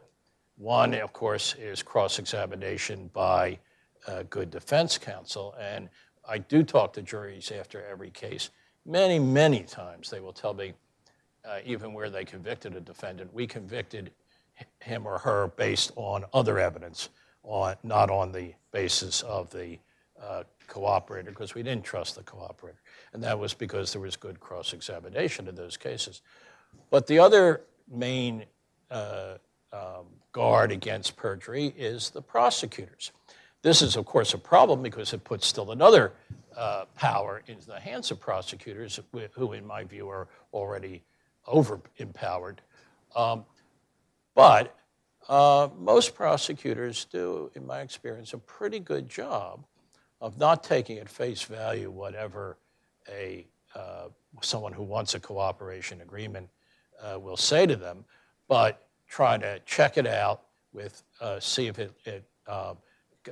One, 0.56 0.94
of 0.94 1.12
course, 1.12 1.54
is 1.54 1.82
cross 1.82 2.18
examination 2.18 3.10
by 3.12 3.58
uh, 4.06 4.22
good 4.30 4.50
defense 4.50 4.96
counsel. 4.96 5.54
And 5.60 5.90
I 6.26 6.38
do 6.38 6.62
talk 6.62 6.94
to 6.94 7.02
juries 7.02 7.52
after 7.52 7.84
every 7.84 8.10
case. 8.10 8.50
Many, 8.86 9.18
many 9.18 9.62
times 9.64 10.08
they 10.08 10.20
will 10.20 10.32
tell 10.32 10.54
me, 10.54 10.72
uh, 11.44 11.58
even 11.64 11.92
where 11.92 12.08
they 12.08 12.24
convicted 12.24 12.74
a 12.74 12.80
defendant, 12.80 13.32
we 13.34 13.46
convicted 13.46 14.12
him 14.80 15.06
or 15.06 15.18
her 15.18 15.48
based 15.56 15.92
on 15.96 16.24
other 16.32 16.58
evidence, 16.58 17.10
on, 17.42 17.76
not 17.82 18.10
on 18.10 18.32
the 18.32 18.54
basis 18.72 19.22
of 19.22 19.50
the 19.50 19.78
uh, 20.22 20.44
cooperator, 20.68 21.26
because 21.26 21.54
we 21.54 21.62
didn't 21.62 21.84
trust 21.84 22.14
the 22.14 22.22
cooperator. 22.22 22.80
And 23.12 23.22
that 23.22 23.38
was 23.38 23.52
because 23.52 23.92
there 23.92 24.00
was 24.00 24.16
good 24.16 24.40
cross 24.40 24.72
examination 24.72 25.48
in 25.48 25.54
those 25.54 25.76
cases. 25.76 26.22
But 26.90 27.06
the 27.06 27.18
other 27.18 27.62
main 27.88 28.46
uh, 28.90 29.34
um, 29.72 30.06
guard 30.32 30.72
against 30.72 31.16
perjury 31.16 31.74
is 31.76 32.10
the 32.10 32.22
prosecutors. 32.22 33.12
This 33.62 33.82
is, 33.82 33.96
of 33.96 34.04
course, 34.06 34.34
a 34.34 34.38
problem 34.38 34.82
because 34.82 35.12
it 35.12 35.24
puts 35.24 35.46
still 35.46 35.72
another 35.72 36.12
uh, 36.56 36.84
power 36.94 37.42
into 37.46 37.66
the 37.66 37.80
hands 37.80 38.10
of 38.10 38.20
prosecutors, 38.20 39.00
who, 39.34 39.52
in 39.52 39.66
my 39.66 39.84
view, 39.84 40.08
are 40.08 40.28
already 40.52 41.02
over 41.46 41.80
empowered. 41.96 42.60
Um, 43.14 43.44
but 44.34 44.76
uh, 45.28 45.68
most 45.78 46.14
prosecutors 46.14 47.06
do, 47.06 47.50
in 47.54 47.66
my 47.66 47.80
experience, 47.80 48.32
a 48.32 48.38
pretty 48.38 48.78
good 48.78 49.08
job 49.08 49.64
of 50.20 50.38
not 50.38 50.62
taking 50.62 50.98
at 50.98 51.08
face 51.08 51.42
value 51.42 51.90
whatever 51.90 52.58
a 53.08 53.46
uh, 53.74 54.08
someone 54.40 54.72
who 54.72 54.82
wants 54.82 55.14
a 55.14 55.20
cooperation 55.20 56.00
agreement 56.00 56.48
uh, 57.02 57.18
will 57.18 57.36
say 57.36 57.66
to 57.66 57.76
them, 57.76 58.04
but 58.48 58.85
try 59.08 59.38
to 59.38 59.60
check 59.66 59.96
it 59.98 60.06
out 60.06 60.42
with 60.72 61.02
uh, 61.20 61.40
see 61.40 61.66
if 61.68 61.78
it, 61.78 61.92
it 62.04 62.24
uh, 62.46 62.74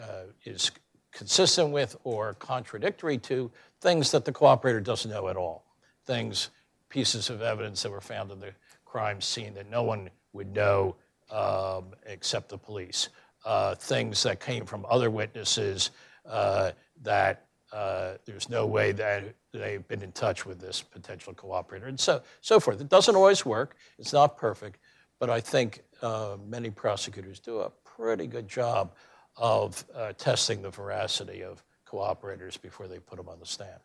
uh, 0.01 0.25
is 0.45 0.71
consistent 1.13 1.71
with 1.71 1.97
or 2.05 2.35
contradictory 2.35 3.19
to 3.19 3.51
things 3.81 4.11
that 4.11 4.25
the 4.25 4.33
cooperator 4.33 4.83
doesn't 4.83 5.11
know 5.11 5.29
at 5.29 5.37
all. 5.37 5.65
Things, 6.07 6.51
pieces 6.89 7.31
of 7.31 7.43
evidence 7.43 7.83
that 7.83 7.91
were 7.91 8.01
found 8.01 8.31
in 8.31 8.41
the 8.41 8.53
crime 8.85 9.21
scene 9.21 9.55
that 9.55 9.71
no 9.71 9.83
one 9.83 10.11
would 10.33 10.53
know 10.55 10.97
um, 11.31 11.87
except 12.07 12.49
the 12.49 12.59
police. 12.59 13.09
uh, 13.45 13.75
things 13.75 14.23
that 14.23 14.41
came 14.41 14.65
from 14.65 14.87
other 14.89 15.11
witnesses 15.11 15.91
uh, 16.29 16.73
that 17.03 17.47
uh, 17.73 18.15
there's 18.25 18.49
no 18.49 18.67
way 18.67 18.93
that 18.93 19.25
they've 19.53 19.87
been 19.89 20.03
in 20.03 20.13
touch 20.13 20.47
with 20.47 20.61
this 20.61 20.81
potential 20.83 21.35
cooperator, 21.35 21.89
and 21.89 21.99
so 21.99 22.23
so 22.41 22.61
forth. 22.61 22.81
It 22.81 22.89
doesn't 22.89 23.17
always 23.17 23.45
work. 23.45 23.77
It's 23.99 24.13
not 24.13 24.37
perfect, 24.37 24.79
but 25.19 25.31
I 25.31 25.41
think 25.41 25.83
uh, 26.03 26.37
many 26.47 26.71
prosecutors 26.71 27.41
do 27.41 27.61
a 27.61 27.71
pretty 27.85 28.27
good 28.27 28.49
job 28.49 28.93
of 29.37 29.85
uh, 29.95 30.13
testing 30.13 30.63
the 30.63 30.71
veracity 30.71 31.43
of 31.43 31.63
cooperators 31.87 32.61
before 32.61 32.89
they 32.89 32.99
put 32.99 33.17
them 33.17 33.29
on 33.29 33.39
the 33.41 33.47
stand. 33.47 33.81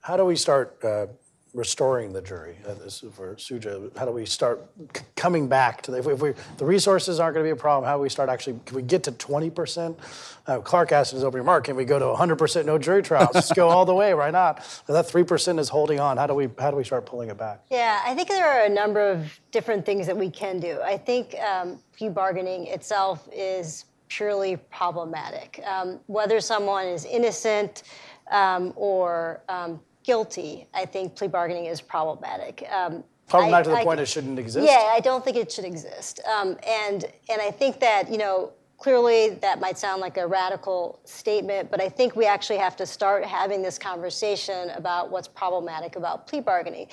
How 0.00 0.16
do 0.16 0.24
we 0.24 0.36
start 0.36 0.78
uh, 0.84 1.06
restoring 1.54 2.12
the 2.12 2.20
jury? 2.20 2.58
Uh, 2.66 2.74
this 2.74 3.02
is 3.02 3.14
for 3.14 3.34
Suja. 3.36 3.96
How 3.96 4.04
do 4.04 4.12
we 4.12 4.26
start 4.26 4.68
c- 4.94 5.02
coming 5.16 5.48
back 5.48 5.82
to 5.82 5.90
the, 5.90 5.98
if, 5.98 6.06
we, 6.06 6.12
if 6.12 6.20
we, 6.20 6.34
the 6.58 6.64
resources 6.64 7.20
aren't 7.20 7.34
going 7.34 7.44
to 7.44 7.48
be 7.48 7.52
a 7.52 7.60
problem? 7.60 7.88
How 7.88 7.96
do 7.96 8.02
we 8.02 8.08
start 8.08 8.28
actually? 8.28 8.60
Can 8.66 8.76
we 8.76 8.82
get 8.82 9.02
to 9.04 9.12
twenty 9.12 9.50
percent? 9.50 9.98
Uh, 10.46 10.60
Clark 10.60 10.92
asked 10.92 11.12
in 11.12 11.16
his 11.16 11.24
opening 11.24 11.42
remark, 11.42 11.64
can 11.64 11.76
we 11.76 11.84
go 11.84 11.98
to 11.98 12.14
hundred 12.14 12.36
percent 12.36 12.66
no 12.66 12.78
jury 12.78 13.02
trials? 13.02 13.32
Just 13.32 13.54
go 13.54 13.68
all 13.68 13.84
the 13.84 13.94
way. 13.94 14.14
Why 14.14 14.30
not? 14.30 14.64
That 14.86 15.08
three 15.08 15.24
percent 15.24 15.58
is 15.58 15.68
holding 15.68 16.00
on. 16.00 16.16
How 16.16 16.26
do 16.26 16.34
we? 16.34 16.48
How 16.58 16.70
do 16.70 16.76
we 16.76 16.84
start 16.84 17.06
pulling 17.06 17.30
it 17.30 17.38
back? 17.38 17.64
Yeah, 17.70 18.00
I 18.04 18.14
think 18.14 18.28
there 18.28 18.46
are 18.46 18.64
a 18.64 18.68
number 18.68 19.00
of 19.00 19.38
different 19.50 19.86
things 19.86 20.06
that 20.06 20.16
we 20.16 20.30
can 20.30 20.60
do. 20.60 20.80
I 20.82 20.96
think 20.96 21.34
um, 21.40 21.78
plea 21.96 22.08
bargaining 22.08 22.66
itself 22.66 23.28
is 23.32 23.86
purely 24.08 24.56
problematic. 24.56 25.62
Um, 25.66 26.00
whether 26.06 26.40
someone 26.40 26.86
is 26.86 27.04
innocent 27.04 27.82
um, 28.30 28.72
or 28.74 29.42
um, 29.50 29.80
guilty, 30.12 30.66
I 30.72 30.86
think 30.86 31.14
plea 31.16 31.28
bargaining 31.28 31.66
is 31.66 31.82
problematic. 31.82 32.66
Um, 32.72 33.04
Problematic 33.28 33.58
I- 33.58 33.62
to 33.64 33.70
the 33.70 33.76
I- 33.76 33.84
point 33.84 34.00
it 34.00 34.06
shouldn't 34.08 34.38
exist. 34.38 34.66
Yeah, 34.66 34.90
I 34.90 35.00
don't 35.00 35.22
think 35.22 35.36
it 35.36 35.52
should 35.52 35.66
exist. 35.66 36.20
Um, 36.34 36.56
and 36.66 37.04
and 37.28 37.42
I 37.42 37.50
think 37.50 37.78
that 37.80 38.10
you 38.10 38.16
know 38.16 38.52
clearly 38.78 39.30
that 39.44 39.60
might 39.60 39.76
sound 39.76 40.00
like 40.00 40.16
a 40.16 40.26
radical 40.26 40.98
statement, 41.04 41.70
but 41.70 41.82
I 41.82 41.90
think 41.90 42.16
we 42.16 42.24
actually 42.24 42.56
have 42.58 42.74
to 42.76 42.86
start 42.86 43.22
having 43.26 43.60
this 43.60 43.78
conversation 43.78 44.70
about 44.70 45.10
what's 45.10 45.28
problematic 45.28 45.96
about 45.96 46.26
plea 46.26 46.40
bargaining. 46.40 46.86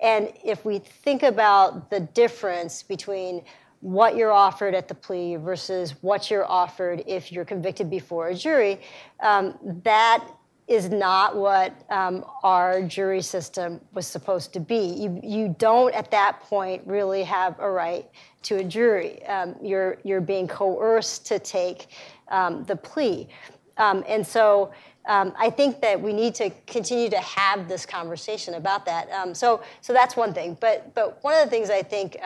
And 0.00 0.32
if 0.42 0.64
we 0.64 0.78
think 0.78 1.22
about 1.22 1.90
the 1.90 2.00
difference 2.00 2.82
between 2.82 3.42
what 3.80 4.16
you're 4.16 4.32
offered 4.32 4.74
at 4.74 4.88
the 4.88 4.94
plea 4.94 5.36
versus 5.36 5.94
what 6.00 6.30
you're 6.30 6.50
offered 6.50 7.02
if 7.06 7.30
you're 7.30 7.44
convicted 7.44 7.90
before 7.90 8.28
a 8.28 8.34
jury, 8.34 8.80
um, 9.20 9.58
that 9.84 10.24
is 10.66 10.88
not 10.88 11.36
what 11.36 11.74
um, 11.90 12.24
our 12.42 12.80
jury 12.82 13.20
system 13.20 13.80
was 13.92 14.06
supposed 14.06 14.52
to 14.54 14.60
be. 14.60 14.78
You, 14.78 15.20
you 15.22 15.54
don't, 15.58 15.94
at 15.94 16.10
that 16.10 16.40
point, 16.40 16.82
really 16.86 17.22
have 17.22 17.58
a 17.60 17.70
right 17.70 18.08
to 18.44 18.56
a 18.56 18.64
jury. 18.64 19.22
Um, 19.26 19.56
you're, 19.62 19.98
you're 20.04 20.22
being 20.22 20.48
coerced 20.48 21.26
to 21.26 21.38
take 21.38 21.88
um, 22.28 22.64
the 22.64 22.76
plea. 22.76 23.28
Um, 23.76 24.04
and 24.08 24.26
so 24.26 24.72
um, 25.06 25.34
I 25.38 25.50
think 25.50 25.82
that 25.82 26.00
we 26.00 26.14
need 26.14 26.34
to 26.36 26.48
continue 26.66 27.10
to 27.10 27.20
have 27.20 27.68
this 27.68 27.84
conversation 27.84 28.54
about 28.54 28.86
that. 28.86 29.10
Um, 29.10 29.34
so, 29.34 29.62
so 29.82 29.92
that's 29.92 30.16
one 30.16 30.32
thing. 30.32 30.56
But, 30.60 30.94
but 30.94 31.22
one 31.22 31.34
of 31.34 31.44
the 31.44 31.50
things 31.50 31.68
I 31.68 31.82
think 31.82 32.16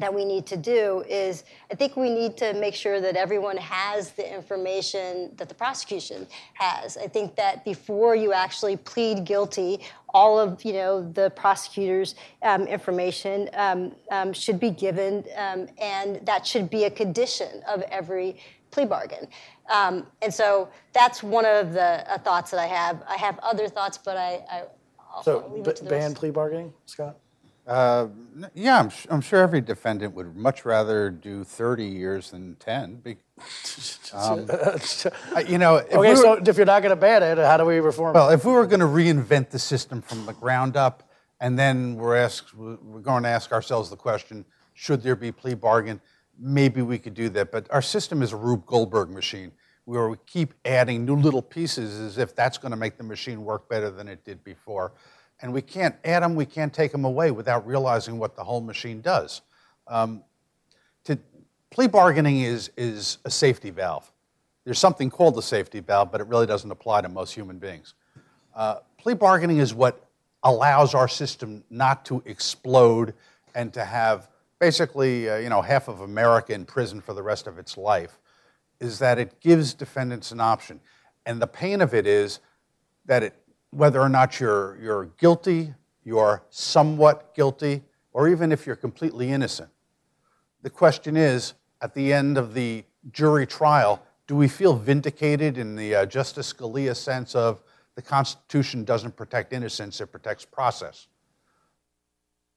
that 0.00 0.12
we 0.12 0.24
need 0.24 0.46
to 0.46 0.56
do 0.56 1.04
is 1.08 1.44
I 1.70 1.74
think 1.74 1.96
we 1.96 2.10
need 2.10 2.36
to 2.38 2.54
make 2.54 2.74
sure 2.74 3.00
that 3.00 3.16
everyone 3.16 3.56
has 3.56 4.10
the 4.12 4.34
information 4.34 5.32
that 5.36 5.48
the 5.48 5.54
prosecution 5.54 6.26
has. 6.54 6.96
I 6.96 7.06
think 7.06 7.36
that 7.36 7.64
before 7.64 8.14
you 8.16 8.32
actually 8.32 8.76
plead 8.76 9.24
guilty, 9.24 9.80
all 10.12 10.38
of 10.38 10.64
you 10.64 10.72
know 10.72 11.08
the 11.12 11.30
prosecutor's 11.30 12.14
um, 12.42 12.66
information 12.66 13.48
um, 13.54 13.92
um, 14.10 14.32
should 14.32 14.58
be 14.58 14.70
given, 14.70 15.24
um, 15.36 15.68
and 15.80 16.24
that 16.26 16.46
should 16.46 16.68
be 16.70 16.84
a 16.84 16.90
condition 16.90 17.62
of 17.68 17.82
every 17.82 18.36
plea 18.70 18.86
bargain. 18.86 19.26
Um, 19.68 20.06
and 20.22 20.32
so 20.32 20.68
that's 20.92 21.22
one 21.22 21.44
of 21.44 21.72
the 21.72 22.10
uh, 22.12 22.18
thoughts 22.18 22.50
that 22.50 22.58
I 22.60 22.66
have. 22.66 23.02
I 23.08 23.16
have 23.16 23.38
other 23.40 23.68
thoughts, 23.68 23.98
but 23.98 24.16
I, 24.16 24.42
I 24.50 24.62
So 25.22 25.40
b- 25.40 25.60
it 25.70 25.76
to 25.76 25.84
the 25.84 25.90
ban 25.90 26.00
rest. 26.10 26.16
plea 26.16 26.30
bargaining, 26.30 26.72
Scott. 26.86 27.16
N- 27.68 28.50
Yeah, 28.54 28.78
I'm, 28.80 28.90
I'm 29.10 29.20
sure 29.20 29.42
every 29.42 29.60
defendant 29.60 30.14
would 30.14 30.34
much 30.36 30.64
rather 30.64 31.10
do 31.10 31.44
30 31.44 31.84
years 31.86 32.30
than 32.30 32.56
10. 32.56 32.96
be- 32.96 33.16
um, 34.12 34.48
you 35.46 35.58
know, 35.58 35.76
if 35.76 35.90
we 35.92 35.98
Okay, 35.98 36.10
were- 36.10 36.16
so 36.16 36.32
if 36.34 36.56
you're 36.56 36.66
not 36.66 36.82
going 36.82 36.90
to 36.94 37.00
ban 37.00 37.22
it, 37.22 37.38
how 37.38 37.56
do 37.56 37.64
we 37.64 37.80
reform? 37.80 38.14
it? 38.16 38.18
Well, 38.18 38.30
if 38.30 38.44
we 38.44 38.52
were 38.52 38.66
going 38.66 38.80
to 38.80 38.86
reinvent 38.86 39.50
the 39.50 39.58
system 39.58 40.02
from 40.02 40.26
the 40.26 40.32
ground 40.32 40.76
up, 40.76 41.08
and 41.40 41.58
then 41.58 41.94
we're 41.96 42.16
asked, 42.16 42.54
we're 42.54 42.76
going 43.00 43.22
to 43.22 43.28
ask 43.28 43.52
ourselves 43.52 43.88
the 43.90 43.96
question: 43.96 44.44
Should 44.74 45.02
there 45.02 45.16
be 45.16 45.32
plea 45.32 45.54
bargain? 45.54 46.00
Maybe 46.38 46.82
we 46.82 46.98
could 46.98 47.14
do 47.14 47.28
that, 47.30 47.50
but 47.52 47.66
our 47.70 47.82
system 47.82 48.22
is 48.22 48.32
a 48.32 48.36
Rube 48.36 48.66
Goldberg 48.66 49.10
machine, 49.10 49.52
where 49.84 50.08
we 50.08 50.16
keep 50.26 50.54
adding 50.64 51.04
new 51.04 51.16
little 51.16 51.42
pieces 51.42 51.98
as 51.98 52.18
if 52.18 52.34
that's 52.34 52.58
going 52.58 52.70
to 52.72 52.76
make 52.76 52.96
the 52.98 53.04
machine 53.04 53.44
work 53.44 53.68
better 53.68 53.90
than 53.90 54.06
it 54.08 54.24
did 54.24 54.42
before, 54.44 54.92
and 55.42 55.52
we 55.52 55.62
can't 55.62 55.94
add 56.04 56.22
them, 56.22 56.34
we 56.34 56.46
can't 56.46 56.72
take 56.72 56.92
them 56.92 57.04
away 57.04 57.30
without 57.30 57.66
realizing 57.66 58.18
what 58.18 58.36
the 58.36 58.44
whole 58.44 58.60
machine 58.60 59.00
does. 59.00 59.42
Um, 59.86 60.22
to, 61.04 61.18
plea 61.70 61.88
bargaining 61.88 62.40
is 62.40 62.70
is 62.76 63.18
a 63.24 63.30
safety 63.30 63.70
valve. 63.70 64.10
There's 64.64 64.78
something 64.78 65.10
called 65.10 65.34
the 65.34 65.42
safety 65.42 65.80
valve, 65.80 66.12
but 66.12 66.20
it 66.20 66.26
really 66.26 66.46
doesn't 66.46 66.70
apply 66.70 67.00
to 67.00 67.08
most 67.08 67.32
human 67.32 67.58
beings. 67.58 67.94
Uh, 68.54 68.76
plea 68.98 69.14
bargaining 69.14 69.58
is 69.58 69.72
what 69.72 70.04
allows 70.42 70.94
our 70.94 71.08
system 71.08 71.64
not 71.70 72.04
to 72.06 72.22
explode 72.26 73.14
and 73.54 73.72
to 73.72 73.84
have 73.84 74.28
basically, 74.58 75.28
uh, 75.28 75.36
you 75.36 75.48
know, 75.48 75.62
half 75.62 75.88
of 75.88 76.00
America 76.00 76.52
in 76.52 76.64
prison 76.64 77.00
for 77.00 77.14
the 77.14 77.22
rest 77.22 77.46
of 77.46 77.58
its 77.58 77.76
life. 77.76 78.18
Is 78.80 78.98
that 78.98 79.18
it 79.18 79.40
gives 79.40 79.74
defendants 79.74 80.32
an 80.32 80.40
option, 80.40 80.80
and 81.26 81.40
the 81.40 81.46
pain 81.46 81.80
of 81.80 81.94
it 81.94 82.06
is 82.06 82.40
that 83.06 83.22
it, 83.22 83.34
whether 83.70 84.00
or 84.00 84.08
not 84.08 84.40
you're 84.40 84.78
you're 84.80 85.06
guilty, 85.18 85.74
you're 86.04 86.42
somewhat 86.50 87.34
guilty, 87.34 87.82
or 88.12 88.28
even 88.28 88.52
if 88.52 88.66
you're 88.66 88.76
completely 88.76 89.30
innocent, 89.30 89.70
the 90.62 90.70
question 90.70 91.16
is, 91.16 91.54
at 91.80 91.94
the 91.94 92.12
end 92.12 92.36
of 92.36 92.54
the 92.54 92.84
jury 93.12 93.46
trial, 93.46 94.02
do 94.26 94.36
we 94.36 94.48
feel 94.48 94.76
vindicated 94.76 95.58
in 95.58 95.74
the 95.74 95.94
uh, 95.94 96.06
Justice 96.06 96.52
Scalia 96.52 96.94
sense 96.94 97.34
of 97.34 97.62
the 97.94 98.02
Constitution 98.02 98.84
doesn't 98.84 99.16
protect 99.16 99.52
innocence, 99.52 100.00
it 100.00 100.06
protects 100.08 100.44
process? 100.44 101.08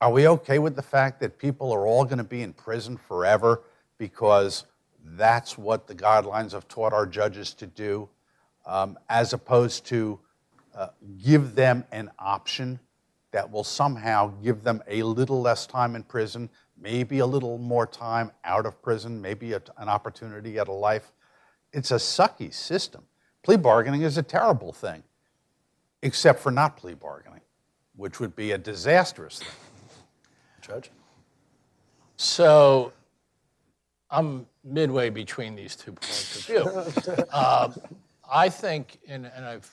Are 0.01 0.11
we 0.11 0.27
okay 0.27 0.59
with 0.59 0.75
the 0.75 0.81
fact 0.81 1.21
that 1.21 1.37
people 1.37 1.71
are 1.71 1.87
all 1.87 2.03
going 2.03 2.17
to 2.17 2.23
be 2.25 2.41
in 2.41 2.51
prison 2.53 2.97
forever 2.97 3.63
because 3.97 4.65
that's 5.05 5.57
what 5.57 5.87
the 5.87 5.95
guidelines 5.95 6.51
have 6.51 6.67
taught 6.67 6.91
our 6.91 7.05
judges 7.05 7.53
to 7.53 7.67
do, 7.67 8.09
um, 8.65 8.97
as 9.09 9.31
opposed 9.31 9.85
to 9.85 10.19
uh, 10.75 10.87
give 11.23 11.55
them 11.55 11.83
an 11.91 12.09
option 12.19 12.79
that 13.31 13.51
will 13.51 13.63
somehow 13.63 14.27
give 14.43 14.63
them 14.63 14.81
a 14.87 15.03
little 15.03 15.41
less 15.41 15.65
time 15.65 15.95
in 15.95 16.03
prison, 16.03 16.49
maybe 16.79 17.19
a 17.19 17.25
little 17.25 17.57
more 17.57 17.87
time 17.87 18.31
out 18.43 18.65
of 18.65 18.79
prison, 18.81 19.21
maybe 19.21 19.53
a, 19.53 19.61
an 19.77 19.89
opportunity 19.89 20.59
at 20.59 20.67
a 20.67 20.71
life. 20.71 21.11
It's 21.73 21.91
a 21.91 21.95
sucky 21.95 22.53
system. 22.53 23.03
Plea 23.41 23.57
bargaining 23.57 24.03
is 24.03 24.17
a 24.17 24.23
terrible 24.23 24.71
thing, 24.71 25.03
except 26.01 26.39
for 26.39 26.51
not 26.51 26.77
plea 26.77 26.93
bargaining, 26.93 27.41
which 27.95 28.19
would 28.19 28.35
be 28.35 28.51
a 28.51 28.57
disastrous 28.57 29.39
thing. 29.39 29.47
Judge. 30.61 30.91
So 32.15 32.93
I'm 34.09 34.45
midway 34.63 35.09
between 35.09 35.55
these 35.55 35.75
two 35.75 35.91
points 35.91 36.37
of 36.37 36.45
view. 36.45 37.25
Um, 37.33 37.75
I 38.31 38.49
think, 38.49 38.99
and, 39.07 39.25
and 39.25 39.43
I've 39.43 39.69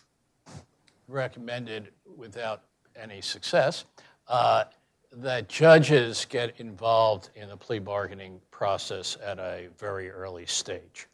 recommended 1.11 1.93
without 2.17 2.63
any 2.97 3.21
success, 3.21 3.85
uh, 4.29 4.65
that 5.13 5.49
judges 5.49 6.27
get 6.29 6.59
involved 6.61 7.31
in 7.35 7.49
the 7.49 7.57
plea 7.57 7.81
bargaining 7.81 8.41
process 8.51 9.17
at 9.25 9.39
a 9.39 9.69
very 9.79 10.11
early 10.11 10.47
stage. 10.47 11.09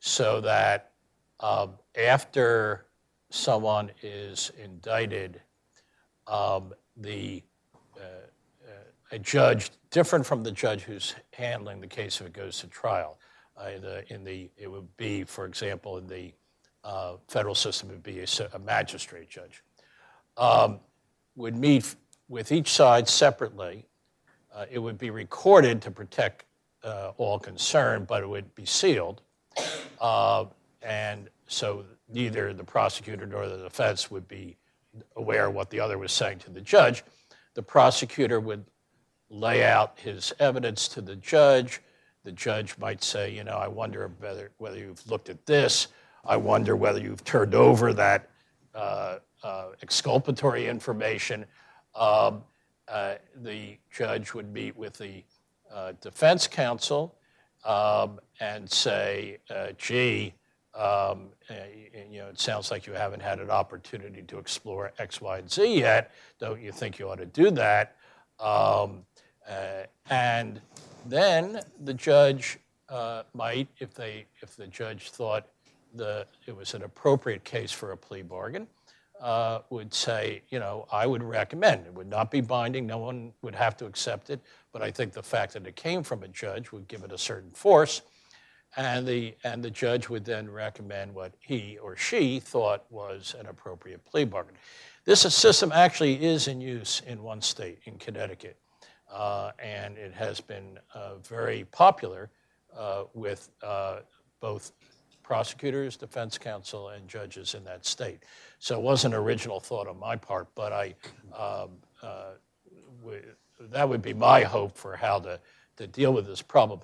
So 0.00 0.40
that 0.42 0.92
um, 1.40 1.72
after 1.98 2.86
someone 3.30 3.90
is 4.02 4.52
indicted, 4.62 5.40
um, 6.26 6.74
the 6.98 7.42
a 9.12 9.18
judge 9.18 9.70
different 9.90 10.26
from 10.26 10.42
the 10.42 10.50
judge 10.50 10.82
who's 10.82 11.14
handling 11.32 11.80
the 11.80 11.86
case 11.86 12.20
if 12.20 12.26
it 12.26 12.32
goes 12.32 12.58
to 12.60 12.66
trial. 12.66 13.18
Uh, 13.56 13.70
in, 13.74 13.82
the, 13.82 14.14
in 14.14 14.24
the, 14.24 14.50
it 14.58 14.70
would 14.70 14.96
be, 14.96 15.24
for 15.24 15.46
example, 15.46 15.96
in 15.96 16.06
the 16.06 16.32
uh, 16.86 17.16
federal 17.26 17.54
system, 17.54 17.88
would 17.88 18.02
be 18.02 18.20
a 18.20 18.58
magistrate 18.60 19.28
judge. 19.28 19.62
Um, 20.36 20.78
would 21.34 21.56
meet 21.56 21.96
with 22.28 22.52
each 22.52 22.70
side 22.70 23.08
separately. 23.08 23.84
Uh, 24.54 24.66
it 24.70 24.78
would 24.78 24.96
be 24.96 25.10
recorded 25.10 25.82
to 25.82 25.90
protect 25.90 26.44
uh, 26.84 27.12
all 27.18 27.38
concerned, 27.38 28.06
but 28.06 28.22
it 28.22 28.28
would 28.28 28.54
be 28.54 28.64
sealed. 28.64 29.20
Uh, 30.00 30.44
and 30.82 31.28
so 31.48 31.84
neither 32.08 32.54
the 32.54 32.64
prosecutor 32.64 33.26
nor 33.26 33.48
the 33.48 33.56
defense 33.56 34.10
would 34.10 34.28
be 34.28 34.56
aware 35.16 35.46
of 35.46 35.54
what 35.54 35.70
the 35.70 35.80
other 35.80 35.98
was 35.98 36.12
saying 36.12 36.38
to 36.38 36.50
the 36.50 36.60
judge. 36.60 37.02
The 37.54 37.62
prosecutor 37.62 38.38
would 38.38 38.64
lay 39.28 39.64
out 39.64 39.98
his 39.98 40.32
evidence 40.38 40.86
to 40.88 41.00
the 41.00 41.16
judge. 41.16 41.80
the 42.22 42.32
judge 42.32 42.76
might 42.78 43.02
say, 43.02 43.32
you 43.32 43.44
know, 43.44 43.56
I 43.56 43.68
wonder 43.68 44.10
whether, 44.18 44.50
whether 44.58 44.78
you've 44.78 45.08
looked 45.10 45.28
at 45.28 45.46
this. 45.46 45.88
I 46.28 46.36
wonder 46.36 46.76
whether 46.76 47.00
you've 47.00 47.24
turned 47.24 47.54
over 47.54 47.92
that 47.92 48.30
uh, 48.74 49.18
uh, 49.42 49.66
exculpatory 49.82 50.66
information. 50.66 51.46
Um, 51.94 52.42
uh, 52.88 53.14
the 53.42 53.78
judge 53.90 54.34
would 54.34 54.52
meet 54.52 54.76
with 54.76 54.98
the 54.98 55.22
uh, 55.72 55.92
defense 56.00 56.46
counsel 56.46 57.16
um, 57.64 58.20
and 58.40 58.70
say, 58.70 59.38
uh, 59.50 59.68
gee, 59.78 60.34
um, 60.74 61.28
you 62.10 62.18
know, 62.18 62.28
it 62.28 62.38
sounds 62.38 62.70
like 62.70 62.86
you 62.86 62.92
haven't 62.92 63.22
had 63.22 63.40
an 63.40 63.50
opportunity 63.50 64.22
to 64.22 64.38
explore 64.38 64.92
X, 64.98 65.20
Y, 65.20 65.38
and 65.38 65.50
Z 65.50 65.78
yet. 65.78 66.12
Don't 66.38 66.60
you 66.60 66.70
think 66.70 66.98
you 66.98 67.08
ought 67.08 67.18
to 67.18 67.26
do 67.26 67.50
that? 67.52 67.96
Um, 68.38 69.04
uh, 69.48 69.84
and 70.10 70.60
then 71.06 71.60
the 71.84 71.94
judge 71.94 72.58
uh, 72.88 73.22
might, 73.32 73.68
if 73.78 73.94
they, 73.94 74.26
if 74.42 74.54
the 74.56 74.66
judge 74.66 75.10
thought 75.10 75.46
the, 75.96 76.26
it 76.46 76.56
was 76.56 76.74
an 76.74 76.82
appropriate 76.82 77.44
case 77.44 77.72
for 77.72 77.92
a 77.92 77.96
plea 77.96 78.22
bargain, 78.22 78.66
uh, 79.20 79.60
would 79.70 79.92
say, 79.94 80.42
you 80.50 80.58
know, 80.58 80.86
I 80.92 81.06
would 81.06 81.22
recommend. 81.22 81.86
It 81.86 81.94
would 81.94 82.08
not 82.08 82.30
be 82.30 82.40
binding. 82.40 82.86
No 82.86 82.98
one 82.98 83.32
would 83.42 83.54
have 83.54 83.76
to 83.78 83.86
accept 83.86 84.30
it. 84.30 84.40
But 84.72 84.82
I 84.82 84.90
think 84.90 85.12
the 85.12 85.22
fact 85.22 85.54
that 85.54 85.66
it 85.66 85.76
came 85.76 86.02
from 86.02 86.22
a 86.22 86.28
judge 86.28 86.72
would 86.72 86.86
give 86.88 87.02
it 87.02 87.12
a 87.12 87.18
certain 87.18 87.50
force. 87.50 88.02
And 88.76 89.06
the, 89.06 89.34
and 89.42 89.62
the 89.62 89.70
judge 89.70 90.10
would 90.10 90.24
then 90.24 90.50
recommend 90.50 91.14
what 91.14 91.32
he 91.40 91.78
or 91.78 91.96
she 91.96 92.40
thought 92.40 92.84
was 92.90 93.34
an 93.40 93.46
appropriate 93.46 94.04
plea 94.04 94.24
bargain. 94.24 94.54
This 95.06 95.22
system 95.22 95.72
actually 95.72 96.22
is 96.22 96.48
in 96.48 96.60
use 96.60 97.00
in 97.06 97.22
one 97.22 97.40
state, 97.40 97.78
in 97.84 97.96
Connecticut. 97.96 98.58
Uh, 99.10 99.52
and 99.58 99.96
it 99.96 100.12
has 100.12 100.40
been 100.40 100.78
uh, 100.92 101.14
very 101.22 101.64
popular 101.70 102.28
uh, 102.76 103.04
with 103.14 103.48
uh, 103.62 104.00
both 104.40 104.72
prosecutors, 105.26 105.96
defense 105.96 106.38
counsel, 106.38 106.90
and 106.90 107.08
judges 107.08 107.54
in 107.54 107.64
that 107.64 107.84
state. 107.84 108.20
So 108.60 108.78
it 108.78 108.82
wasn't 108.82 109.14
an 109.14 109.20
original 109.20 109.58
thought 109.58 109.88
on 109.88 109.98
my 109.98 110.14
part, 110.14 110.46
but 110.54 110.72
I, 110.72 110.94
um, 111.36 111.70
uh, 112.00 112.34
w- 113.02 113.24
that 113.58 113.88
would 113.88 114.02
be 114.02 114.14
my 114.14 114.42
hope 114.44 114.76
for 114.76 114.94
how 114.94 115.18
to, 115.18 115.40
to 115.78 115.86
deal 115.88 116.12
with 116.12 116.26
this 116.28 116.42
problem. 116.42 116.78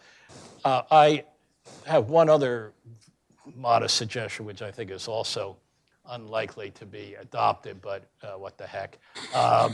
Uh, 0.64 0.82
I 0.90 1.24
have 1.86 2.10
one 2.10 2.28
other 2.28 2.72
modest 3.56 3.96
suggestion, 3.96 4.44
which 4.44 4.60
I 4.60 4.72
think 4.72 4.90
is 4.90 5.06
also 5.06 5.56
unlikely 6.10 6.70
to 6.72 6.84
be 6.84 7.14
adopted, 7.20 7.80
but 7.80 8.08
uh, 8.24 8.32
what 8.32 8.58
the 8.58 8.66
heck. 8.66 8.98
Um, 9.34 9.72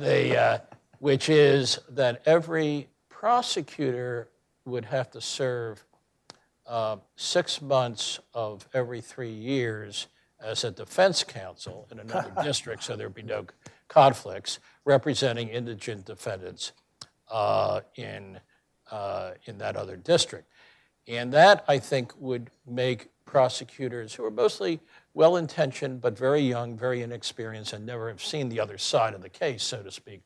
the, 0.00 0.36
uh, 0.36 0.58
which 0.98 1.28
is 1.28 1.78
that 1.90 2.22
every 2.26 2.88
prosecutor 3.08 4.28
would 4.64 4.86
have 4.86 5.08
to 5.12 5.20
serve 5.20 5.84
uh, 6.68 6.96
six 7.16 7.62
months 7.62 8.20
of 8.34 8.68
every 8.74 9.00
three 9.00 9.32
years 9.32 10.06
as 10.40 10.64
a 10.64 10.70
defense 10.70 11.24
counsel 11.24 11.88
in 11.90 11.98
another 11.98 12.32
district, 12.42 12.84
so 12.84 12.94
there'd 12.94 13.14
be 13.14 13.22
no 13.22 13.46
conflicts, 13.88 14.58
representing 14.84 15.48
indigent 15.48 16.04
defendants 16.04 16.72
uh, 17.30 17.80
in, 17.96 18.38
uh, 18.90 19.32
in 19.46 19.58
that 19.58 19.76
other 19.76 19.96
district. 19.96 20.48
And 21.06 21.32
that, 21.32 21.64
I 21.66 21.78
think, 21.78 22.12
would 22.20 22.50
make 22.66 23.08
prosecutors 23.24 24.14
who 24.14 24.24
are 24.24 24.30
mostly 24.30 24.80
well 25.14 25.36
intentioned 25.36 26.00
but 26.00 26.16
very 26.16 26.40
young, 26.40 26.76
very 26.76 27.02
inexperienced, 27.02 27.72
and 27.72 27.84
never 27.84 28.08
have 28.08 28.22
seen 28.22 28.48
the 28.48 28.60
other 28.60 28.78
side 28.78 29.14
of 29.14 29.22
the 29.22 29.28
case, 29.28 29.62
so 29.62 29.82
to 29.82 29.90
speak, 29.90 30.22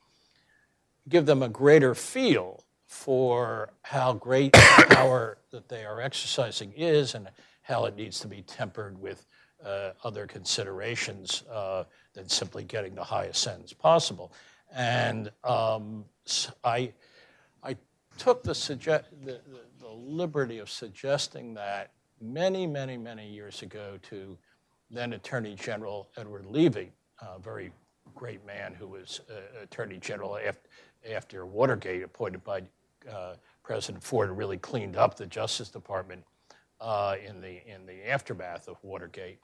give 1.08 1.26
them 1.26 1.42
a 1.42 1.48
greater 1.48 1.94
feel 1.94 2.64
for 2.92 3.70
how 3.80 4.12
great 4.12 4.52
the 4.52 4.86
power 4.90 5.38
that 5.50 5.66
they 5.66 5.82
are 5.82 6.02
exercising 6.02 6.70
is 6.76 7.14
and 7.14 7.26
how 7.62 7.86
it 7.86 7.96
needs 7.96 8.20
to 8.20 8.28
be 8.28 8.42
tempered 8.42 9.00
with 9.00 9.24
uh, 9.64 9.92
other 10.04 10.26
considerations 10.26 11.42
uh, 11.50 11.84
than 12.12 12.28
simply 12.28 12.62
getting 12.64 12.94
the 12.94 13.02
highest 13.02 13.42
sentence 13.42 13.72
possible. 13.72 14.30
And 14.74 15.30
um, 15.42 16.04
I, 16.62 16.92
I 17.64 17.76
took 18.18 18.42
the, 18.42 18.52
suge- 18.52 19.04
the, 19.24 19.40
the, 19.50 19.60
the 19.80 19.88
liberty 19.90 20.58
of 20.58 20.68
suggesting 20.68 21.54
that 21.54 21.92
many, 22.20 22.66
many, 22.66 22.98
many 22.98 23.26
years 23.26 23.62
ago 23.62 23.98
to 24.10 24.36
then 24.90 25.14
Attorney 25.14 25.54
General 25.54 26.08
Edward 26.18 26.44
Levi, 26.44 26.84
a 27.22 27.38
very 27.38 27.72
great 28.14 28.44
man 28.46 28.74
who 28.74 28.86
was 28.86 29.22
uh, 29.30 29.62
Attorney 29.62 29.96
General 29.96 30.36
after, 30.36 30.68
after 31.10 31.46
Watergate, 31.46 32.02
appointed 32.02 32.44
by 32.44 32.62
uh, 33.10 33.34
President 33.62 34.02
Ford, 34.02 34.30
really 34.30 34.58
cleaned 34.58 34.96
up 34.96 35.16
the 35.16 35.26
Justice 35.26 35.68
Department 35.70 36.24
uh, 36.80 37.16
in, 37.26 37.40
the, 37.40 37.66
in 37.66 37.86
the 37.86 38.10
aftermath 38.10 38.68
of 38.68 38.76
Watergate. 38.82 39.38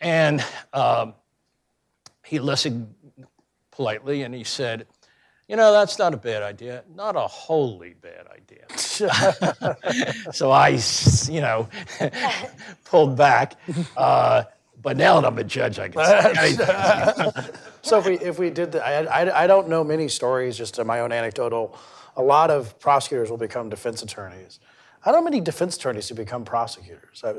And 0.00 0.44
um, 0.72 1.14
he 2.24 2.38
listened 2.40 2.94
politely 3.70 4.22
and 4.22 4.34
he 4.34 4.44
said, 4.44 4.86
you 5.48 5.56
know, 5.56 5.72
that's 5.72 5.98
not 5.98 6.14
a 6.14 6.16
bad 6.16 6.42
idea, 6.42 6.82
not 6.94 7.14
a 7.16 7.26
wholly 7.26 7.94
bad 7.94 8.26
idea. 8.28 8.64
so 10.32 10.50
I, 10.50 10.78
you 11.28 11.40
know, 11.40 11.68
pulled 12.84 13.16
back. 13.16 13.54
Uh, 13.96 14.44
but 14.80 14.96
now 14.96 15.20
that 15.20 15.26
I'm 15.26 15.38
a 15.38 15.44
judge, 15.44 15.78
I 15.78 15.88
can 15.88 16.04
say. 16.04 16.56
So 17.84 17.98
if 17.98 18.06
we, 18.06 18.18
if 18.20 18.38
we 18.38 18.50
did, 18.50 18.72
the, 18.72 18.86
I, 18.86 19.24
I, 19.24 19.44
I 19.44 19.46
don't 19.48 19.68
know 19.68 19.82
many 19.82 20.06
stories, 20.06 20.56
just 20.56 20.82
my 20.84 21.00
own 21.00 21.10
anecdotal. 21.10 21.76
A 22.16 22.22
lot 22.22 22.50
of 22.50 22.78
prosecutors 22.78 23.30
will 23.30 23.38
become 23.38 23.68
defense 23.68 24.02
attorneys. 24.02 24.60
I 25.04 25.10
don't 25.10 25.20
know 25.20 25.24
many 25.24 25.40
defense 25.40 25.76
attorneys 25.76 26.08
who 26.08 26.14
become 26.14 26.44
prosecutors. 26.44 27.24
Uh, 27.24 27.32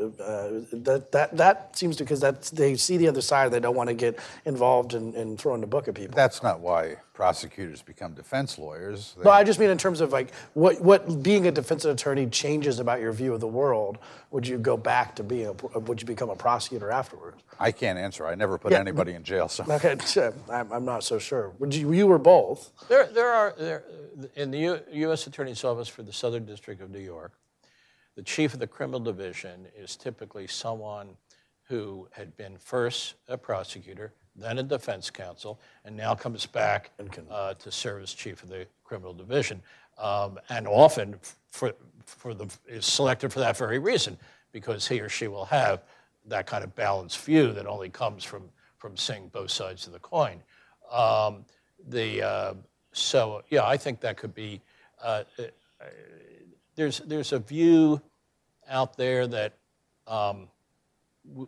that, 0.73 1.11
that, 1.13 1.37
that 1.37 1.77
seems 1.77 1.97
because 1.97 2.19
they 2.51 2.75
see 2.75 2.97
the 2.97 3.07
other 3.07 3.21
side, 3.21 3.51
they 3.51 3.61
don't 3.61 3.75
want 3.75 3.87
to 3.87 3.93
get 3.93 4.19
involved 4.43 4.93
in, 4.93 5.13
in 5.13 5.37
throwing 5.37 5.61
the 5.61 5.67
book 5.67 5.87
at 5.87 5.95
people. 5.95 6.13
That's 6.13 6.43
not 6.43 6.59
why 6.59 6.97
prosecutors 7.13 7.81
become 7.83 8.13
defense 8.13 8.57
lawyers. 8.57 9.13
They- 9.17 9.23
No, 9.23 9.29
I 9.29 9.43
just 9.43 9.59
mean 9.59 9.69
in 9.69 9.77
terms 9.77 10.01
of 10.01 10.11
like 10.11 10.33
what, 10.53 10.81
what 10.81 11.21
being 11.21 11.45
a 11.47 11.51
defense 11.51 11.85
attorney 11.85 12.25
changes 12.27 12.79
about 12.79 12.99
your 13.01 13.11
view 13.13 13.33
of 13.33 13.39
the 13.39 13.47
world. 13.47 13.99
Would 14.31 14.47
you 14.47 14.57
go 14.57 14.75
back 14.75 15.15
to 15.17 15.23
being 15.23 15.55
a, 15.75 15.79
would 15.79 16.01
you 16.01 16.07
become 16.07 16.31
a 16.31 16.35
prosecutor 16.35 16.89
afterwards? 16.89 17.43
I 17.59 17.71
can't 17.71 17.99
answer. 17.99 18.25
I 18.25 18.33
never 18.33 18.57
put 18.57 18.71
Yeah. 18.71 18.79
anybody 18.79 19.13
in 19.13 19.23
jail. 19.23 19.47
So 19.47 19.63
Okay, 19.69 19.95
I'm, 20.51 20.71
I'm 20.71 20.85
not 20.85 21.03
so 21.03 21.19
sure. 21.19 21.51
Would 21.59 21.75
you, 21.75 21.93
you 21.93 22.07
were 22.07 22.17
both. 22.17 22.71
There, 22.89 23.05
there 23.05 23.29
are 23.29 23.53
there, 23.57 23.83
in 24.35 24.49
the 24.49 24.57
U, 24.59 24.79
U.S. 24.93 25.27
Attorney's 25.27 25.63
Office 25.63 25.87
for 25.87 26.01
the 26.01 26.13
Southern 26.13 26.45
District 26.45 26.81
of 26.81 26.89
New 26.89 26.99
York. 26.99 27.33
The 28.15 28.23
chief 28.23 28.53
of 28.53 28.59
the 28.59 28.67
criminal 28.67 28.99
division 28.99 29.67
is 29.77 29.95
typically 29.95 30.47
someone 30.47 31.09
who 31.67 32.07
had 32.11 32.35
been 32.37 32.57
first 32.57 33.15
a 33.27 33.37
prosecutor, 33.37 34.13
then 34.35 34.59
a 34.59 34.63
defense 34.63 35.09
counsel, 35.09 35.59
and 35.85 35.95
now 35.95 36.15
comes 36.15 36.45
back 36.45 36.91
uh, 37.29 37.53
to 37.53 37.71
serve 37.71 38.03
as 38.03 38.13
chief 38.13 38.43
of 38.43 38.49
the 38.49 38.65
criminal 38.83 39.13
division, 39.13 39.61
um, 39.97 40.39
and 40.49 40.67
often 40.67 41.15
for 41.49 41.73
for 42.05 42.33
the 42.33 42.47
is 42.67 42.85
selected 42.85 43.31
for 43.31 43.39
that 43.39 43.55
very 43.57 43.79
reason 43.79 44.17
because 44.51 44.87
he 44.87 44.99
or 44.99 45.09
she 45.09 45.27
will 45.27 45.45
have 45.45 45.83
that 46.25 46.45
kind 46.45 46.63
of 46.63 46.75
balanced 46.75 47.19
view 47.19 47.53
that 47.53 47.67
only 47.67 47.89
comes 47.89 48.23
from 48.23 48.43
from 48.77 48.97
seeing 48.97 49.27
both 49.29 49.51
sides 49.51 49.87
of 49.87 49.93
the 49.93 49.99
coin. 49.99 50.41
Um, 50.91 51.45
the 51.87 52.21
uh, 52.21 52.53
so 52.91 53.43
yeah, 53.49 53.65
I 53.65 53.77
think 53.77 53.99
that 54.01 54.17
could 54.17 54.33
be. 54.33 54.61
Uh, 55.01 55.23
there's 56.75 56.99
there's 56.99 57.33
a 57.33 57.39
view 57.39 58.01
out 58.69 58.97
there 58.97 59.27
that 59.27 59.53
um, 60.07 60.47
w- 61.27 61.47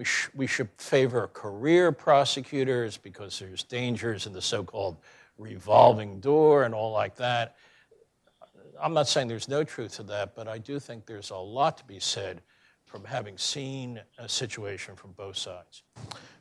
we 0.00 0.04
sh- 0.06 0.30
we 0.34 0.46
should 0.46 0.70
favor 0.78 1.28
career 1.34 1.92
prosecutors 1.92 2.96
because 2.96 3.38
there's 3.38 3.62
dangers 3.62 4.26
in 4.26 4.32
the 4.32 4.40
so-called 4.40 4.96
revolving 5.36 6.20
door 6.20 6.62
and 6.62 6.74
all 6.74 6.90
like 6.90 7.16
that. 7.16 7.56
I'm 8.80 8.94
not 8.94 9.08
saying 9.08 9.28
there's 9.28 9.46
no 9.46 9.62
truth 9.62 9.96
to 9.96 10.02
that, 10.04 10.34
but 10.34 10.48
I 10.48 10.56
do 10.56 10.80
think 10.80 11.04
there's 11.04 11.28
a 11.28 11.36
lot 11.36 11.76
to 11.76 11.84
be 11.84 12.00
said 12.00 12.40
from 12.86 13.04
having 13.04 13.36
seen 13.36 14.00
a 14.18 14.26
situation 14.26 14.96
from 14.96 15.12
both 15.12 15.36
sides. 15.36 15.82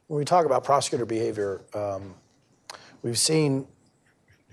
When 0.08 0.18
we 0.18 0.24
talk 0.24 0.46
about 0.46 0.64
prosecutor 0.64 1.06
behavior, 1.06 1.60
um, 1.74 2.14
we've 3.02 3.20
seen 3.20 3.68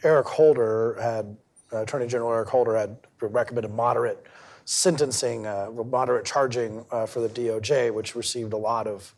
Eric 0.03 0.27
Holder 0.27 0.99
had, 1.01 1.37
uh, 1.73 1.83
Attorney 1.83 2.09
General 2.09 2.33
Eric 2.33 2.49
Holder 2.49 2.77
had 2.77 2.97
recommended 3.21 3.71
moderate 3.71 4.27
sentencing, 4.67 5.47
uh, 5.47 5.71
moderate 5.87 6.27
charging 6.27 6.85
uh, 6.91 7.07
for 7.07 7.21
the 7.21 7.29
DOJ, 7.29 7.95
which 7.95 8.15
received 8.15 8.53
a 8.53 8.57
lot 8.57 8.87
of 8.87 9.15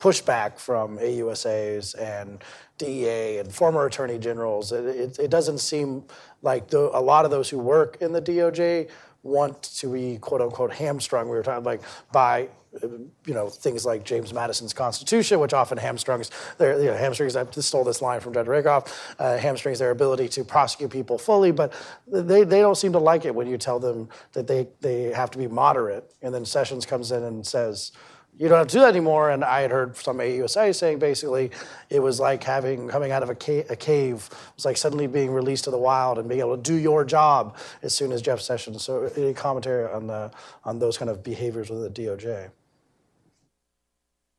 pushback 0.00 0.58
from 0.58 0.96
AUSAs 0.98 1.94
and 2.00 2.42
DEA 2.78 3.38
and 3.38 3.52
former 3.52 3.84
attorney 3.84 4.18
generals. 4.18 4.72
It, 4.72 4.86
it, 4.86 5.18
it 5.18 5.30
doesn't 5.30 5.58
seem 5.58 6.04
like 6.42 6.68
the, 6.68 6.90
a 6.96 7.02
lot 7.02 7.26
of 7.26 7.30
those 7.30 7.50
who 7.50 7.58
work 7.58 7.98
in 8.00 8.12
the 8.12 8.22
DOJ 8.22 8.88
want 9.22 9.62
to 9.62 9.92
be 9.92 10.16
quote 10.18 10.40
unquote 10.40 10.72
hamstrung. 10.72 11.28
We 11.28 11.36
were 11.36 11.42
talking 11.42 11.64
like 11.64 11.82
by 12.10 12.48
you 12.82 13.34
know 13.34 13.48
things 13.48 13.84
like 13.84 14.04
James 14.04 14.32
Madison's 14.32 14.72
Constitution, 14.72 15.40
which 15.40 15.52
often 15.52 15.78
hamstrings 15.78 16.30
their 16.58 16.78
you 16.78 16.86
know, 16.86 16.96
hamstrings. 16.96 17.36
I 17.36 17.44
stole 17.50 17.84
this 17.84 18.02
line 18.02 18.20
from 18.20 18.34
Judge 18.34 18.46
Rakoff. 18.46 19.14
Uh, 19.18 19.36
hamstrings 19.38 19.78
their 19.78 19.90
ability 19.90 20.28
to 20.28 20.44
prosecute 20.44 20.90
people 20.90 21.18
fully, 21.18 21.50
but 21.50 21.72
they, 22.06 22.44
they 22.44 22.60
don't 22.60 22.76
seem 22.76 22.92
to 22.92 22.98
like 22.98 23.24
it 23.24 23.34
when 23.34 23.46
you 23.46 23.58
tell 23.58 23.78
them 23.78 24.08
that 24.32 24.46
they 24.46 24.68
they 24.80 25.04
have 25.04 25.30
to 25.32 25.38
be 25.38 25.46
moderate. 25.46 26.12
And 26.22 26.34
then 26.34 26.44
Sessions 26.44 26.86
comes 26.86 27.12
in 27.12 27.22
and 27.22 27.46
says 27.46 27.92
you 28.38 28.48
don't 28.48 28.58
have 28.58 28.68
to 28.68 28.72
do 28.74 28.80
that 28.80 28.90
anymore. 28.90 29.30
And 29.30 29.44
I 29.44 29.62
had 29.62 29.70
heard 29.72 29.96
some 29.96 30.18
AUSA 30.18 30.74
saying 30.74 31.00
basically 31.00 31.50
it 31.90 32.00
was 32.00 32.20
like 32.20 32.44
having 32.44 32.88
coming 32.88 33.10
out 33.10 33.22
of 33.22 33.30
a, 33.30 33.34
ca- 33.34 33.64
a 33.68 33.76
cave. 33.76 34.28
It 34.30 34.54
was 34.54 34.64
like 34.64 34.76
suddenly 34.76 35.08
being 35.08 35.32
released 35.32 35.64
to 35.64 35.70
the 35.70 35.78
wild 35.78 36.18
and 36.18 36.28
being 36.28 36.40
able 36.40 36.56
to 36.56 36.62
do 36.62 36.74
your 36.74 37.04
job 37.04 37.56
as 37.82 37.94
soon 37.94 38.12
as 38.12 38.22
Jeff 38.22 38.40
Sessions. 38.40 38.84
So 38.84 39.10
any 39.16 39.34
commentary 39.34 39.92
on 39.92 40.06
the 40.06 40.30
on 40.64 40.78
those 40.78 40.96
kind 40.96 41.10
of 41.10 41.22
behaviors 41.22 41.68
with 41.68 41.82
the 41.82 42.02
DOJ? 42.02 42.50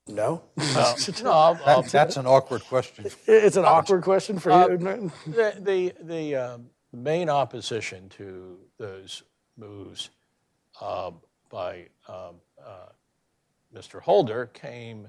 No. 0.09 0.41
Uh, 0.57 0.95
no, 1.23 1.31
I'll, 1.31 1.59
I'll, 1.65 1.81
That- 1.83 1.91
That's 1.91 2.17
an 2.17 2.25
awkward 2.25 2.63
question. 2.65 3.05
it's 3.27 3.57
an 3.57 3.65
awkward 3.65 4.03
question 4.03 4.39
for 4.39 4.51
you. 4.51 4.77
Norton. 4.77 5.11
the 5.25 5.55
the 5.59 5.93
the, 6.01 6.35
um, 6.35 6.69
main 6.91 7.29
opposition 7.29 8.09
to 8.09 8.57
those 8.79 9.23
moves 9.57 10.09
um, 10.81 11.15
by 11.49 11.85
um, 12.07 12.35
uh, 12.65 12.89
Mr. 13.75 14.01
Holder 14.01 14.47
came 14.47 15.07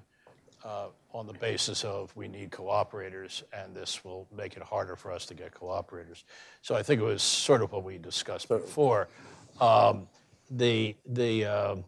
uh, 0.64 0.88
on 1.14 1.26
the 1.26 1.32
basis 1.32 1.84
of 1.84 2.14
we 2.14 2.28
need 2.28 2.50
cooperators, 2.50 3.42
and 3.52 3.74
this 3.74 4.04
will 4.04 4.28
make 4.36 4.56
it 4.56 4.62
harder 4.62 4.94
for 4.94 5.10
us 5.10 5.24
to 5.26 5.34
get 5.34 5.54
cooperators. 5.54 6.24
So 6.60 6.74
I 6.74 6.82
think 6.82 7.00
it 7.00 7.04
was 7.04 7.22
sort 7.22 7.62
of 7.62 7.72
what 7.72 7.82
we 7.82 7.96
discussed 7.96 8.48
before. 8.48 9.08
Um, 9.60 10.06
the 10.50 10.96
the 11.06 11.46
um, 11.46 11.84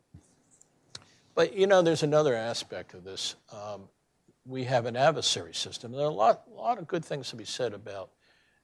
but 1.34 1.54
you 1.56 1.66
know, 1.66 1.82
there's 1.82 2.02
another 2.02 2.34
aspect 2.34 2.94
of 2.94 3.04
this. 3.04 3.36
Um, 3.52 3.82
we 4.44 4.64
have 4.64 4.86
an 4.86 4.96
adversary 4.96 5.54
system. 5.54 5.92
There 5.92 6.02
are 6.02 6.10
a 6.10 6.14
lot, 6.14 6.42
a 6.52 6.60
lot 6.60 6.78
of 6.78 6.86
good 6.86 7.04
things 7.04 7.30
to 7.30 7.36
be 7.36 7.44
said 7.44 7.72
about 7.72 8.10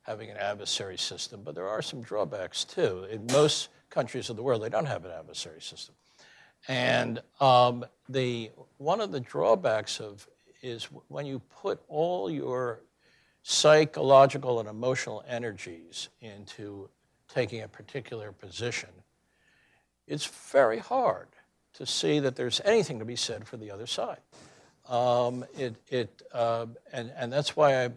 having 0.02 0.30
an 0.30 0.36
adversary 0.36 0.98
system, 0.98 1.42
but 1.44 1.54
there 1.54 1.68
are 1.68 1.82
some 1.82 2.02
drawbacks 2.02 2.64
too. 2.64 3.06
In 3.10 3.26
most 3.32 3.68
countries 3.90 4.30
of 4.30 4.36
the 4.36 4.42
world, 4.42 4.62
they 4.62 4.68
don't 4.68 4.86
have 4.86 5.04
an 5.04 5.12
adversary 5.12 5.60
system. 5.60 5.94
And 6.66 7.20
um, 7.40 7.84
the, 8.08 8.50
one 8.78 9.00
of 9.00 9.12
the 9.12 9.20
drawbacks 9.20 10.00
of 10.00 10.26
is 10.62 10.88
when 11.08 11.24
you 11.24 11.40
put 11.62 11.80
all 11.88 12.30
your 12.30 12.80
psychological 13.42 14.58
and 14.60 14.68
emotional 14.68 15.22
energies 15.28 16.08
into 16.20 16.88
taking 17.32 17.62
a 17.62 17.68
particular 17.68 18.32
position, 18.32 18.90
it's 20.06 20.26
very 20.26 20.78
hard 20.78 21.28
to 21.79 21.87
see 21.87 22.18
that 22.18 22.37
there's 22.37 22.61
anything 22.64 22.99
to 22.99 23.05
be 23.05 23.16
said 23.16 23.47
for 23.47 23.57
the 23.57 23.70
other 23.70 23.87
side. 23.87 24.18
Um, 24.89 25.45
it, 25.57 25.76
it, 25.89 26.22
uh, 26.33 26.66
and, 26.93 27.12
and 27.16 27.33
that's 27.33 27.57
why 27.57 27.85
I, 27.85 27.91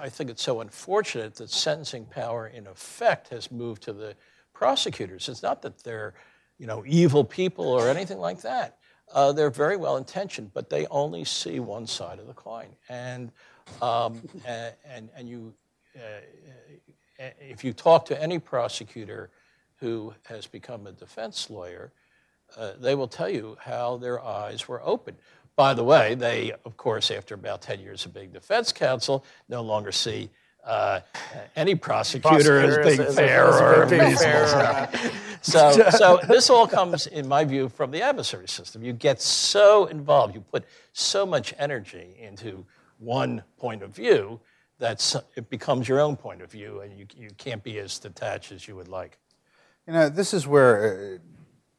I 0.00 0.08
think 0.08 0.30
it's 0.30 0.42
so 0.42 0.60
unfortunate 0.60 1.34
that 1.34 1.50
sentencing 1.50 2.06
power, 2.06 2.46
in 2.46 2.66
effect, 2.68 3.28
has 3.28 3.50
moved 3.50 3.82
to 3.82 3.92
the 3.92 4.14
prosecutors. 4.52 5.28
It's 5.28 5.42
not 5.42 5.62
that 5.62 5.82
they're, 5.82 6.14
you 6.58 6.66
know, 6.66 6.84
evil 6.86 7.24
people 7.24 7.66
or 7.66 7.88
anything 7.88 8.18
like 8.18 8.42
that. 8.42 8.78
Uh, 9.12 9.32
they're 9.32 9.50
very 9.50 9.76
well 9.76 9.96
intentioned, 9.96 10.52
but 10.54 10.70
they 10.70 10.86
only 10.86 11.24
see 11.24 11.58
one 11.58 11.86
side 11.88 12.20
of 12.20 12.28
the 12.28 12.32
coin. 12.32 12.68
And, 12.88 13.32
um, 13.82 14.22
and, 14.46 15.10
and 15.16 15.28
you, 15.28 15.52
uh, 15.96 16.20
if 17.40 17.64
you 17.64 17.72
talk 17.72 18.04
to 18.06 18.22
any 18.22 18.38
prosecutor 18.38 19.30
who 19.78 20.14
has 20.26 20.46
become 20.46 20.86
a 20.86 20.92
defense 20.92 21.50
lawyer, 21.50 21.92
uh, 22.56 22.72
they 22.80 22.94
will 22.94 23.08
tell 23.08 23.28
you 23.28 23.56
how 23.60 23.96
their 23.96 24.22
eyes 24.22 24.68
were 24.68 24.80
opened. 24.84 25.16
By 25.56 25.74
the 25.74 25.84
way, 25.84 26.14
they, 26.14 26.52
of 26.64 26.76
course, 26.76 27.10
after 27.10 27.34
about 27.34 27.60
10 27.62 27.80
years 27.80 28.06
of 28.06 28.14
being 28.14 28.30
defense 28.30 28.72
counsel, 28.72 29.24
no 29.48 29.60
longer 29.62 29.92
see 29.92 30.30
uh, 30.64 31.00
any 31.56 31.74
prosecutor, 31.74 32.60
Prosecutor 32.60 32.80
as 32.80 32.96
being 32.96 33.08
as 33.08 33.14
fair 33.16 33.48
as 33.48 33.60
a- 33.60 33.82
or 33.82 33.86
being 33.86 34.02
reasonable. 34.02 34.46
fair, 34.46 34.90
So, 35.42 35.88
so 35.90 36.20
this 36.28 36.50
all 36.50 36.66
comes, 36.66 37.06
in 37.06 37.26
my 37.26 37.44
view, 37.44 37.70
from 37.70 37.90
the 37.90 38.02
adversary 38.02 38.46
system. 38.46 38.82
You 38.82 38.92
get 38.92 39.22
so 39.22 39.86
involved, 39.86 40.34
you 40.34 40.42
put 40.42 40.64
so 40.92 41.24
much 41.24 41.54
energy 41.58 42.14
into 42.18 42.64
one 42.98 43.42
point 43.58 43.82
of 43.82 43.90
view 43.90 44.38
that 44.78 45.14
it 45.36 45.48
becomes 45.48 45.88
your 45.88 46.00
own 46.00 46.14
point 46.16 46.42
of 46.42 46.50
view, 46.50 46.80
and 46.80 46.98
you, 46.98 47.06
you 47.16 47.30
can't 47.38 47.62
be 47.62 47.78
as 47.78 47.98
detached 47.98 48.52
as 48.52 48.68
you 48.68 48.76
would 48.76 48.88
like. 48.88 49.18
You 49.86 49.94
know, 49.94 50.08
this 50.10 50.34
is 50.34 50.46
where 50.46 51.14
uh, 51.16 51.18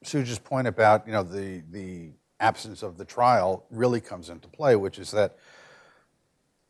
Suja's 0.03 0.39
point 0.39 0.67
about 0.67 1.05
you 1.05 1.13
know 1.13 1.23
the 1.23 1.61
the 1.71 2.09
absence 2.39 2.81
of 2.81 2.97
the 2.97 3.05
trial 3.05 3.65
really 3.69 4.01
comes 4.01 4.29
into 4.29 4.47
play, 4.47 4.75
which 4.75 4.97
is 4.99 5.11
that 5.11 5.37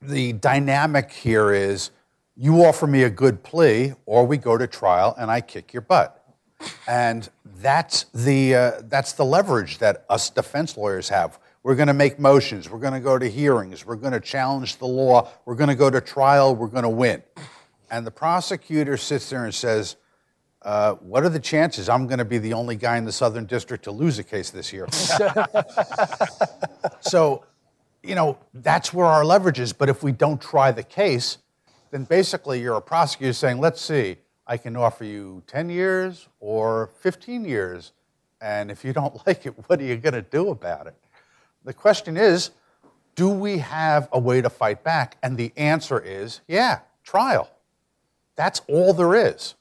the 0.02 0.34
dynamic 0.34 1.12
here 1.12 1.54
is 1.54 1.92
you 2.36 2.66
offer 2.66 2.88
me 2.88 3.04
a 3.04 3.10
good 3.10 3.44
plea, 3.44 3.94
or 4.06 4.26
we 4.26 4.38
go 4.38 4.58
to 4.58 4.68
trial 4.68 5.16
and 5.18 5.32
I 5.32 5.42
kick 5.42 5.74
your 5.74 5.82
butt, 5.82 6.26
and 6.88 7.30
that's 7.62 8.06
the 8.14 8.56
uh, 8.56 8.72
that's 8.84 9.14
the 9.14 9.26
leverage 9.26 9.78
that 9.78 10.06
us 10.10 10.30
defense 10.30 10.76
lawyers 10.78 11.10
have. 11.10 11.40
We're 11.64 11.76
going 11.76 11.90
to 11.90 11.94
make 11.94 12.18
motions. 12.18 12.70
We're 12.70 12.80
going 12.80 12.94
to 12.94 13.00
go 13.00 13.20
to 13.20 13.30
hearings. 13.30 13.86
We're 13.86 13.96
going 13.96 14.14
to 14.14 14.20
challenge 14.20 14.78
the 14.78 14.88
law. 14.88 15.30
We're 15.46 15.56
going 15.56 15.70
to 15.70 15.76
go 15.76 15.92
to 15.92 16.02
trial. 16.02 16.56
We're 16.56 16.68
going 16.68 16.84
to 16.84 16.90
win. 16.90 17.22
And 17.92 18.08
the 18.08 18.12
prosecutor 18.12 18.98
sits 18.98 19.30
there 19.30 19.46
and 19.46 19.54
says, 19.54 19.98
uh, 20.64 20.94
what 20.96 21.24
are 21.24 21.30
the 21.30 21.40
chances 21.40 21.90
I'm 21.90 22.08
going 22.08 22.20
to 22.20 22.26
be 22.26 22.38
the 22.38 22.54
only 22.54 22.76
guy 22.76 22.98
in 22.98 23.06
the 23.06 23.12
Southern 23.12 23.46
District 23.46 23.84
to 23.86 23.92
lose 23.92 24.20
a 24.20 24.24
case 24.24 24.52
this 24.52 24.72
year? 24.72 24.88
so, 27.02 27.44
you 28.04 28.16
know, 28.16 28.38
that's 28.54 28.94
where 28.94 29.08
our 29.08 29.26
leverage 29.26 29.60
is. 29.60 29.74
But 29.74 29.90
if 29.90 30.04
we 30.04 30.12
don't 30.12 30.40
try 30.40 30.72
the 30.72 30.84
case, 30.84 31.40
then 31.90 32.04
basically 32.04 32.62
you're 32.62 32.76
a 32.76 32.82
prosecutor 32.82 33.34
saying, 33.34 33.60
let's 33.60 33.82
see, 33.82 34.18
I 34.46 34.58
can 34.58 34.76
offer 34.76 35.04
you 35.04 35.42
10 35.48 35.70
years 35.70 36.28
or 36.40 36.92
15 37.00 37.44
years. 37.44 37.92
And 38.40 38.70
if 38.70 38.86
you 38.86 38.94
don't 38.94 39.16
like 39.28 39.46
it, 39.46 39.54
what 39.68 39.80
are 39.80 39.84
you 39.84 39.98
going 39.98 40.14
to 40.14 40.22
do 40.22 40.50
about 40.50 40.88
it? 40.88 40.96
The 41.64 41.74
question 41.74 42.18
is, 42.18 42.52
do 43.16 43.30
we 43.30 43.60
have 43.60 44.10
a 44.12 44.20
way 44.20 44.42
to 44.42 44.50
fight 44.50 44.84
back? 44.84 45.18
And 45.24 45.38
the 45.38 45.52
answer 45.58 46.00
is, 46.00 46.42
yeah, 46.48 46.80
trial. 47.04 47.50
That's 48.36 48.62
all 48.68 48.94
there 48.94 49.16
is. 49.16 49.56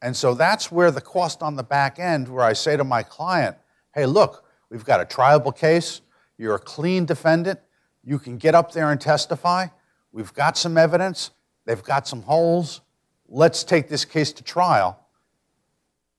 And 0.00 0.16
so 0.16 0.34
that's 0.34 0.70
where 0.70 0.90
the 0.90 1.00
cost 1.00 1.42
on 1.42 1.56
the 1.56 1.62
back 1.62 1.98
end, 1.98 2.28
where 2.28 2.44
I 2.44 2.52
say 2.52 2.76
to 2.76 2.84
my 2.84 3.02
client, 3.02 3.56
hey, 3.94 4.06
look, 4.06 4.44
we've 4.70 4.84
got 4.84 5.00
a 5.00 5.04
triable 5.04 5.56
case. 5.56 6.02
You're 6.36 6.54
a 6.54 6.60
clean 6.60 7.04
defendant. 7.04 7.58
You 8.04 8.18
can 8.18 8.38
get 8.38 8.54
up 8.54 8.72
there 8.72 8.92
and 8.92 9.00
testify. 9.00 9.66
We've 10.12 10.32
got 10.32 10.56
some 10.56 10.78
evidence. 10.78 11.32
They've 11.64 11.82
got 11.82 12.06
some 12.06 12.22
holes. 12.22 12.80
Let's 13.28 13.64
take 13.64 13.88
this 13.88 14.04
case 14.04 14.32
to 14.34 14.42
trial. 14.42 15.04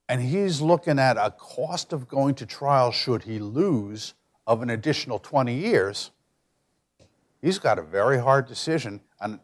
And 0.09 0.21
he's 0.21 0.59
looking 0.59 0.99
at 0.99 1.17
a 1.17 1.31
cost 1.31 1.93
of 1.93 2.07
going 2.07 2.35
to 2.35 2.45
trial 2.45 2.91
should 2.91 3.23
he 3.23 3.39
lose 3.39 4.13
of 4.45 4.61
an 4.61 4.71
additional 4.71 5.19
20 5.19 5.53
years. 5.53 6.11
He's 7.41 7.59
got 7.59 7.79
a 7.79 7.83
very 7.83 8.19
hard 8.19 8.47
decision. 8.47 9.01
And 9.21 9.39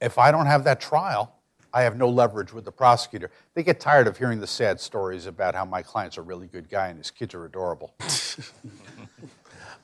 if 0.00 0.18
I 0.18 0.30
don't 0.30 0.46
have 0.46 0.64
that 0.64 0.80
trial, 0.80 1.35
I 1.72 1.82
have 1.82 1.96
no 1.96 2.08
leverage 2.08 2.52
with 2.52 2.64
the 2.64 2.72
prosecutor. 2.72 3.30
They 3.54 3.62
get 3.62 3.80
tired 3.80 4.06
of 4.06 4.16
hearing 4.16 4.40
the 4.40 4.46
sad 4.46 4.80
stories 4.80 5.26
about 5.26 5.54
how 5.54 5.64
my 5.64 5.82
client's 5.82 6.16
a 6.16 6.22
really 6.22 6.46
good 6.46 6.68
guy 6.68 6.88
and 6.88 6.98
his 6.98 7.10
kids 7.10 7.34
are 7.34 7.44
adorable. 7.44 7.94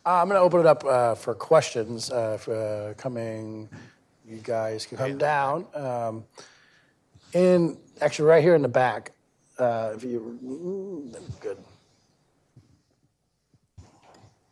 Uh, 0.05 0.15
I'm 0.21 0.27
going 0.27 0.37
to 0.37 0.43
open 0.43 0.59
it 0.59 0.67
up 0.67 0.85
uh, 0.85 1.15
for 1.15 1.33
questions. 1.33 2.11
Uh, 2.11 2.33
if, 2.35 2.49
uh, 2.49 2.93
coming, 2.95 3.69
you 4.27 4.39
guys 4.39 4.85
can 4.85 4.99
come 4.99 5.17
down. 5.17 5.65
Um, 5.75 6.25
in 7.33 7.79
actually, 8.01 8.29
right 8.29 8.43
here 8.43 8.57
in 8.57 8.63
the 8.63 8.69
back. 8.69 9.13
Uh, 9.57 9.93
if 9.95 10.03
you, 10.03 10.39
mm, 10.45 11.41
good. 11.41 11.59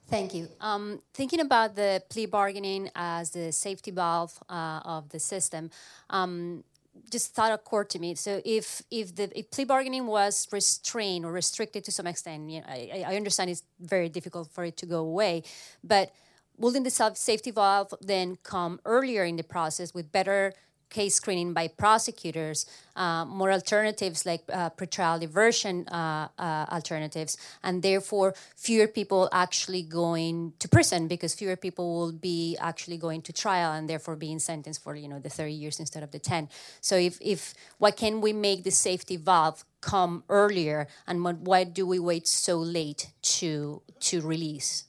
Thank 0.09 0.35
you. 0.35 0.49
Um, 0.61 1.01
thinking 1.14 1.41
about 1.41 1.76
the 1.76 2.03
plea 2.09 2.26
bargaining 2.26 2.91
as 2.95 3.31
the 3.31 3.53
safety 3.53 3.93
valve 3.93 4.43
uh, 4.49 4.81
of 4.85 5.09
the 5.11 5.20
system, 5.20 5.70
um, 6.11 6.64
just 7.11 7.34
thought 7.34 7.53
occurred 7.53 7.90
to 7.90 7.98
me. 7.98 8.14
So 8.14 8.40
if 8.44 8.82
if 8.90 9.14
the 9.14 9.30
if 9.38 9.51
plea 9.51 9.64
bargaining 9.64 10.07
was 10.07 10.48
restrained 10.53 11.24
or 11.24 11.32
restricted 11.32 11.84
to 11.84 11.92
some 11.92 12.07
extent, 12.07 12.51
you 12.51 12.61
know, 12.61 12.66
I, 12.68 13.05
I 13.07 13.16
understand 13.16 13.51
it's 13.51 13.64
very 13.80 14.09
difficult 14.09 14.51
for 14.51 14.64
it 14.64 14.76
to 14.78 14.86
go 14.86 15.01
away, 15.01 15.42
but 15.82 16.12
wouldn't 16.57 16.84
the 16.84 17.12
safety 17.14 17.51
valve 17.51 17.94
then 18.01 18.36
come 18.42 18.80
earlier 18.84 19.24
in 19.24 19.36
the 19.36 19.42
process 19.42 19.94
with 19.94 20.12
better 20.12 20.53
case 20.91 21.14
screening 21.14 21.53
by 21.53 21.68
prosecutors, 21.68 22.66
uh, 22.97 23.24
more 23.24 23.51
alternatives 23.51 24.26
like 24.26 24.43
uh, 24.53 24.70
pretrial 24.70 25.18
diversion 25.20 25.86
uh, 25.88 26.28
uh, 26.38 26.66
alternatives, 26.70 27.38
and 27.62 27.82
therefore 27.82 28.34
fewer 28.57 28.86
people 28.86 29.28
actually 29.32 29.82
going 29.82 30.53
to 30.59 30.68
prison 30.68 31.09
because 31.09 31.34
fewer 31.34 31.57
people 31.57 31.95
will 31.95 32.12
be 32.12 32.57
actually 32.61 32.99
going 32.99 33.22
to 33.22 33.32
trial 33.32 33.72
and 33.72 33.88
therefore 33.88 34.16
being 34.16 34.38
sentenced 34.38 34.82
for 34.82 34.95
you 34.95 35.09
know 35.09 35.18
the 35.18 35.30
30 35.30 35.53
years 35.53 35.80
instead 35.80 36.03
of 36.03 36.11
the 36.11 36.18
10. 36.18 36.49
So 36.80 36.97
if, 36.97 37.18
if 37.20 37.55
why 37.78 37.93
can 37.93 38.20
we 38.20 38.32
make 38.32 38.64
the 38.64 38.70
safety 38.70 39.16
valve 39.16 39.64
come 39.80 40.24
earlier, 40.28 40.88
and 41.07 41.47
why 41.47 41.64
do 41.64 41.86
we 41.86 41.99
wait 41.99 42.26
so 42.26 42.59
late 42.59 43.12
to 43.22 43.82
to 44.01 44.20
release? 44.20 44.84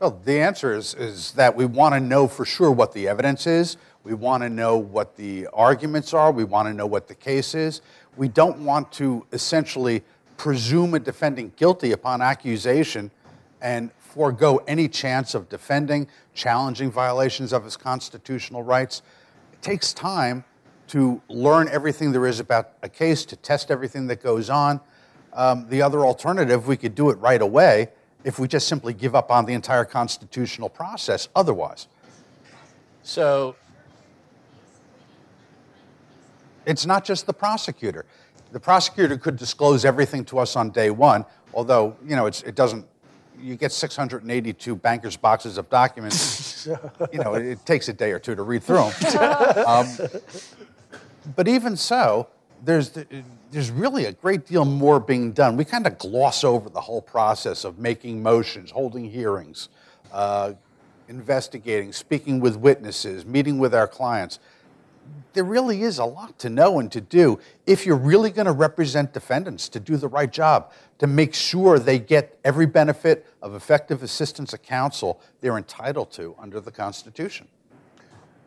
Well, 0.00 0.20
the 0.24 0.40
answer 0.40 0.74
is, 0.74 0.94
is 0.94 1.32
that 1.32 1.56
we 1.56 1.64
want 1.64 1.94
to 1.94 2.00
know 2.00 2.28
for 2.28 2.44
sure 2.44 2.70
what 2.70 2.92
the 2.92 3.08
evidence 3.08 3.46
is. 3.46 3.76
We 4.04 4.12
want 4.12 4.42
to 4.42 4.50
know 4.50 4.76
what 4.76 5.16
the 5.16 5.48
arguments 5.54 6.12
are. 6.12 6.30
We 6.30 6.44
want 6.44 6.68
to 6.68 6.74
know 6.74 6.86
what 6.86 7.08
the 7.08 7.14
case 7.14 7.54
is. 7.54 7.80
We 8.16 8.28
don't 8.28 8.58
want 8.58 8.92
to 8.92 9.26
essentially 9.32 10.02
presume 10.36 10.92
a 10.94 11.00
defendant 11.00 11.56
guilty 11.56 11.92
upon 11.92 12.20
accusation 12.20 13.10
and 13.62 13.90
forego 13.98 14.58
any 14.68 14.88
chance 14.88 15.34
of 15.34 15.48
defending, 15.48 16.06
challenging 16.34 16.90
violations 16.90 17.52
of 17.52 17.64
his 17.64 17.78
constitutional 17.78 18.62
rights. 18.62 19.00
It 19.54 19.62
takes 19.62 19.94
time 19.94 20.44
to 20.88 21.22
learn 21.28 21.68
everything 21.68 22.12
there 22.12 22.26
is 22.26 22.40
about 22.40 22.72
a 22.82 22.88
case, 22.90 23.24
to 23.24 23.36
test 23.36 23.70
everything 23.70 24.06
that 24.08 24.22
goes 24.22 24.50
on. 24.50 24.80
Um, 25.32 25.66
the 25.70 25.80
other 25.80 26.00
alternative, 26.00 26.68
we 26.68 26.76
could 26.76 26.94
do 26.94 27.08
it 27.08 27.14
right 27.14 27.40
away 27.40 27.88
if 28.22 28.38
we 28.38 28.48
just 28.48 28.68
simply 28.68 28.92
give 28.92 29.14
up 29.14 29.30
on 29.30 29.46
the 29.46 29.54
entire 29.54 29.84
constitutional 29.84 30.68
process 30.68 31.28
otherwise. 31.34 31.88
So 33.02 33.56
it's 36.66 36.86
not 36.86 37.04
just 37.04 37.26
the 37.26 37.32
prosecutor. 37.32 38.06
The 38.52 38.60
prosecutor 38.60 39.16
could 39.16 39.36
disclose 39.36 39.84
everything 39.84 40.24
to 40.26 40.38
us 40.38 40.56
on 40.56 40.70
day 40.70 40.90
one, 40.90 41.24
although, 41.52 41.96
you 42.06 42.16
know, 42.16 42.26
it 42.26 42.54
doesn't, 42.54 42.86
you 43.38 43.56
get 43.56 43.72
682 43.72 44.76
banker's 44.76 45.16
boxes 45.16 45.58
of 45.58 45.68
documents. 45.68 46.66
you 47.12 47.18
know, 47.18 47.34
it, 47.34 47.46
it, 47.46 47.66
takes 47.66 47.88
a 47.88 47.92
day 47.92 48.12
or 48.12 48.18
two 48.18 48.34
to 48.34 48.42
read 48.42 48.62
through 48.62 48.90
them. 48.90 49.64
Um, 49.66 49.88
but 51.34 51.48
even 51.48 51.76
so, 51.76 52.28
there's, 52.64 52.96
there's 53.50 53.70
really 53.70 54.06
a 54.06 54.12
great 54.12 54.46
deal 54.46 54.64
more 54.64 55.00
being 55.00 55.32
done. 55.32 55.56
We 55.56 55.64
kind 55.64 55.86
of 55.86 55.98
gloss 55.98 56.44
over 56.44 56.68
the 56.68 56.80
whole 56.80 57.02
process 57.02 57.64
of 57.64 57.78
making 57.78 58.22
motions, 58.22 58.70
holding 58.70 59.10
hearings, 59.10 59.68
uh, 60.12 60.54
investigating, 61.08 61.92
speaking 61.92 62.40
with 62.40 62.56
witnesses, 62.56 63.24
meeting 63.24 63.58
with 63.58 63.74
our 63.74 63.86
clients. 63.86 64.38
There 65.32 65.44
really 65.44 65.82
is 65.82 65.98
a 65.98 66.04
lot 66.04 66.38
to 66.40 66.48
know 66.48 66.78
and 66.78 66.92
to 66.92 67.00
do 67.00 67.40
if 67.66 67.84
you're 67.84 67.96
really 67.96 68.30
going 68.30 68.46
to 68.46 68.52
represent 68.52 69.12
defendants 69.12 69.68
to 69.70 69.80
do 69.80 69.96
the 69.96 70.06
right 70.06 70.32
job, 70.32 70.72
to 70.98 71.08
make 71.08 71.34
sure 71.34 71.78
they 71.78 71.98
get 71.98 72.38
every 72.44 72.66
benefit 72.66 73.26
of 73.42 73.54
effective 73.54 74.02
assistance 74.02 74.52
of 74.52 74.62
counsel 74.62 75.20
they're 75.40 75.58
entitled 75.58 76.12
to 76.12 76.36
under 76.38 76.60
the 76.60 76.70
Constitution. 76.70 77.48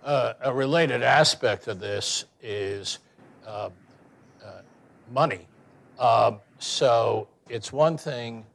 Uh, 0.04 0.34
a 0.42 0.54
related 0.54 1.04
aspect 1.04 1.68
of 1.68 1.80
this 1.82 2.24
is 2.42 3.00
uh, 3.46 3.70
money. 5.12 5.48
Um, 6.00 6.40
so 6.60 7.28
it's 7.50 7.72
one 7.72 7.98
thing 7.98 8.46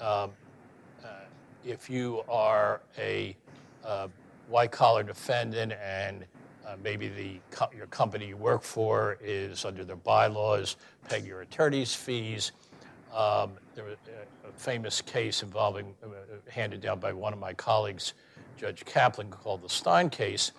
um, 0.00 0.30
uh, 1.02 1.08
if 1.64 1.88
you 1.88 2.22
are 2.28 2.80
a 2.98 3.36
uh, 3.84 4.08
white 4.48 4.72
collar 4.72 5.02
defendant 5.02 5.72
and 5.72 6.24
uh, 6.66 6.76
maybe 6.82 7.08
the 7.08 7.40
co- 7.50 7.70
your 7.76 7.86
company 7.86 8.26
you 8.28 8.36
work 8.36 8.62
for 8.62 9.18
is 9.22 9.64
under 9.64 9.84
their 9.84 9.96
bylaws 9.96 10.76
paying 11.08 11.26
your 11.26 11.42
attorney's 11.42 11.94
fees. 11.94 12.52
Um, 13.14 13.52
there 13.74 13.84
was 13.84 13.96
a, 14.08 14.52
famous 14.56 15.00
case 15.02 15.42
involving 15.42 15.94
uh, 16.04 16.06
handed 16.48 16.80
down 16.80 17.00
by 17.00 17.12
one 17.12 17.32
of 17.32 17.40
my 17.40 17.52
colleagues, 17.52 18.14
Judge 18.56 18.84
Kaplan, 18.84 19.30
called 19.30 19.62
the 19.62 19.68
Stein 19.68 20.08
case, 20.08 20.52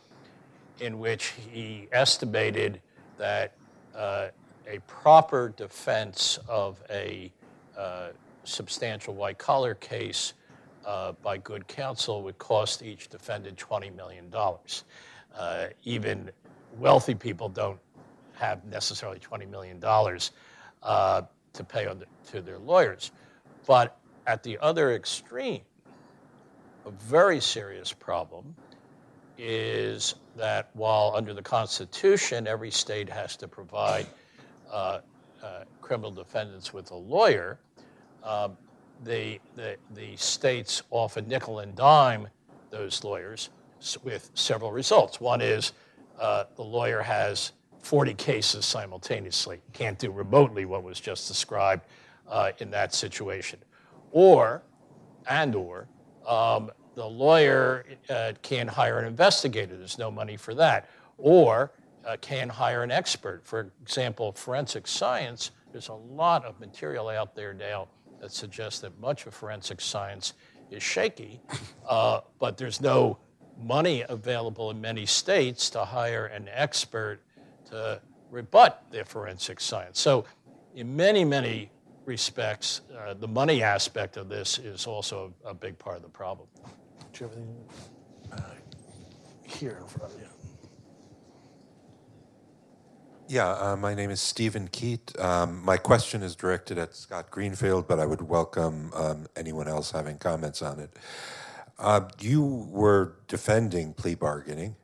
in 0.81 0.99
which 0.99 1.33
he 1.51 1.87
estimated 1.93 2.81
that 3.17 3.53
uh, 3.95 4.27
a 4.67 4.79
proper 4.79 5.53
defense 5.55 6.39
of 6.49 6.83
a 6.89 7.31
uh, 7.77 8.09
substantial 8.43 9.13
white 9.13 9.37
collar 9.37 9.75
case 9.75 10.33
uh, 10.85 11.13
by 11.23 11.37
good 11.37 11.67
counsel 11.67 12.21
would 12.23 12.37
cost 12.37 12.83
each 12.83 13.09
defendant 13.09 13.57
$20 13.57 13.95
million. 13.95 14.31
Uh, 15.37 15.67
even 15.83 16.31
wealthy 16.77 17.15
people 17.15 17.49
don't 17.49 17.79
have 18.33 18.63
necessarily 18.65 19.19
$20 19.19 19.49
million 19.49 19.81
uh, 20.83 21.21
to 21.53 21.63
pay 21.63 21.85
the, 21.85 22.05
to 22.31 22.41
their 22.41 22.59
lawyers. 22.59 23.11
But 23.65 23.97
at 24.27 24.43
the 24.43 24.57
other 24.59 24.93
extreme, 24.93 25.61
a 26.85 26.91
very 26.91 27.39
serious 27.39 27.91
problem 27.91 28.55
is 29.37 30.15
that 30.35 30.69
while 30.73 31.13
under 31.15 31.33
the 31.33 31.41
Constitution, 31.41 32.47
every 32.47 32.71
state 32.71 33.09
has 33.09 33.35
to 33.37 33.47
provide 33.47 34.05
uh, 34.71 34.99
uh, 35.43 35.63
criminal 35.81 36.11
defendants 36.11 36.73
with 36.73 36.91
a 36.91 36.95
lawyer, 36.95 37.59
um, 38.23 38.57
the, 39.03 39.39
the, 39.55 39.75
the 39.93 40.15
states 40.15 40.81
often 40.89 41.27
nickel 41.27 41.59
and 41.59 41.75
dime 41.75 42.27
those 42.69 43.03
lawyers 43.03 43.49
with 44.03 44.31
several 44.33 44.71
results. 44.71 45.19
One 45.19 45.41
is 45.41 45.73
uh, 46.19 46.45
the 46.55 46.63
lawyer 46.63 47.01
has 47.01 47.51
40 47.81 48.13
cases 48.15 48.65
simultaneously, 48.65 49.61
can't 49.73 49.99
do 49.99 50.11
remotely 50.11 50.65
what 50.65 50.83
was 50.83 50.99
just 50.99 51.27
described 51.27 51.85
uh, 52.27 52.51
in 52.57 52.71
that 52.71 52.95
situation. 52.95 53.59
Or, 54.11 54.63
and 55.29 55.53
or, 55.53 55.87
um, 56.27 56.71
the 56.95 57.05
lawyer 57.05 57.85
uh, 58.09 58.33
can't 58.41 58.69
hire 58.69 58.99
an 58.99 59.05
investigator, 59.05 59.77
there's 59.77 59.99
no 59.99 60.09
money 60.09 60.37
for 60.37 60.55
that. 60.55 60.89
Or 61.17 61.71
uh, 62.05 62.17
can 62.21 62.49
hire 62.49 62.83
an 62.83 62.91
expert. 62.91 63.45
For 63.45 63.71
example, 63.81 64.31
forensic 64.31 64.87
science, 64.87 65.51
there's 65.71 65.89
a 65.89 65.93
lot 65.93 66.45
of 66.45 66.59
material 66.59 67.09
out 67.09 67.35
there 67.35 67.53
now 67.53 67.87
that 68.21 68.31
suggests 68.31 68.79
that 68.79 68.97
much 68.99 69.25
of 69.27 69.33
forensic 69.33 69.81
science 69.81 70.33
is 70.71 70.81
shaky, 70.81 71.41
uh, 71.89 72.21
but 72.39 72.57
there's 72.57 72.81
no 72.81 73.17
money 73.61 74.03
available 74.07 74.71
in 74.71 74.81
many 74.81 75.05
states 75.05 75.69
to 75.71 75.85
hire 75.85 76.25
an 76.27 76.49
expert 76.51 77.19
to 77.69 78.01
rebut 78.29 78.83
their 78.91 79.05
forensic 79.05 79.59
science. 79.59 79.99
So, 79.99 80.25
in 80.75 80.95
many, 80.95 81.23
many 81.23 81.71
respects, 82.05 82.81
uh, 82.97 83.13
the 83.13 83.27
money 83.27 83.63
aspect 83.63 84.17
of 84.17 84.29
this 84.29 84.59
is 84.59 84.85
also 84.85 85.33
a, 85.45 85.49
a, 85.49 85.53
big 85.53 85.79
part 85.79 85.95
of 85.95 86.03
the 86.03 86.09
problem. 86.09 86.47
Do 87.13 87.23
you 87.23 87.29
have 87.29 87.37
anything 87.37 87.65
uh, 88.31 88.41
here 89.43 89.77
in 89.81 89.87
front 89.87 90.13
of 90.13 90.19
you? 90.19 90.27
Yeah, 93.27 93.49
uh, 93.53 93.75
my 93.75 93.95
name 93.95 94.11
is 94.11 94.21
Stephen 94.21 94.67
Keat. 94.67 95.17
Um, 95.19 95.63
my 95.65 95.77
question 95.77 96.21
is 96.21 96.35
directed 96.35 96.77
at 96.77 96.95
Scott 96.95 97.31
Greenfield, 97.31 97.87
but 97.87 97.99
I 97.99 98.05
would 98.05 98.21
welcome 98.21 98.91
um, 98.93 99.25
anyone 99.35 99.67
else 99.67 99.89
having 99.89 100.19
comments 100.19 100.61
on 100.61 100.79
it. 100.79 100.95
Uh, 101.77 102.01
you 102.19 102.67
were 102.69 103.13
defending 103.27 103.93
plea 103.93 104.15
bargaining. 104.15 104.75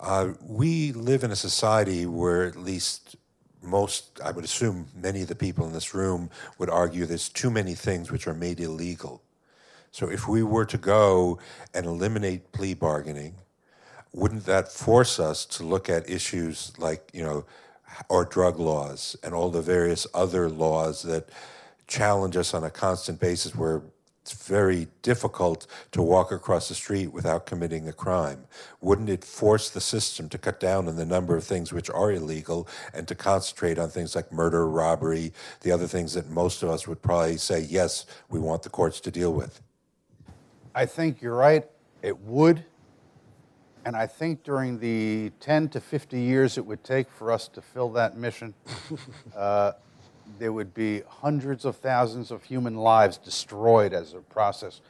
Uh, 0.00 0.32
we 0.42 0.92
live 0.92 1.24
in 1.24 1.30
a 1.30 1.36
society 1.36 2.06
where 2.06 2.44
at 2.44 2.56
least 2.56 3.16
most, 3.62 4.20
I 4.24 4.30
would 4.30 4.44
assume 4.44 4.88
many 4.94 5.22
of 5.22 5.28
the 5.28 5.34
people 5.34 5.66
in 5.66 5.72
this 5.72 5.94
room 5.94 6.30
would 6.58 6.70
argue 6.70 7.04
there's 7.04 7.28
too 7.28 7.50
many 7.50 7.74
things 7.74 8.10
which 8.10 8.26
are 8.26 8.34
made 8.34 8.60
illegal. 8.60 9.22
So 9.90 10.10
if 10.10 10.28
we 10.28 10.42
were 10.42 10.66
to 10.66 10.78
go 10.78 11.38
and 11.74 11.86
eliminate 11.86 12.52
plea 12.52 12.74
bargaining, 12.74 13.34
wouldn't 14.12 14.46
that 14.46 14.72
force 14.72 15.18
us 15.18 15.44
to 15.46 15.64
look 15.64 15.88
at 15.88 16.08
issues 16.08 16.72
like, 16.78 17.10
you 17.12 17.22
know, 17.22 17.44
or 18.08 18.24
drug 18.24 18.58
laws 18.58 19.16
and 19.22 19.34
all 19.34 19.50
the 19.50 19.62
various 19.62 20.06
other 20.14 20.48
laws 20.48 21.02
that 21.02 21.28
challenge 21.86 22.36
us 22.36 22.52
on 22.52 22.64
a 22.64 22.70
constant 22.70 23.20
basis 23.20 23.54
where 23.54 23.82
it's 24.26 24.48
very 24.48 24.88
difficult 25.02 25.68
to 25.92 26.02
walk 26.02 26.32
across 26.32 26.68
the 26.68 26.74
street 26.74 27.12
without 27.12 27.46
committing 27.46 27.88
a 27.88 27.92
crime. 27.92 28.44
Wouldn't 28.80 29.08
it 29.08 29.22
force 29.22 29.70
the 29.70 29.80
system 29.80 30.28
to 30.30 30.36
cut 30.36 30.58
down 30.58 30.88
on 30.88 30.96
the 30.96 31.06
number 31.06 31.36
of 31.36 31.44
things 31.44 31.72
which 31.72 31.88
are 31.90 32.10
illegal 32.10 32.66
and 32.92 33.06
to 33.06 33.14
concentrate 33.14 33.78
on 33.78 33.88
things 33.88 34.16
like 34.16 34.32
murder, 34.32 34.66
robbery, 34.66 35.32
the 35.60 35.70
other 35.70 35.86
things 35.86 36.14
that 36.14 36.28
most 36.28 36.64
of 36.64 36.70
us 36.70 36.88
would 36.88 37.00
probably 37.02 37.36
say, 37.36 37.60
yes, 37.70 38.04
we 38.28 38.40
want 38.40 38.64
the 38.64 38.68
courts 38.68 38.98
to 39.02 39.12
deal 39.12 39.32
with? 39.32 39.62
I 40.74 40.86
think 40.86 41.22
you're 41.22 41.36
right. 41.36 41.64
It 42.02 42.18
would. 42.22 42.64
And 43.84 43.94
I 43.94 44.08
think 44.08 44.42
during 44.42 44.80
the 44.80 45.30
10 45.38 45.68
to 45.68 45.80
50 45.80 46.18
years 46.18 46.58
it 46.58 46.66
would 46.66 46.82
take 46.82 47.08
for 47.12 47.30
us 47.30 47.46
to 47.46 47.62
fill 47.62 47.90
that 47.90 48.16
mission, 48.16 48.54
uh, 49.36 49.74
there 50.38 50.52
would 50.52 50.74
be 50.74 51.02
hundreds 51.08 51.64
of 51.64 51.76
thousands 51.76 52.30
of 52.30 52.44
human 52.44 52.76
lives 52.76 53.18
destroyed 53.18 53.92
as 53.92 54.14
a 54.14 54.18
process. 54.18 54.80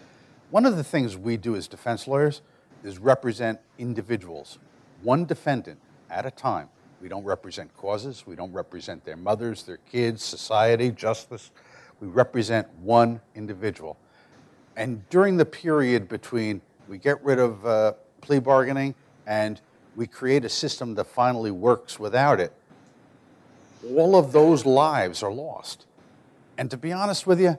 One 0.50 0.66
of 0.66 0.76
the 0.76 0.84
things 0.84 1.16
we 1.16 1.36
do 1.36 1.56
as 1.56 1.68
defense 1.68 2.06
lawyers 2.06 2.42
is 2.84 2.98
represent 2.98 3.60
individuals. 3.78 4.58
One 5.02 5.24
defendant 5.24 5.78
at 6.10 6.26
a 6.26 6.30
time. 6.30 6.68
We 7.00 7.08
don't 7.08 7.24
represent 7.24 7.74
causes, 7.76 8.26
we 8.26 8.36
don't 8.36 8.52
represent 8.52 9.04
their 9.04 9.16
mothers, 9.16 9.64
their 9.64 9.76
kids, 9.76 10.24
society, 10.24 10.90
justice. 10.90 11.50
We 12.00 12.08
represent 12.08 12.68
one 12.80 13.20
individual. 13.34 13.98
And 14.76 15.08
during 15.10 15.36
the 15.36 15.44
period 15.44 16.08
between 16.08 16.60
we 16.88 16.98
get 16.98 17.22
rid 17.24 17.38
of 17.38 17.66
uh, 17.66 17.92
plea 18.20 18.38
bargaining 18.38 18.94
and 19.26 19.60
we 19.96 20.06
create 20.06 20.44
a 20.44 20.48
system 20.48 20.94
that 20.94 21.06
finally 21.06 21.50
works 21.50 21.98
without 21.98 22.38
it, 22.38 22.52
all 23.94 24.16
of 24.16 24.32
those 24.32 24.66
lives 24.66 25.22
are 25.22 25.32
lost. 25.32 25.86
And 26.58 26.70
to 26.70 26.76
be 26.76 26.92
honest 26.92 27.26
with 27.26 27.40
you, 27.40 27.58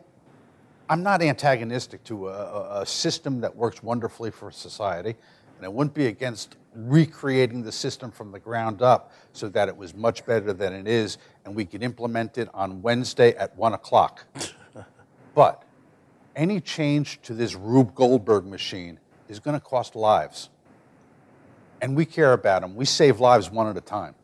I'm 0.90 1.04
not 1.04 1.22
antagonistic 1.22 2.04
to 2.06 2.30
a, 2.30 2.82
a, 2.82 2.86
system 2.86 3.42
that 3.42 3.56
works 3.56 3.84
wonderfully 3.84 4.32
for 4.32 4.52
society, 4.52 5.16
and 5.58 5.66
I 5.66 5.68
wouldn't 5.68 5.94
be 5.94 6.08
against 6.08 6.56
recreating 6.76 7.62
the 7.62 7.72
system 7.72 8.10
from 8.10 8.32
the 8.32 8.40
ground 8.40 8.82
up 8.82 9.12
so 9.34 9.50
that 9.50 9.68
it 9.68 9.76
was 9.76 9.94
much 9.94 10.26
better 10.26 10.54
than 10.54 10.74
it 10.74 10.88
is, 10.88 11.18
and 11.44 11.54
we 11.54 11.66
could 11.66 11.84
implement 11.84 12.38
it 12.38 12.48
on 12.54 12.82
Wednesday 12.82 13.36
at 13.36 13.56
1 13.58 13.74
o'clock. 13.74 14.26
but 15.36 15.64
any 16.36 16.62
change 16.62 17.20
to 17.24 17.34
this 17.34 17.56
Rube 17.56 17.94
Goldberg 17.94 18.46
machine 18.46 19.00
is 19.28 19.40
going 19.40 19.56
to 19.60 19.66
cost 19.66 19.96
lives. 19.96 20.50
And 21.82 21.96
we 21.96 22.06
care 22.06 22.34
about 22.34 22.62
them. 22.62 22.76
We 22.76 22.86
save 22.86 23.20
lives 23.20 23.52
one 23.52 23.68
at 23.68 23.76
a 23.76 23.82
time. 23.82 24.16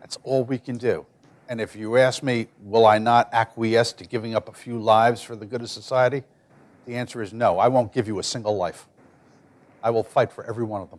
That's 0.00 0.16
all 0.22 0.44
we 0.44 0.58
can 0.58 0.78
do. 0.78 1.04
And 1.48 1.62
if 1.62 1.74
you 1.74 1.96
ask 1.96 2.22
me, 2.22 2.48
will 2.62 2.86
I 2.86 2.98
not 2.98 3.30
acquiesce 3.32 3.92
to 3.94 4.04
giving 4.04 4.34
up 4.34 4.48
a 4.48 4.52
few 4.52 4.78
lives 4.78 5.22
for 5.22 5.34
the 5.34 5.46
good 5.46 5.62
of 5.62 5.70
society? 5.70 6.22
The 6.84 6.94
answer 6.94 7.22
is 7.22 7.32
no. 7.32 7.58
I 7.58 7.68
won't 7.68 7.92
give 7.92 8.06
you 8.06 8.18
a 8.18 8.22
single 8.22 8.56
life. 8.56 8.86
I 9.82 9.90
will 9.90 10.02
fight 10.02 10.30
for 10.30 10.44
every 10.44 10.64
one 10.64 10.82
of 10.82 10.90
them. 10.90 10.98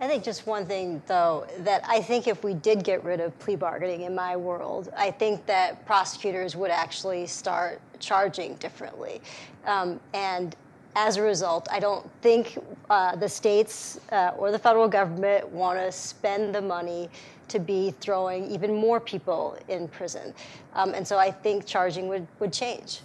I 0.00 0.06
think 0.06 0.22
just 0.22 0.46
one 0.46 0.66
thing, 0.66 1.02
though, 1.06 1.46
that 1.60 1.84
I 1.88 2.00
think 2.00 2.28
if 2.28 2.44
we 2.44 2.54
did 2.54 2.84
get 2.84 3.02
rid 3.02 3.20
of 3.20 3.36
plea 3.38 3.56
bargaining 3.56 4.02
in 4.02 4.14
my 4.14 4.36
world, 4.36 4.92
I 4.96 5.10
think 5.10 5.44
that 5.46 5.84
prosecutors 5.86 6.54
would 6.54 6.70
actually 6.70 7.26
start 7.26 7.80
charging 7.98 8.54
differently. 8.56 9.20
Um, 9.66 9.98
and 10.12 10.54
as 10.94 11.16
a 11.16 11.22
result, 11.22 11.66
I 11.70 11.80
don't 11.80 12.08
think 12.22 12.58
uh, 12.90 13.16
the 13.16 13.28
states 13.28 13.98
uh, 14.12 14.32
or 14.36 14.52
the 14.52 14.58
federal 14.58 14.88
government 14.88 15.48
want 15.48 15.78
to 15.78 15.90
spend 15.90 16.54
the 16.54 16.60
money 16.60 17.08
to 17.48 17.58
be 17.58 17.92
throwing 18.00 18.50
even 18.50 18.74
more 18.74 19.00
people 19.00 19.56
in 19.68 19.88
prison. 19.88 20.34
Um, 20.74 20.94
and 20.94 21.06
so 21.06 21.18
I 21.18 21.30
think 21.30 21.66
charging 21.66 22.08
would, 22.08 22.26
would 22.40 22.52
change. 22.52 23.00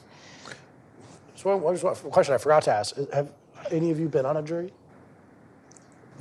So 1.36 1.56
one, 1.56 1.62
one 1.82 1.96
question 1.96 2.34
I 2.34 2.38
forgot 2.38 2.64
to 2.64 2.74
ask: 2.74 2.96
Have 3.14 3.32
any 3.72 3.92
of 3.92 4.00
you 4.00 4.10
been 4.10 4.26
on 4.26 4.38
a 4.38 4.42
jury? 4.42 4.74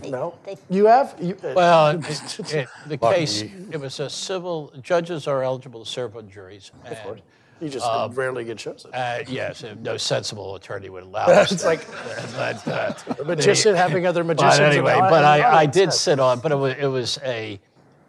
They- 0.00 0.10
No. 0.10 0.34
they- 0.44 0.56
you 0.70 0.86
have. 0.86 1.16
You, 1.20 1.36
uh, 1.42 1.52
Well, 1.56 1.88
it, 1.98 2.52
it, 2.54 2.68
the 2.86 2.98
case, 2.98 3.42
it 3.42 3.80
was 3.80 3.98
a 3.98 4.08
civil, 4.08 4.72
judges 4.80 5.26
are 5.26 5.42
eligible 5.42 5.84
to 5.84 5.90
serve 5.90 6.16
on 6.16 6.30
juries. 6.30 6.70
of 6.84 6.98
course. 7.02 7.20
You 7.60 7.68
just 7.68 7.88
rarely 8.16 8.44
get 8.44 8.58
chosen. 8.58 8.94
Uh, 8.94 9.24
yes, 9.26 9.64
uh, 9.64 9.74
no 9.82 9.96
sensible 9.96 10.54
attorney 10.54 10.90
would 10.90 11.02
allow 11.02 11.24
us. 11.26 11.50
It's 11.50 11.64
like 11.64 11.84
but, 12.36 12.68
uh, 12.68 12.94
a 13.20 13.24
magician 13.24 13.74
having 13.74 14.06
other 14.06 14.22
magicians. 14.22 14.58
But 14.60 14.70
anyway, 14.72 14.94
but 15.00 15.24
I, 15.24 15.62
I 15.62 15.66
did 15.66 15.90
stuff. 15.92 15.94
sit 15.94 16.20
on, 16.20 16.38
but 16.38 16.52
it 16.52 16.54
was, 16.54 16.74
it 16.78 16.86
was 16.86 17.18
a, 17.24 17.58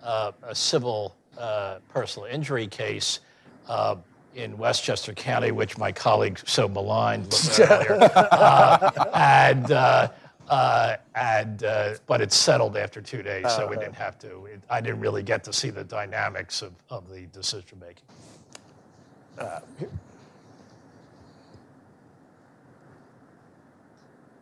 uh, 0.03 0.31
a 0.43 0.55
civil 0.55 1.15
uh, 1.37 1.79
personal 1.89 2.27
injury 2.27 2.67
case 2.67 3.19
uh, 3.67 3.95
in 4.35 4.57
Westchester 4.57 5.13
County, 5.13 5.51
which 5.51 5.77
my 5.77 5.91
colleague 5.91 6.39
so 6.45 6.67
maligned 6.67 7.33
earlier. 7.59 7.97
uh, 8.15 8.91
and, 9.13 9.71
uh, 9.71 10.09
uh, 10.49 10.95
and, 11.15 11.63
uh, 11.63 11.95
but 12.07 12.21
it 12.21 12.31
settled 12.31 12.77
after 12.77 13.01
two 13.01 13.21
days, 13.21 13.45
so 13.55 13.67
we 13.67 13.75
didn't 13.75 13.95
have 13.95 14.17
to. 14.19 14.45
It, 14.45 14.61
I 14.69 14.81
didn't 14.81 14.99
really 14.99 15.23
get 15.23 15.43
to 15.45 15.53
see 15.53 15.69
the 15.69 15.83
dynamics 15.83 16.61
of, 16.61 16.73
of 16.89 17.09
the 17.09 17.27
decision 17.27 17.79
making. 17.79 18.03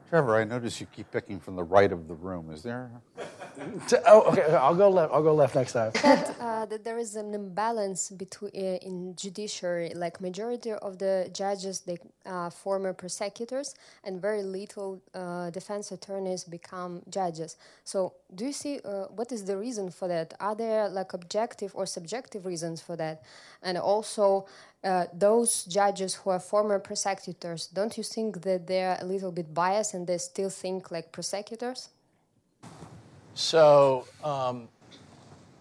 Trevor, 0.10 0.38
I 0.38 0.46
notice 0.46 0.80
you 0.80 0.88
keep 0.88 1.12
picking 1.12 1.40
from 1.40 1.56
the 1.56 1.64
right 1.64 1.92
of 1.92 2.08
the 2.08 2.14
room. 2.14 2.50
Is 2.52 2.64
there? 2.64 2.90
Oh, 4.06 4.22
okay. 4.32 4.44
I'll 4.54 4.76
go 4.76 4.90
left. 4.90 5.12
I'll 5.14 5.24
go 5.24 5.34
left 5.34 5.56
next 5.56 5.74
time. 5.74 5.92
uh, 6.40 6.66
that 6.66 6.84
there 6.84 6.98
is 6.98 7.16
an 7.16 7.34
imbalance 7.34 8.10
between 8.10 8.52
uh, 8.56 8.78
in 8.82 9.16
judiciary 9.16 9.92
like 9.96 10.22
majority 10.22 10.72
of 10.72 11.00
the 11.00 11.30
judges 11.34 11.82
they 11.82 11.98
uh, 12.26 12.50
former 12.50 12.94
prosecutors 12.94 13.74
and 14.04 14.22
very 14.22 14.44
little 14.44 15.02
uh, 15.14 15.50
defense 15.50 15.92
attorneys 15.92 16.44
become 16.44 17.02
judges 17.10 17.58
so 17.84 18.14
do 18.36 18.46
you 18.46 18.54
see 18.54 18.80
uh, 18.86 19.06
what 19.16 19.32
is 19.32 19.46
the 19.46 19.58
reason 19.58 19.90
for 19.90 20.08
that 20.08 20.34
are 20.40 20.56
there 20.56 20.90
like 20.90 21.14
objective 21.14 21.72
or 21.76 21.86
subjective 21.86 22.46
reasons 22.46 22.82
for 22.82 22.96
that 22.96 23.24
and 23.64 23.78
also 23.78 24.46
uh, 24.84 25.06
those 25.14 25.64
judges 25.66 26.16
who 26.16 26.30
are 26.30 26.40
former 26.40 26.80
prosecutors 26.80 27.68
don't 27.68 27.98
you 27.98 28.04
think 28.04 28.42
that 28.42 28.68
they're 28.68 28.98
a 29.02 29.06
little 29.06 29.32
bit 29.32 29.54
biased 29.54 29.94
and 29.94 30.08
they 30.08 30.18
still 30.18 30.50
think 30.50 30.92
like 30.92 31.12
prosecutors 31.12 31.90
So, 33.38 34.08
um, 34.24 34.68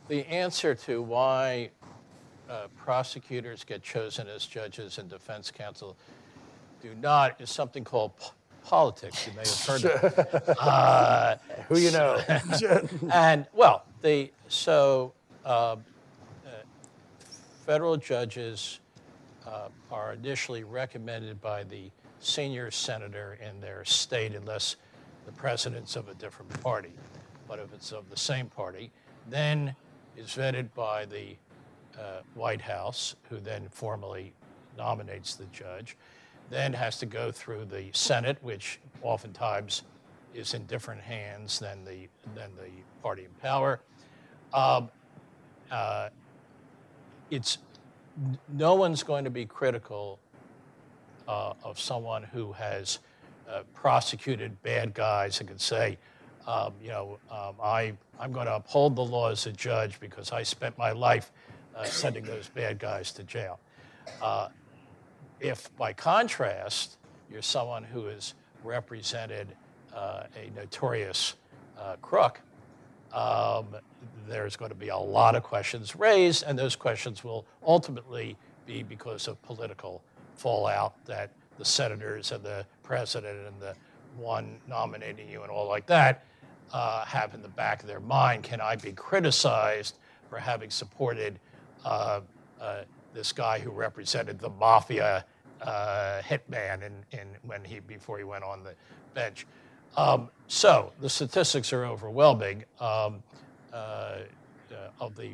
the 0.08 0.26
answer 0.28 0.74
to 0.74 1.02
why 1.02 1.68
uh, 2.48 2.68
prosecutors 2.74 3.64
get 3.64 3.82
chosen 3.82 4.28
as 4.28 4.46
judges 4.46 4.96
and 4.96 5.10
defense 5.10 5.50
counsel 5.50 5.94
do 6.80 6.94
not 7.02 7.38
is 7.38 7.50
something 7.50 7.84
called 7.84 8.16
p- 8.18 8.28
politics. 8.64 9.26
You 9.26 9.34
may 9.34 9.42
have 9.46 9.66
heard 9.66 9.84
of 9.84 10.04
it. 10.04 10.58
Who 11.68 11.76
you 11.76 11.90
know? 11.90 12.18
And, 13.12 13.46
well, 13.52 13.84
the, 14.00 14.32
so 14.48 15.12
uh, 15.44 15.48
uh, 15.48 15.76
federal 17.66 17.98
judges 17.98 18.80
uh, 19.46 19.68
are 19.92 20.14
initially 20.14 20.64
recommended 20.64 21.42
by 21.42 21.64
the 21.64 21.90
senior 22.20 22.70
senator 22.70 23.36
in 23.46 23.60
their 23.60 23.84
state 23.84 24.34
unless 24.34 24.76
the 25.26 25.32
president's 25.32 25.94
of 25.94 26.08
a 26.08 26.14
different 26.14 26.62
party. 26.62 26.92
But 27.48 27.58
if 27.58 27.72
it's 27.72 27.92
of 27.92 28.10
the 28.10 28.16
same 28.16 28.46
party, 28.46 28.90
then 29.28 29.74
is 30.16 30.28
vetted 30.28 30.68
by 30.74 31.04
the 31.06 31.36
uh, 31.98 32.20
White 32.34 32.60
House, 32.60 33.16
who 33.28 33.38
then 33.38 33.68
formally 33.70 34.32
nominates 34.76 35.34
the 35.34 35.46
judge, 35.46 35.96
then 36.50 36.72
has 36.72 36.98
to 36.98 37.06
go 37.06 37.32
through 37.32 37.64
the 37.66 37.90
Senate, 37.92 38.38
which 38.42 38.80
oftentimes 39.02 39.82
is 40.34 40.54
in 40.54 40.66
different 40.66 41.00
hands 41.00 41.58
than 41.58 41.84
the, 41.84 42.08
than 42.34 42.50
the 42.56 42.70
party 43.02 43.24
in 43.24 43.30
power. 43.42 43.80
Um, 44.52 44.90
uh, 45.70 46.10
it's 47.30 47.58
no 48.48 48.74
one's 48.74 49.02
going 49.02 49.24
to 49.24 49.30
be 49.30 49.44
critical 49.44 50.18
uh, 51.28 51.54
of 51.64 51.78
someone 51.78 52.22
who 52.22 52.52
has 52.52 53.00
uh, 53.48 53.62
prosecuted 53.74 54.60
bad 54.62 54.94
guys 54.94 55.40
and 55.40 55.48
can 55.48 55.58
say, 55.58 55.98
um, 56.46 56.72
you 56.80 56.88
know, 56.88 57.18
um, 57.30 57.54
I, 57.62 57.92
I'm 58.20 58.32
going 58.32 58.46
to 58.46 58.56
uphold 58.56 58.96
the 58.96 59.04
law 59.04 59.30
as 59.30 59.46
a 59.46 59.52
judge 59.52 59.98
because 60.00 60.32
I 60.32 60.42
spent 60.42 60.78
my 60.78 60.92
life 60.92 61.32
uh, 61.74 61.84
sending 61.84 62.24
those 62.24 62.48
bad 62.48 62.78
guys 62.78 63.12
to 63.12 63.24
jail. 63.24 63.58
Uh, 64.22 64.48
if, 65.40 65.74
by 65.76 65.92
contrast, 65.92 66.98
you're 67.30 67.42
someone 67.42 67.82
who 67.82 68.06
has 68.06 68.34
represented 68.62 69.48
uh, 69.94 70.24
a 70.36 70.50
notorious 70.58 71.34
uh, 71.78 71.96
crook, 72.00 72.40
um, 73.12 73.66
there's 74.28 74.56
going 74.56 74.70
to 74.70 74.76
be 74.76 74.88
a 74.88 74.96
lot 74.96 75.34
of 75.34 75.42
questions 75.42 75.96
raised, 75.96 76.44
and 76.46 76.58
those 76.58 76.76
questions 76.76 77.24
will 77.24 77.44
ultimately 77.66 78.36
be 78.66 78.82
because 78.82 79.28
of 79.28 79.40
political 79.42 80.02
fallout 80.36 80.94
that 81.06 81.30
the 81.58 81.64
senators 81.64 82.32
and 82.32 82.44
the 82.44 82.64
president 82.82 83.46
and 83.46 83.60
the 83.60 83.74
one 84.16 84.58
nominating 84.68 85.28
you 85.28 85.42
and 85.42 85.50
all 85.50 85.68
like 85.68 85.86
that 85.86 86.24
uh, 86.72 87.04
have 87.04 87.34
in 87.34 87.42
the 87.42 87.48
back 87.48 87.82
of 87.82 87.88
their 87.88 88.00
mind. 88.00 88.42
Can 88.42 88.60
I 88.60 88.76
be 88.76 88.92
criticized 88.92 89.98
for 90.28 90.38
having 90.38 90.70
supported 90.70 91.38
uh, 91.84 92.20
uh, 92.60 92.82
this 93.14 93.32
guy 93.32 93.58
who 93.58 93.70
represented 93.70 94.38
the 94.38 94.50
mafia 94.50 95.24
uh, 95.62 96.20
hitman 96.22 96.82
in, 96.82 96.92
in 97.18 97.28
when 97.44 97.64
he 97.64 97.80
before 97.80 98.18
he 98.18 98.24
went 98.24 98.44
on 98.44 98.62
the 98.62 98.74
bench? 99.14 99.46
Um, 99.96 100.28
so 100.48 100.92
the 101.00 101.08
statistics 101.08 101.72
are 101.72 101.86
overwhelming. 101.86 102.64
Um, 102.80 103.22
uh, 103.72 104.20
uh, 104.72 105.04
of 105.04 105.14
the 105.16 105.32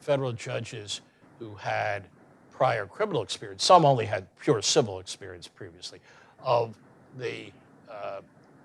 federal 0.00 0.32
judges 0.32 1.02
who 1.38 1.54
had 1.54 2.04
prior 2.50 2.86
criminal 2.86 3.22
experience, 3.22 3.64
some 3.64 3.84
only 3.84 4.06
had 4.06 4.26
pure 4.38 4.62
civil 4.62 4.98
experience 5.00 5.46
previously. 5.46 6.00
Of 6.42 6.76
the 7.18 7.52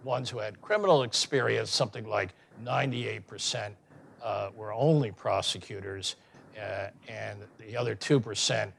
ones 0.05 0.29
who 0.29 0.37
had 0.37 0.61
criminal 0.61 1.03
experience, 1.03 1.71
something 1.71 2.07
like 2.07 2.29
98% 2.63 3.71
uh, 4.23 4.49
were 4.55 4.71
only 4.71 5.11
prosecutors, 5.11 6.15
uh, 6.57 6.87
and 7.09 7.39
the 7.59 7.75
other 7.75 7.95
2% 7.95 8.71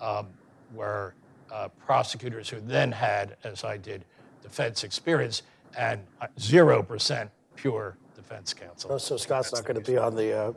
um, 0.00 0.26
were 0.72 1.14
uh, 1.52 1.68
prosecutors 1.84 2.48
who 2.48 2.60
then 2.60 2.92
had, 2.92 3.36
as 3.44 3.64
I 3.64 3.76
did, 3.76 4.04
defense 4.42 4.84
experience, 4.84 5.42
and 5.76 6.00
uh, 6.20 6.26
0% 6.38 7.28
pure 7.56 7.96
defense 8.14 8.54
counsel. 8.54 8.92
Oh, 8.92 8.98
So 8.98 9.16
Scott's 9.16 9.52
not 9.52 9.64
going 9.64 9.82
to 9.82 9.90
be 9.90 9.96
on 9.98 10.14
the 10.14 10.32
uh, 10.32 10.52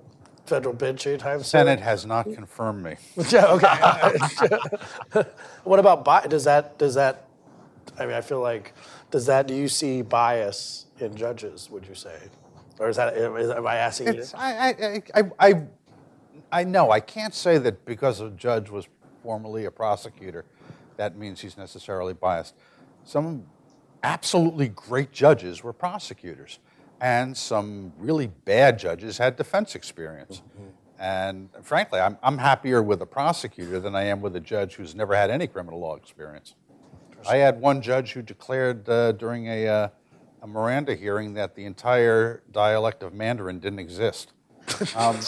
federal 0.45 0.73
bench 0.73 1.07
anytime 1.07 1.39
soon? 1.39 1.45
Senate 1.45 1.80
has 1.80 2.05
not 2.05 2.25
confirmed 2.34 2.84
me. 2.84 2.95
Yeah, 3.30 3.47
okay. 3.53 5.23
what 5.63 5.80
about 5.80 6.05
bi- 6.05 6.28
does 6.28 6.43
that 6.45 6.78
does 6.78 6.95
that? 6.95 7.28
I 7.99 8.05
mean, 8.05 8.15
I 8.15 8.21
feel 8.21 8.41
like 8.41 8.73
does 9.12 9.26
that? 9.28 9.47
Do 9.47 9.53
you 9.53 9.68
see 9.68 10.01
bias 10.01 10.88
in 10.99 11.16
judges? 11.16 11.70
Would 11.70 11.88
you 11.88 11.95
say, 11.95 12.18
or 12.80 12.89
is 12.89 12.97
that 12.97 13.16
is, 13.16 13.49
am 13.49 13.66
I 13.68 13.76
asking 13.76 14.14
you? 14.14 14.20
It's, 14.22 14.34
I, 14.34 14.70
I, 14.70 15.03
I, 15.16 15.24
I, 15.39 15.62
I 16.51 16.64
know 16.64 16.91
I 16.91 16.99
can't 16.99 17.34
say 17.34 17.58
that 17.58 17.86
because 17.86 18.22
a 18.22 18.30
judge 18.32 18.70
was 18.70 18.88
formerly 19.24 19.66
a 19.66 19.72
prosecutor, 19.72 20.45
that 20.97 21.18
means 21.18 21.41
he's 21.41 21.58
necessarily 21.58 22.14
biased. 22.14 22.55
Some 23.03 23.45
absolutely 24.03 24.70
great 24.70 25.12
judges 25.12 25.64
were 25.64 25.74
prosecutors, 25.74 26.60
and 27.01 27.36
some 27.36 27.93
really 27.97 28.28
bad 28.28 28.80
judges 28.80 29.18
had 29.18 29.36
defense 29.36 29.76
experience. 29.76 30.41
Mm-hmm. 30.41 30.68
And 30.99 31.49
frankly, 31.62 31.99
I'm, 31.99 32.18
I'm 32.24 32.39
happier 32.39 32.82
with 32.82 33.01
a 33.01 33.05
prosecutor 33.05 33.80
than 33.80 33.95
I 33.95 34.05
am 34.05 34.20
with 34.20 34.36
a 34.36 34.39
judge 34.39 34.76
who's 34.76 34.95
never 34.95 35.16
had 35.16 35.30
any 35.30 35.45
criminal 35.45 35.80
law 35.80 35.95
experience. 35.95 36.55
I 37.30 37.38
had 37.38 37.59
one 37.59 37.82
judge 37.82 38.13
who 38.13 38.21
declared 38.21 38.88
uh, 38.88 39.11
during 39.13 39.47
a, 39.47 39.67
uh, 39.67 39.89
a 40.41 40.47
Miranda 40.47 40.95
hearing 40.95 41.34
that 41.34 41.55
the 41.55 41.65
entire 41.65 42.41
dialect 42.51 43.03
of 43.03 43.13
Mandarin 43.13 43.59
didn't 43.59 43.80
exist. 43.80 44.32
Um, 44.95 45.15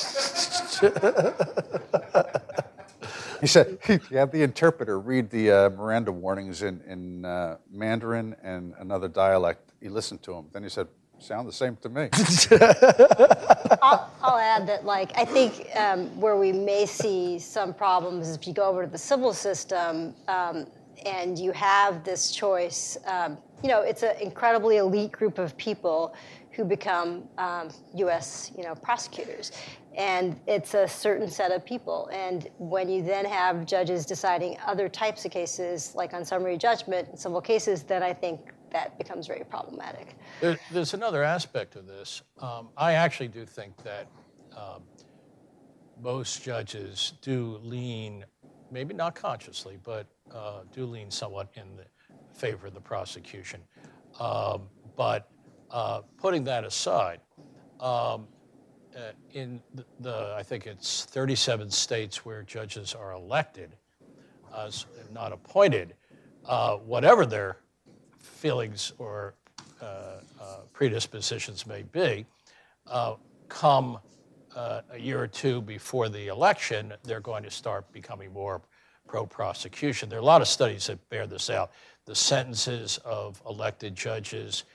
he 3.41 3.47
said 3.47 3.78
he 3.86 4.00
had 4.16 4.32
the 4.32 4.43
interpreter 4.43 5.00
read 5.00 5.30
the 5.30 5.52
uh, 5.52 5.70
Miranda 5.72 6.12
warnings 6.12 6.62
in, 6.62 6.82
in 6.88 7.26
uh, 7.26 7.58
Mandarin 7.72 8.36
and 8.43 8.74
another 8.80 9.08
dialect. 9.08 9.72
He 9.82 9.89
listened 9.89 10.22
to 10.24 10.34
him. 10.34 10.45
Then 10.54 10.64
he 10.64 10.70
said, 10.70 10.88
sound 11.20 11.47
the 11.47 11.54
same 11.54 11.76
to 11.78 11.89
me. 11.89 12.10
I'll, 13.82 14.10
I'll 14.22 14.38
add 14.38 14.68
that, 14.68 14.86
like, 14.86 15.18
I 15.18 15.26
think 15.26 15.68
um, 15.76 16.08
where 16.20 16.38
we 16.38 16.54
may 16.54 16.86
see 16.86 17.39
some 17.39 17.74
problems 17.74 18.30
is 18.30 18.38
if 18.38 18.47
you 18.47 18.54
go 18.54 18.64
over 18.64 18.86
to 18.86 18.89
the 18.89 18.97
civil 18.97 19.34
system 19.34 20.14
um, 20.28 20.66
and 21.06 21.38
you 21.38 21.52
have 21.52 22.04
this 22.04 22.32
choice. 22.32 22.97
Um, 23.06 23.38
you 23.64 23.70
know, 23.70 23.82
it's 23.82 24.04
an 24.04 24.16
incredibly 24.22 24.78
elite 24.78 25.12
group 25.12 25.38
of 25.38 25.56
people 25.58 26.16
who 26.52 26.66
become 26.66 27.24
um, 27.38 27.70
U.S. 27.95 28.52
you 28.58 28.64
know 28.64 28.76
prosecutors, 28.76 29.52
and 29.95 30.39
it's 30.47 30.74
a 30.74 30.88
certain 30.88 31.30
set 31.30 31.52
of 31.52 31.66
people. 31.66 32.10
And 32.12 32.50
when 32.58 32.89
you 32.89 33.02
then 33.04 33.26
have 33.26 33.66
judges 33.66 34.06
deciding 34.06 34.58
other 34.66 34.89
types 34.89 35.26
of 35.26 35.32
cases, 35.32 35.93
like 35.95 36.14
on 36.14 36.26
summary 36.26 36.58
judgment 36.58 37.10
in 37.10 37.18
civil 37.18 37.41
cases, 37.41 37.84
then 37.84 38.04
I 38.04 38.14
think 38.14 38.54
that 38.72 38.97
becomes 38.97 39.28
very 39.28 39.43
problematic. 39.43 40.16
There, 40.41 40.60
there's 40.72 40.93
another 40.93 41.24
aspect 41.24 41.76
of 41.76 41.88
this. 41.88 42.22
Um, 42.39 42.70
I 42.78 42.93
actually 42.93 43.30
do 43.30 43.45
think 43.45 43.76
that 43.84 44.08
um, 44.56 44.84
most 46.02 46.43
judges 46.43 47.14
do 47.22 47.60
lean, 47.64 48.26
maybe 48.72 48.93
not 48.93 49.16
consciously, 49.16 49.78
but 49.84 50.08
uh, 50.34 50.62
do 50.74 50.86
lean 50.86 51.12
somewhat 51.12 51.50
in 51.56 51.64
favor 52.34 52.68
of 52.68 52.74
the 52.74 52.82
prosecution. 52.82 53.62
Um, 54.20 54.64
but 54.96 55.30
uh, 55.72 56.02
putting 56.18 56.44
that 56.46 56.64
aside, 56.64 57.20
um, 57.80 58.28
uh, 58.96 59.12
in 59.34 59.62
the, 59.76 59.86
the, 60.00 60.36
I 60.38 60.44
think 60.44 60.66
it's 60.66 61.06
37 61.06 61.70
states 61.70 62.26
where 62.26 62.44
judges 62.44 62.94
are 62.94 63.14
elected, 63.14 63.76
uh, 64.54 64.72
not 65.14 65.32
appointed, 65.32 65.94
uh, 66.46 66.78
whatever 66.78 67.26
their 67.26 67.58
feelings 68.18 68.94
or 68.98 69.36
uh, 69.82 70.22
predispositions 70.74 71.66
may 71.66 71.84
be, 71.84 72.26
come 73.48 74.00
uh, 74.56 74.82
a 74.92 74.98
year 74.98 75.22
or 75.22 75.28
two 75.28 75.62
before 75.62 76.10
the 76.10 76.28
election, 76.28 76.94
they're 77.04 77.20
going 77.20 77.44
to 77.44 77.52
start 77.52 77.92
becoming 77.92 78.32
more 78.34 78.62
pro 79.10 79.26
prosecution. 79.26 80.07
There 80.07 80.20
are 80.20 80.22
a 80.22 80.26
lot 80.26 80.41
of 80.41 80.47
studies 80.47 80.86
that 80.88 81.10
bear 81.10 81.26
this 81.26 81.49
out. 81.49 81.72
The 82.05 82.14
sentences 82.14 82.99
of 83.03 83.41
elected 83.49 83.95
judges 83.95 84.66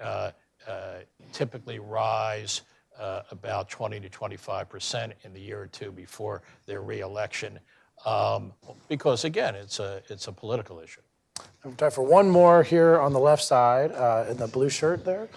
uh, 0.00 0.30
uh, 0.66 0.94
typically 1.32 1.78
rise 1.78 2.62
uh, 2.98 3.22
about 3.30 3.68
20 3.68 4.00
to 4.00 4.08
25 4.08 4.68
percent 4.68 5.12
in 5.24 5.34
the 5.34 5.40
year 5.40 5.60
or 5.60 5.66
two 5.66 5.92
before 5.92 6.42
their 6.66 6.82
reelection, 6.82 7.58
um, 8.06 8.52
because 8.88 9.24
again, 9.24 9.54
it's 9.54 9.78
a 9.78 10.02
it's 10.08 10.26
a 10.26 10.32
political 10.32 10.80
issue. 10.80 11.00
I 11.38 11.68
have 11.68 11.76
time 11.76 11.90
for 11.90 12.02
one 12.02 12.30
more 12.30 12.62
here 12.62 12.98
on 12.98 13.12
the 13.12 13.20
left 13.20 13.42
side 13.42 13.92
uh, 13.92 14.26
in 14.30 14.36
the 14.38 14.46
blue 14.46 14.70
shirt 14.70 15.04
there. 15.04 15.28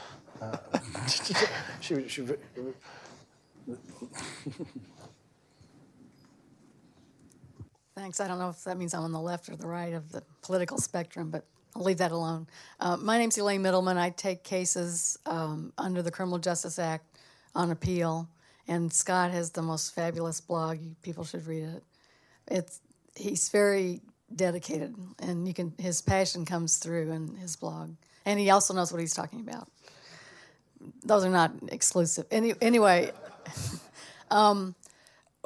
Uh, 0.41 0.57
she, 1.81 2.07
she, 2.07 2.25
Thanks. 7.95 8.19
I 8.19 8.27
don't 8.27 8.39
know 8.39 8.49
if 8.49 8.61
that 8.65 8.77
means 8.77 8.93
I'm 8.93 9.03
on 9.03 9.13
the 9.13 9.21
left 9.21 9.47
or 9.47 9.55
the 9.55 9.67
right 9.67 9.93
of 9.93 10.11
the 10.11 10.21
political 10.41 10.77
spectrum, 10.77 11.29
but 11.29 11.45
I'll 11.77 11.83
leave 11.83 11.99
that 11.99 12.11
alone. 12.11 12.45
Uh, 12.77 12.97
my 12.97 13.17
name's 13.17 13.37
Elaine 13.37 13.63
Mittleman. 13.63 13.95
I 13.95 14.09
take 14.09 14.43
cases 14.43 15.17
um, 15.25 15.71
under 15.77 16.01
the 16.01 16.11
Criminal 16.11 16.37
Justice 16.37 16.77
Act 16.77 17.05
on 17.55 17.71
appeal, 17.71 18.27
and 18.67 18.91
Scott 18.91 19.31
has 19.31 19.51
the 19.51 19.61
most 19.61 19.95
fabulous 19.95 20.41
blog. 20.41 20.79
People 21.03 21.23
should 21.23 21.47
read 21.47 21.63
it. 21.63 21.83
It's 22.47 22.81
he's 23.15 23.47
very 23.47 24.01
dedicated, 24.35 24.93
and 25.19 25.47
you 25.47 25.53
can 25.53 25.73
his 25.77 26.01
passion 26.01 26.43
comes 26.43 26.75
through 26.77 27.13
in 27.13 27.35
his 27.37 27.55
blog, 27.55 27.91
and 28.25 28.37
he 28.37 28.49
also 28.49 28.73
knows 28.73 28.91
what 28.91 28.99
he's 28.99 29.13
talking 29.13 29.39
about. 29.39 29.69
Those 31.05 31.23
are 31.23 31.29
not 31.29 31.53
exclusive. 31.69 32.25
Any, 32.29 32.55
anyway. 32.61 33.11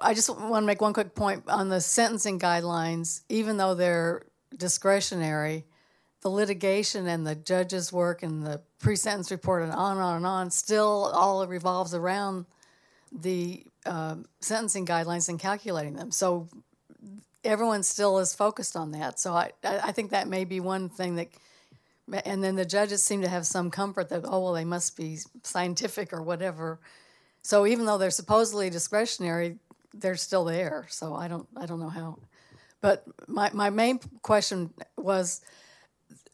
I 0.02 0.14
just 0.14 0.30
want 0.30 0.64
to 0.64 0.68
make 0.68 0.82
one 0.82 0.94
quick 0.94 1.16
point 1.16 1.44
on 1.48 1.70
the 1.70 1.82
sentencing 1.82 2.40
guidelines. 2.40 3.22
Even 3.30 3.58
though 3.58 3.76
they're 3.76 4.24
discretionary, 4.56 5.66
the 6.22 6.30
litigation 6.30 7.08
and 7.08 7.26
the 7.26 7.36
judge's 7.36 7.94
work 7.94 8.24
and 8.24 8.46
the 8.46 8.62
pre-sentence 8.80 9.32
report 9.32 9.64
and 9.64 9.72
on 9.72 9.94
and 9.94 10.02
on 10.02 10.16
and 10.18 10.26
on 10.26 10.52
still 10.52 11.12
all 11.14 11.46
revolves 11.48 11.94
around 11.94 12.46
the 13.12 13.64
um, 13.86 14.26
sentencing 14.42 14.86
guidelines 14.86 15.30
and 15.30 15.40
calculating 15.40 15.96
them. 15.96 16.12
So 16.12 16.48
everyone 17.44 17.84
still 17.84 18.20
is 18.20 18.34
focused 18.34 18.76
on 18.76 18.92
that. 18.92 19.20
So 19.20 19.34
I 19.34 19.52
I 19.64 19.92
think 19.92 20.12
that 20.12 20.28
may 20.28 20.46
be 20.46 20.60
one 20.60 20.90
thing 20.90 21.16
that, 21.16 21.30
and 22.26 22.44
then 22.44 22.56
the 22.56 22.66
judges 22.66 23.02
seem 23.02 23.22
to 23.22 23.30
have 23.30 23.48
some 23.48 23.72
comfort 23.72 24.10
that 24.10 24.26
oh 24.26 24.42
well 24.42 24.54
they 24.54 24.66
must 24.66 24.98
be 24.98 25.20
scientific 25.44 26.12
or 26.14 26.22
whatever. 26.22 26.80
So 27.42 27.66
even 27.66 27.86
though 27.86 27.98
they're 27.98 28.12
supposedly 28.12 28.70
discretionary, 28.70 29.58
they're 29.94 30.16
still 30.16 30.46
there. 30.46 30.86
So 30.90 31.16
I 31.16 31.28
don't 31.28 31.48
I 31.56 31.66
don't 31.66 31.80
know 31.80 31.90
how. 31.90 32.20
But 32.82 33.04
my, 33.28 33.50
my 33.54 33.70
main 33.70 34.00
question 34.22 34.74
was 34.98 35.42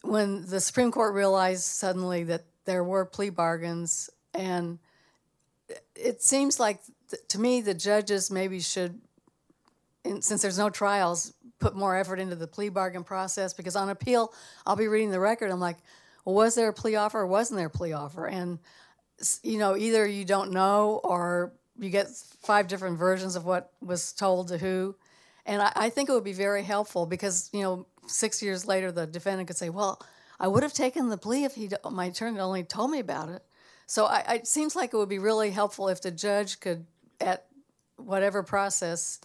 when 0.02 0.46
the 0.46 0.60
Supreme 0.60 0.92
Court 0.92 1.14
realized 1.14 1.64
suddenly 1.64 2.24
that 2.24 2.44
there 2.64 2.84
were 2.84 3.04
plea 3.04 3.30
bargains, 3.30 4.10
and 4.32 4.78
it 5.94 6.22
seems 6.22 6.60
like 6.60 6.80
to 7.28 7.40
me 7.40 7.60
the 7.60 7.74
judges 7.74 8.30
maybe 8.30 8.60
should, 8.60 9.00
since 10.20 10.42
there's 10.42 10.58
no 10.58 10.70
trials, 10.70 11.32
put 11.58 11.74
more 11.74 11.96
effort 11.96 12.20
into 12.20 12.36
the 12.36 12.46
plea 12.46 12.68
bargain 12.68 13.02
process 13.02 13.52
because 13.52 13.76
on 13.76 13.88
appeal 13.88 14.32
I'll 14.66 14.76
be 14.76 14.88
reading 14.88 15.10
the 15.10 15.20
record. 15.20 15.50
I'm 15.50 15.60
like, 15.60 15.78
well, 16.24 16.34
was 16.34 16.54
there 16.54 16.68
a 16.68 16.72
plea 16.72 16.96
offer 16.96 17.20
or 17.20 17.26
wasn't 17.26 17.58
there 17.58 17.68
a 17.68 17.70
plea 17.70 17.92
offer? 17.92 18.26
And 18.26 18.58
you 19.42 19.58
know, 19.58 19.76
either 19.76 20.06
you 20.06 20.24
don't 20.24 20.52
know 20.52 21.00
or 21.02 21.52
you 21.78 21.90
get 21.90 22.08
five 22.42 22.68
different 22.68 22.98
versions 22.98 23.36
of 23.36 23.44
what 23.44 23.72
was 23.80 24.12
told 24.12 24.48
to 24.48 24.58
who. 24.58 24.96
And 25.44 25.62
I, 25.62 25.72
I 25.76 25.90
think 25.90 26.08
it 26.08 26.12
would 26.12 26.24
be 26.24 26.32
very 26.32 26.62
helpful 26.62 27.06
because, 27.06 27.50
you 27.52 27.62
know, 27.62 27.86
six 28.06 28.42
years 28.42 28.66
later, 28.66 28.90
the 28.90 29.06
defendant 29.06 29.48
could 29.48 29.56
say, 29.56 29.70
well, 29.70 30.00
I 30.38 30.48
would 30.48 30.62
have 30.62 30.72
taken 30.72 31.08
the 31.08 31.16
plea 31.16 31.44
if 31.44 31.54
he, 31.54 31.70
my 31.90 32.06
attorney 32.06 32.38
only 32.40 32.64
told 32.64 32.90
me 32.90 32.98
about 32.98 33.28
it. 33.28 33.42
So 33.86 34.06
I, 34.06 34.20
it 34.34 34.46
seems 34.46 34.74
like 34.74 34.92
it 34.92 34.96
would 34.96 35.08
be 35.08 35.18
really 35.18 35.50
helpful 35.50 35.88
if 35.88 36.02
the 36.02 36.10
judge 36.10 36.60
could, 36.60 36.86
at 37.20 37.46
whatever 37.96 38.42
process, 38.42 39.20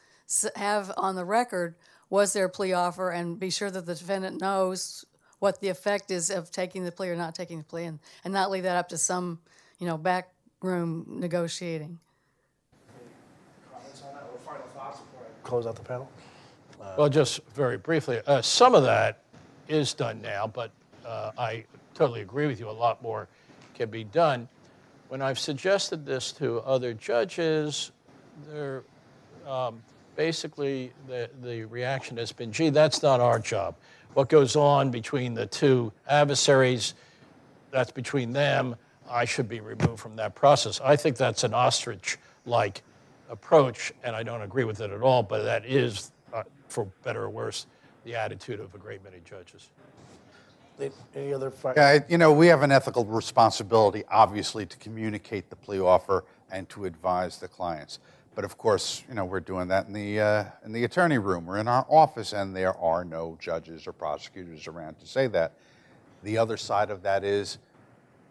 have 0.55 0.91
on 0.95 1.15
the 1.15 1.25
record, 1.25 1.75
was 2.09 2.33
there 2.33 2.45
a 2.45 2.49
plea 2.49 2.73
offer 2.73 3.09
and 3.09 3.39
be 3.39 3.49
sure 3.49 3.71
that 3.71 3.85
the 3.85 3.95
defendant 3.95 4.39
knows 4.39 5.05
what 5.39 5.59
the 5.59 5.69
effect 5.69 6.11
is 6.11 6.29
of 6.29 6.51
taking 6.51 6.83
the 6.83 6.91
plea 6.91 7.09
or 7.09 7.15
not 7.15 7.33
taking 7.33 7.57
the 7.57 7.63
plea 7.63 7.85
and, 7.85 7.99
and 8.23 8.33
not 8.33 8.51
leave 8.51 8.63
that 8.63 8.77
up 8.77 8.89
to 8.89 8.97
some, 8.97 9.39
you 9.79 9.87
know, 9.87 9.97
back 9.97 10.29
room 10.61 11.05
negotiating. 11.07 11.99
Close 15.51 15.67
out 15.67 15.75
the 15.75 15.81
panel. 15.81 16.09
Well, 16.97 17.09
just 17.09 17.41
very 17.53 17.75
briefly, 17.75 18.21
uh, 18.25 18.41
some 18.41 18.73
of 18.73 18.83
that 18.83 19.23
is 19.67 19.93
done 19.93 20.21
now, 20.21 20.47
but 20.47 20.71
uh, 21.05 21.31
I 21.37 21.65
totally 21.93 22.21
agree 22.21 22.47
with 22.47 22.61
you. 22.61 22.69
A 22.69 22.71
lot 22.71 23.03
more 23.03 23.27
can 23.73 23.89
be 23.89 24.05
done. 24.05 24.47
When 25.09 25.21
I've 25.21 25.37
suggested 25.37 26.05
this 26.05 26.31
to 26.33 26.59
other 26.61 26.93
judges, 26.93 27.91
they're 28.47 28.83
um, 29.45 29.83
basically 30.15 30.93
the, 31.05 31.29
the 31.43 31.65
reaction 31.65 32.15
has 32.15 32.31
been, 32.31 32.53
gee, 32.53 32.69
that's 32.69 33.03
not 33.03 33.19
our 33.19 33.37
job. 33.37 33.75
What 34.13 34.29
goes 34.29 34.55
on 34.55 34.89
between 34.89 35.33
the 35.33 35.47
two 35.47 35.91
adversaries, 36.07 36.93
that's 37.71 37.91
between 37.91 38.31
them. 38.31 38.77
I 39.09 39.25
should 39.25 39.49
be 39.49 39.59
removed 39.59 39.99
from 39.99 40.15
that 40.15 40.33
process. 40.33 40.79
I 40.81 40.95
think 40.95 41.17
that's 41.17 41.43
an 41.43 41.53
ostrich-like 41.53 42.83
approach, 43.31 43.93
and 44.03 44.15
I 44.15 44.21
don't 44.21 44.41
agree 44.41 44.65
with 44.65 44.81
it 44.81 44.91
at 44.91 45.01
all, 45.01 45.23
but 45.23 45.43
that 45.43 45.65
is, 45.65 46.11
uh, 46.33 46.43
for 46.67 46.85
better 47.03 47.23
or 47.23 47.29
worse, 47.29 47.65
the 48.03 48.15
attitude 48.15 48.59
of 48.59 48.75
a 48.75 48.77
great 48.77 49.03
many 49.03 49.21
judges. 49.25 49.69
Any 51.15 51.33
other? 51.33 51.51
fi- 51.51 51.73
Yeah, 51.75 51.99
you 52.09 52.17
know, 52.17 52.33
we 52.33 52.47
have 52.47 52.63
an 52.63 52.71
ethical 52.71 53.05
responsibility, 53.05 54.03
obviously, 54.09 54.65
to 54.65 54.77
communicate 54.77 55.49
the 55.49 55.55
plea 55.55 55.79
offer 55.79 56.23
and 56.51 56.67
to 56.69 56.85
advise 56.85 57.37
the 57.37 57.47
clients. 57.47 57.99
But 58.33 58.45
of 58.45 58.57
course, 58.57 59.03
you 59.07 59.13
know, 59.13 59.25
we're 59.25 59.41
doing 59.41 59.67
that 59.67 59.87
in 59.87 59.93
the, 59.93 60.19
uh, 60.19 60.45
in 60.65 60.71
the 60.71 60.83
attorney 60.83 61.19
room. 61.19 61.45
We're 61.45 61.57
in 61.59 61.67
our 61.67 61.85
office, 61.87 62.33
and 62.33 62.55
there 62.55 62.75
are 62.77 63.03
no 63.05 63.37
judges 63.39 63.85
or 63.85 63.93
prosecutors 63.93 64.67
around 64.67 64.99
to 64.99 65.05
say 65.05 65.27
that. 65.27 65.53
The 66.23 66.37
other 66.37 66.57
side 66.57 66.89
of 66.89 67.03
that 67.03 67.23
is, 67.23 67.59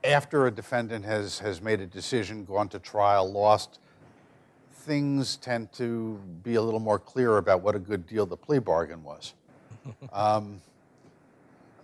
after 0.02 0.46
a 0.46 0.50
defendant 0.50 1.04
has, 1.04 1.38
has 1.38 1.62
made 1.62 1.80
a 1.80 1.86
decision, 1.86 2.44
gone 2.44 2.68
to 2.70 2.78
trial, 2.80 3.30
lost, 3.30 3.78
things 4.80 5.36
tend 5.36 5.72
to 5.72 6.20
be 6.42 6.54
a 6.54 6.62
little 6.62 6.80
more 6.80 6.98
clear 6.98 7.36
about 7.36 7.62
what 7.62 7.74
a 7.74 7.78
good 7.78 8.06
deal 8.06 8.26
the 8.26 8.36
plea 8.36 8.58
bargain 8.58 9.02
was 9.04 9.34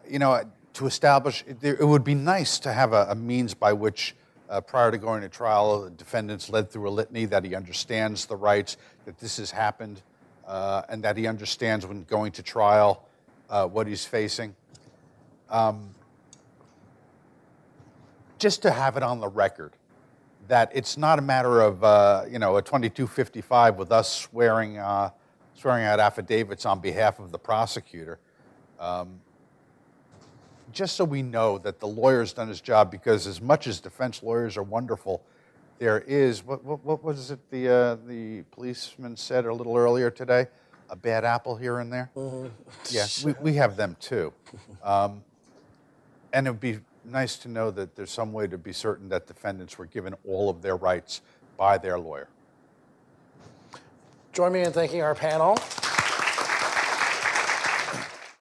you 0.09 0.19
know, 0.19 0.43
to 0.75 0.87
establish, 0.87 1.45
it, 1.47 1.63
it 1.63 1.85
would 1.85 2.05
be 2.05 2.15
nice 2.15 2.59
to 2.61 2.73
have 2.73 2.93
a, 2.93 3.07
a 3.11 3.15
means 3.15 3.55
by 3.55 3.73
which, 3.73 4.15
uh, 4.49 4.61
prior 4.61 4.91
to 4.91 4.99
going 4.99 5.23
to 5.23 5.29
trial, 5.29 5.83
the 5.83 5.91
defendant's 5.91 6.51
led 6.51 6.71
through 6.71 6.89
a 6.89 6.91
litany 6.91 7.25
that 7.27 7.45
he 7.45 7.55
understands 7.55 8.27
the 8.27 8.37
rights, 8.37 8.77
that 9.05 9.19
this 9.19 9.39
has 9.39 9.51
happened, 9.51 10.03
uh, 10.47 10.83
and 10.89 11.03
that 11.03 11.17
he 11.17 11.27
understands 11.27 11.87
when 11.87 12.05
going 12.05 12.33
to 12.33 12.43
trial 12.43 13.09
uh, 13.51 13.67
what 13.67 13.87
he's 13.87 14.05
facing. 14.05 14.55
Um, 15.51 15.91
just 18.39 18.63
to 18.63 18.71
have 18.71 18.97
it 18.97 19.03
on 19.03 19.21
the 19.21 19.29
record 19.29 19.73
that 20.49 20.71
it's 20.75 20.97
not 20.97 21.19
a 21.19 21.23
matter 21.23 21.61
of 21.61 21.83
uh, 21.85 22.25
you 22.31 22.39
know 22.39 22.57
a 22.57 22.63
2255 22.63 23.77
with 23.77 23.93
us 23.93 24.13
swearing 24.13 24.79
uh, 24.79 25.11
swearing 25.55 25.85
out 25.85 26.01
affidavits 26.01 26.67
on 26.67 26.81
behalf 26.81 27.19
of 27.19 27.33
the 27.33 27.39
prosecutor 27.39 28.19
just 30.73 30.97
so 30.97 31.05
we 31.05 31.23
know 31.23 31.59
that 31.59 31.81
the 31.81 31.87
lawyer's 31.87 32.33
done 32.35 32.49
his 32.49 32.61
job, 32.61 32.91
because 32.91 33.27
as 33.27 33.41
much 33.41 33.67
as 33.67 33.81
defense 33.81 34.23
lawyers 34.23 34.57
are 34.57 34.63
wonderful, 34.63 35.23
there 35.79 36.01
is 36.01 36.45
what, 36.45 36.63
what, 36.65 36.85
what 36.85 37.03
was 37.03 37.31
it 37.31 37.39
the 37.51 37.69
uh, 37.69 37.97
the 38.07 38.43
policeman 38.51 39.17
said 39.17 39.47
a 39.47 39.53
little 39.53 39.77
earlier 39.77 40.11
today? 40.11 40.47
A 40.91 40.97
bad 40.97 41.25
apple 41.25 41.57
here 41.57 41.79
and 41.81 41.93
there. 41.93 42.11
Yeah, 42.91 43.07
we, 43.25 43.35
we 43.41 43.55
have 43.55 43.77
them 43.77 43.97
too, 44.01 44.33
um, 44.83 45.25
and 46.33 46.47
it 46.47 46.51
would 46.51 46.61
be 46.61 46.79
nice 47.07 47.37
to 47.39 47.49
know 47.49 47.71
that 47.71 47.97
there's 47.97 48.11
some 48.11 48.33
way 48.33 48.47
to 48.47 48.59
be 48.59 48.73
certain 48.73 49.09
that 49.09 49.27
defendants 49.27 49.79
were 49.79 49.87
given 49.87 50.15
all 50.27 50.51
of 50.51 50.63
their 50.63 50.77
rights 50.77 51.23
by 51.57 51.79
their 51.79 51.99
lawyer. 51.99 52.29
Join 54.33 54.53
me 54.53 54.63
in 54.63 54.73
thanking 54.73 55.03
our 55.03 55.15
panel. 55.15 55.57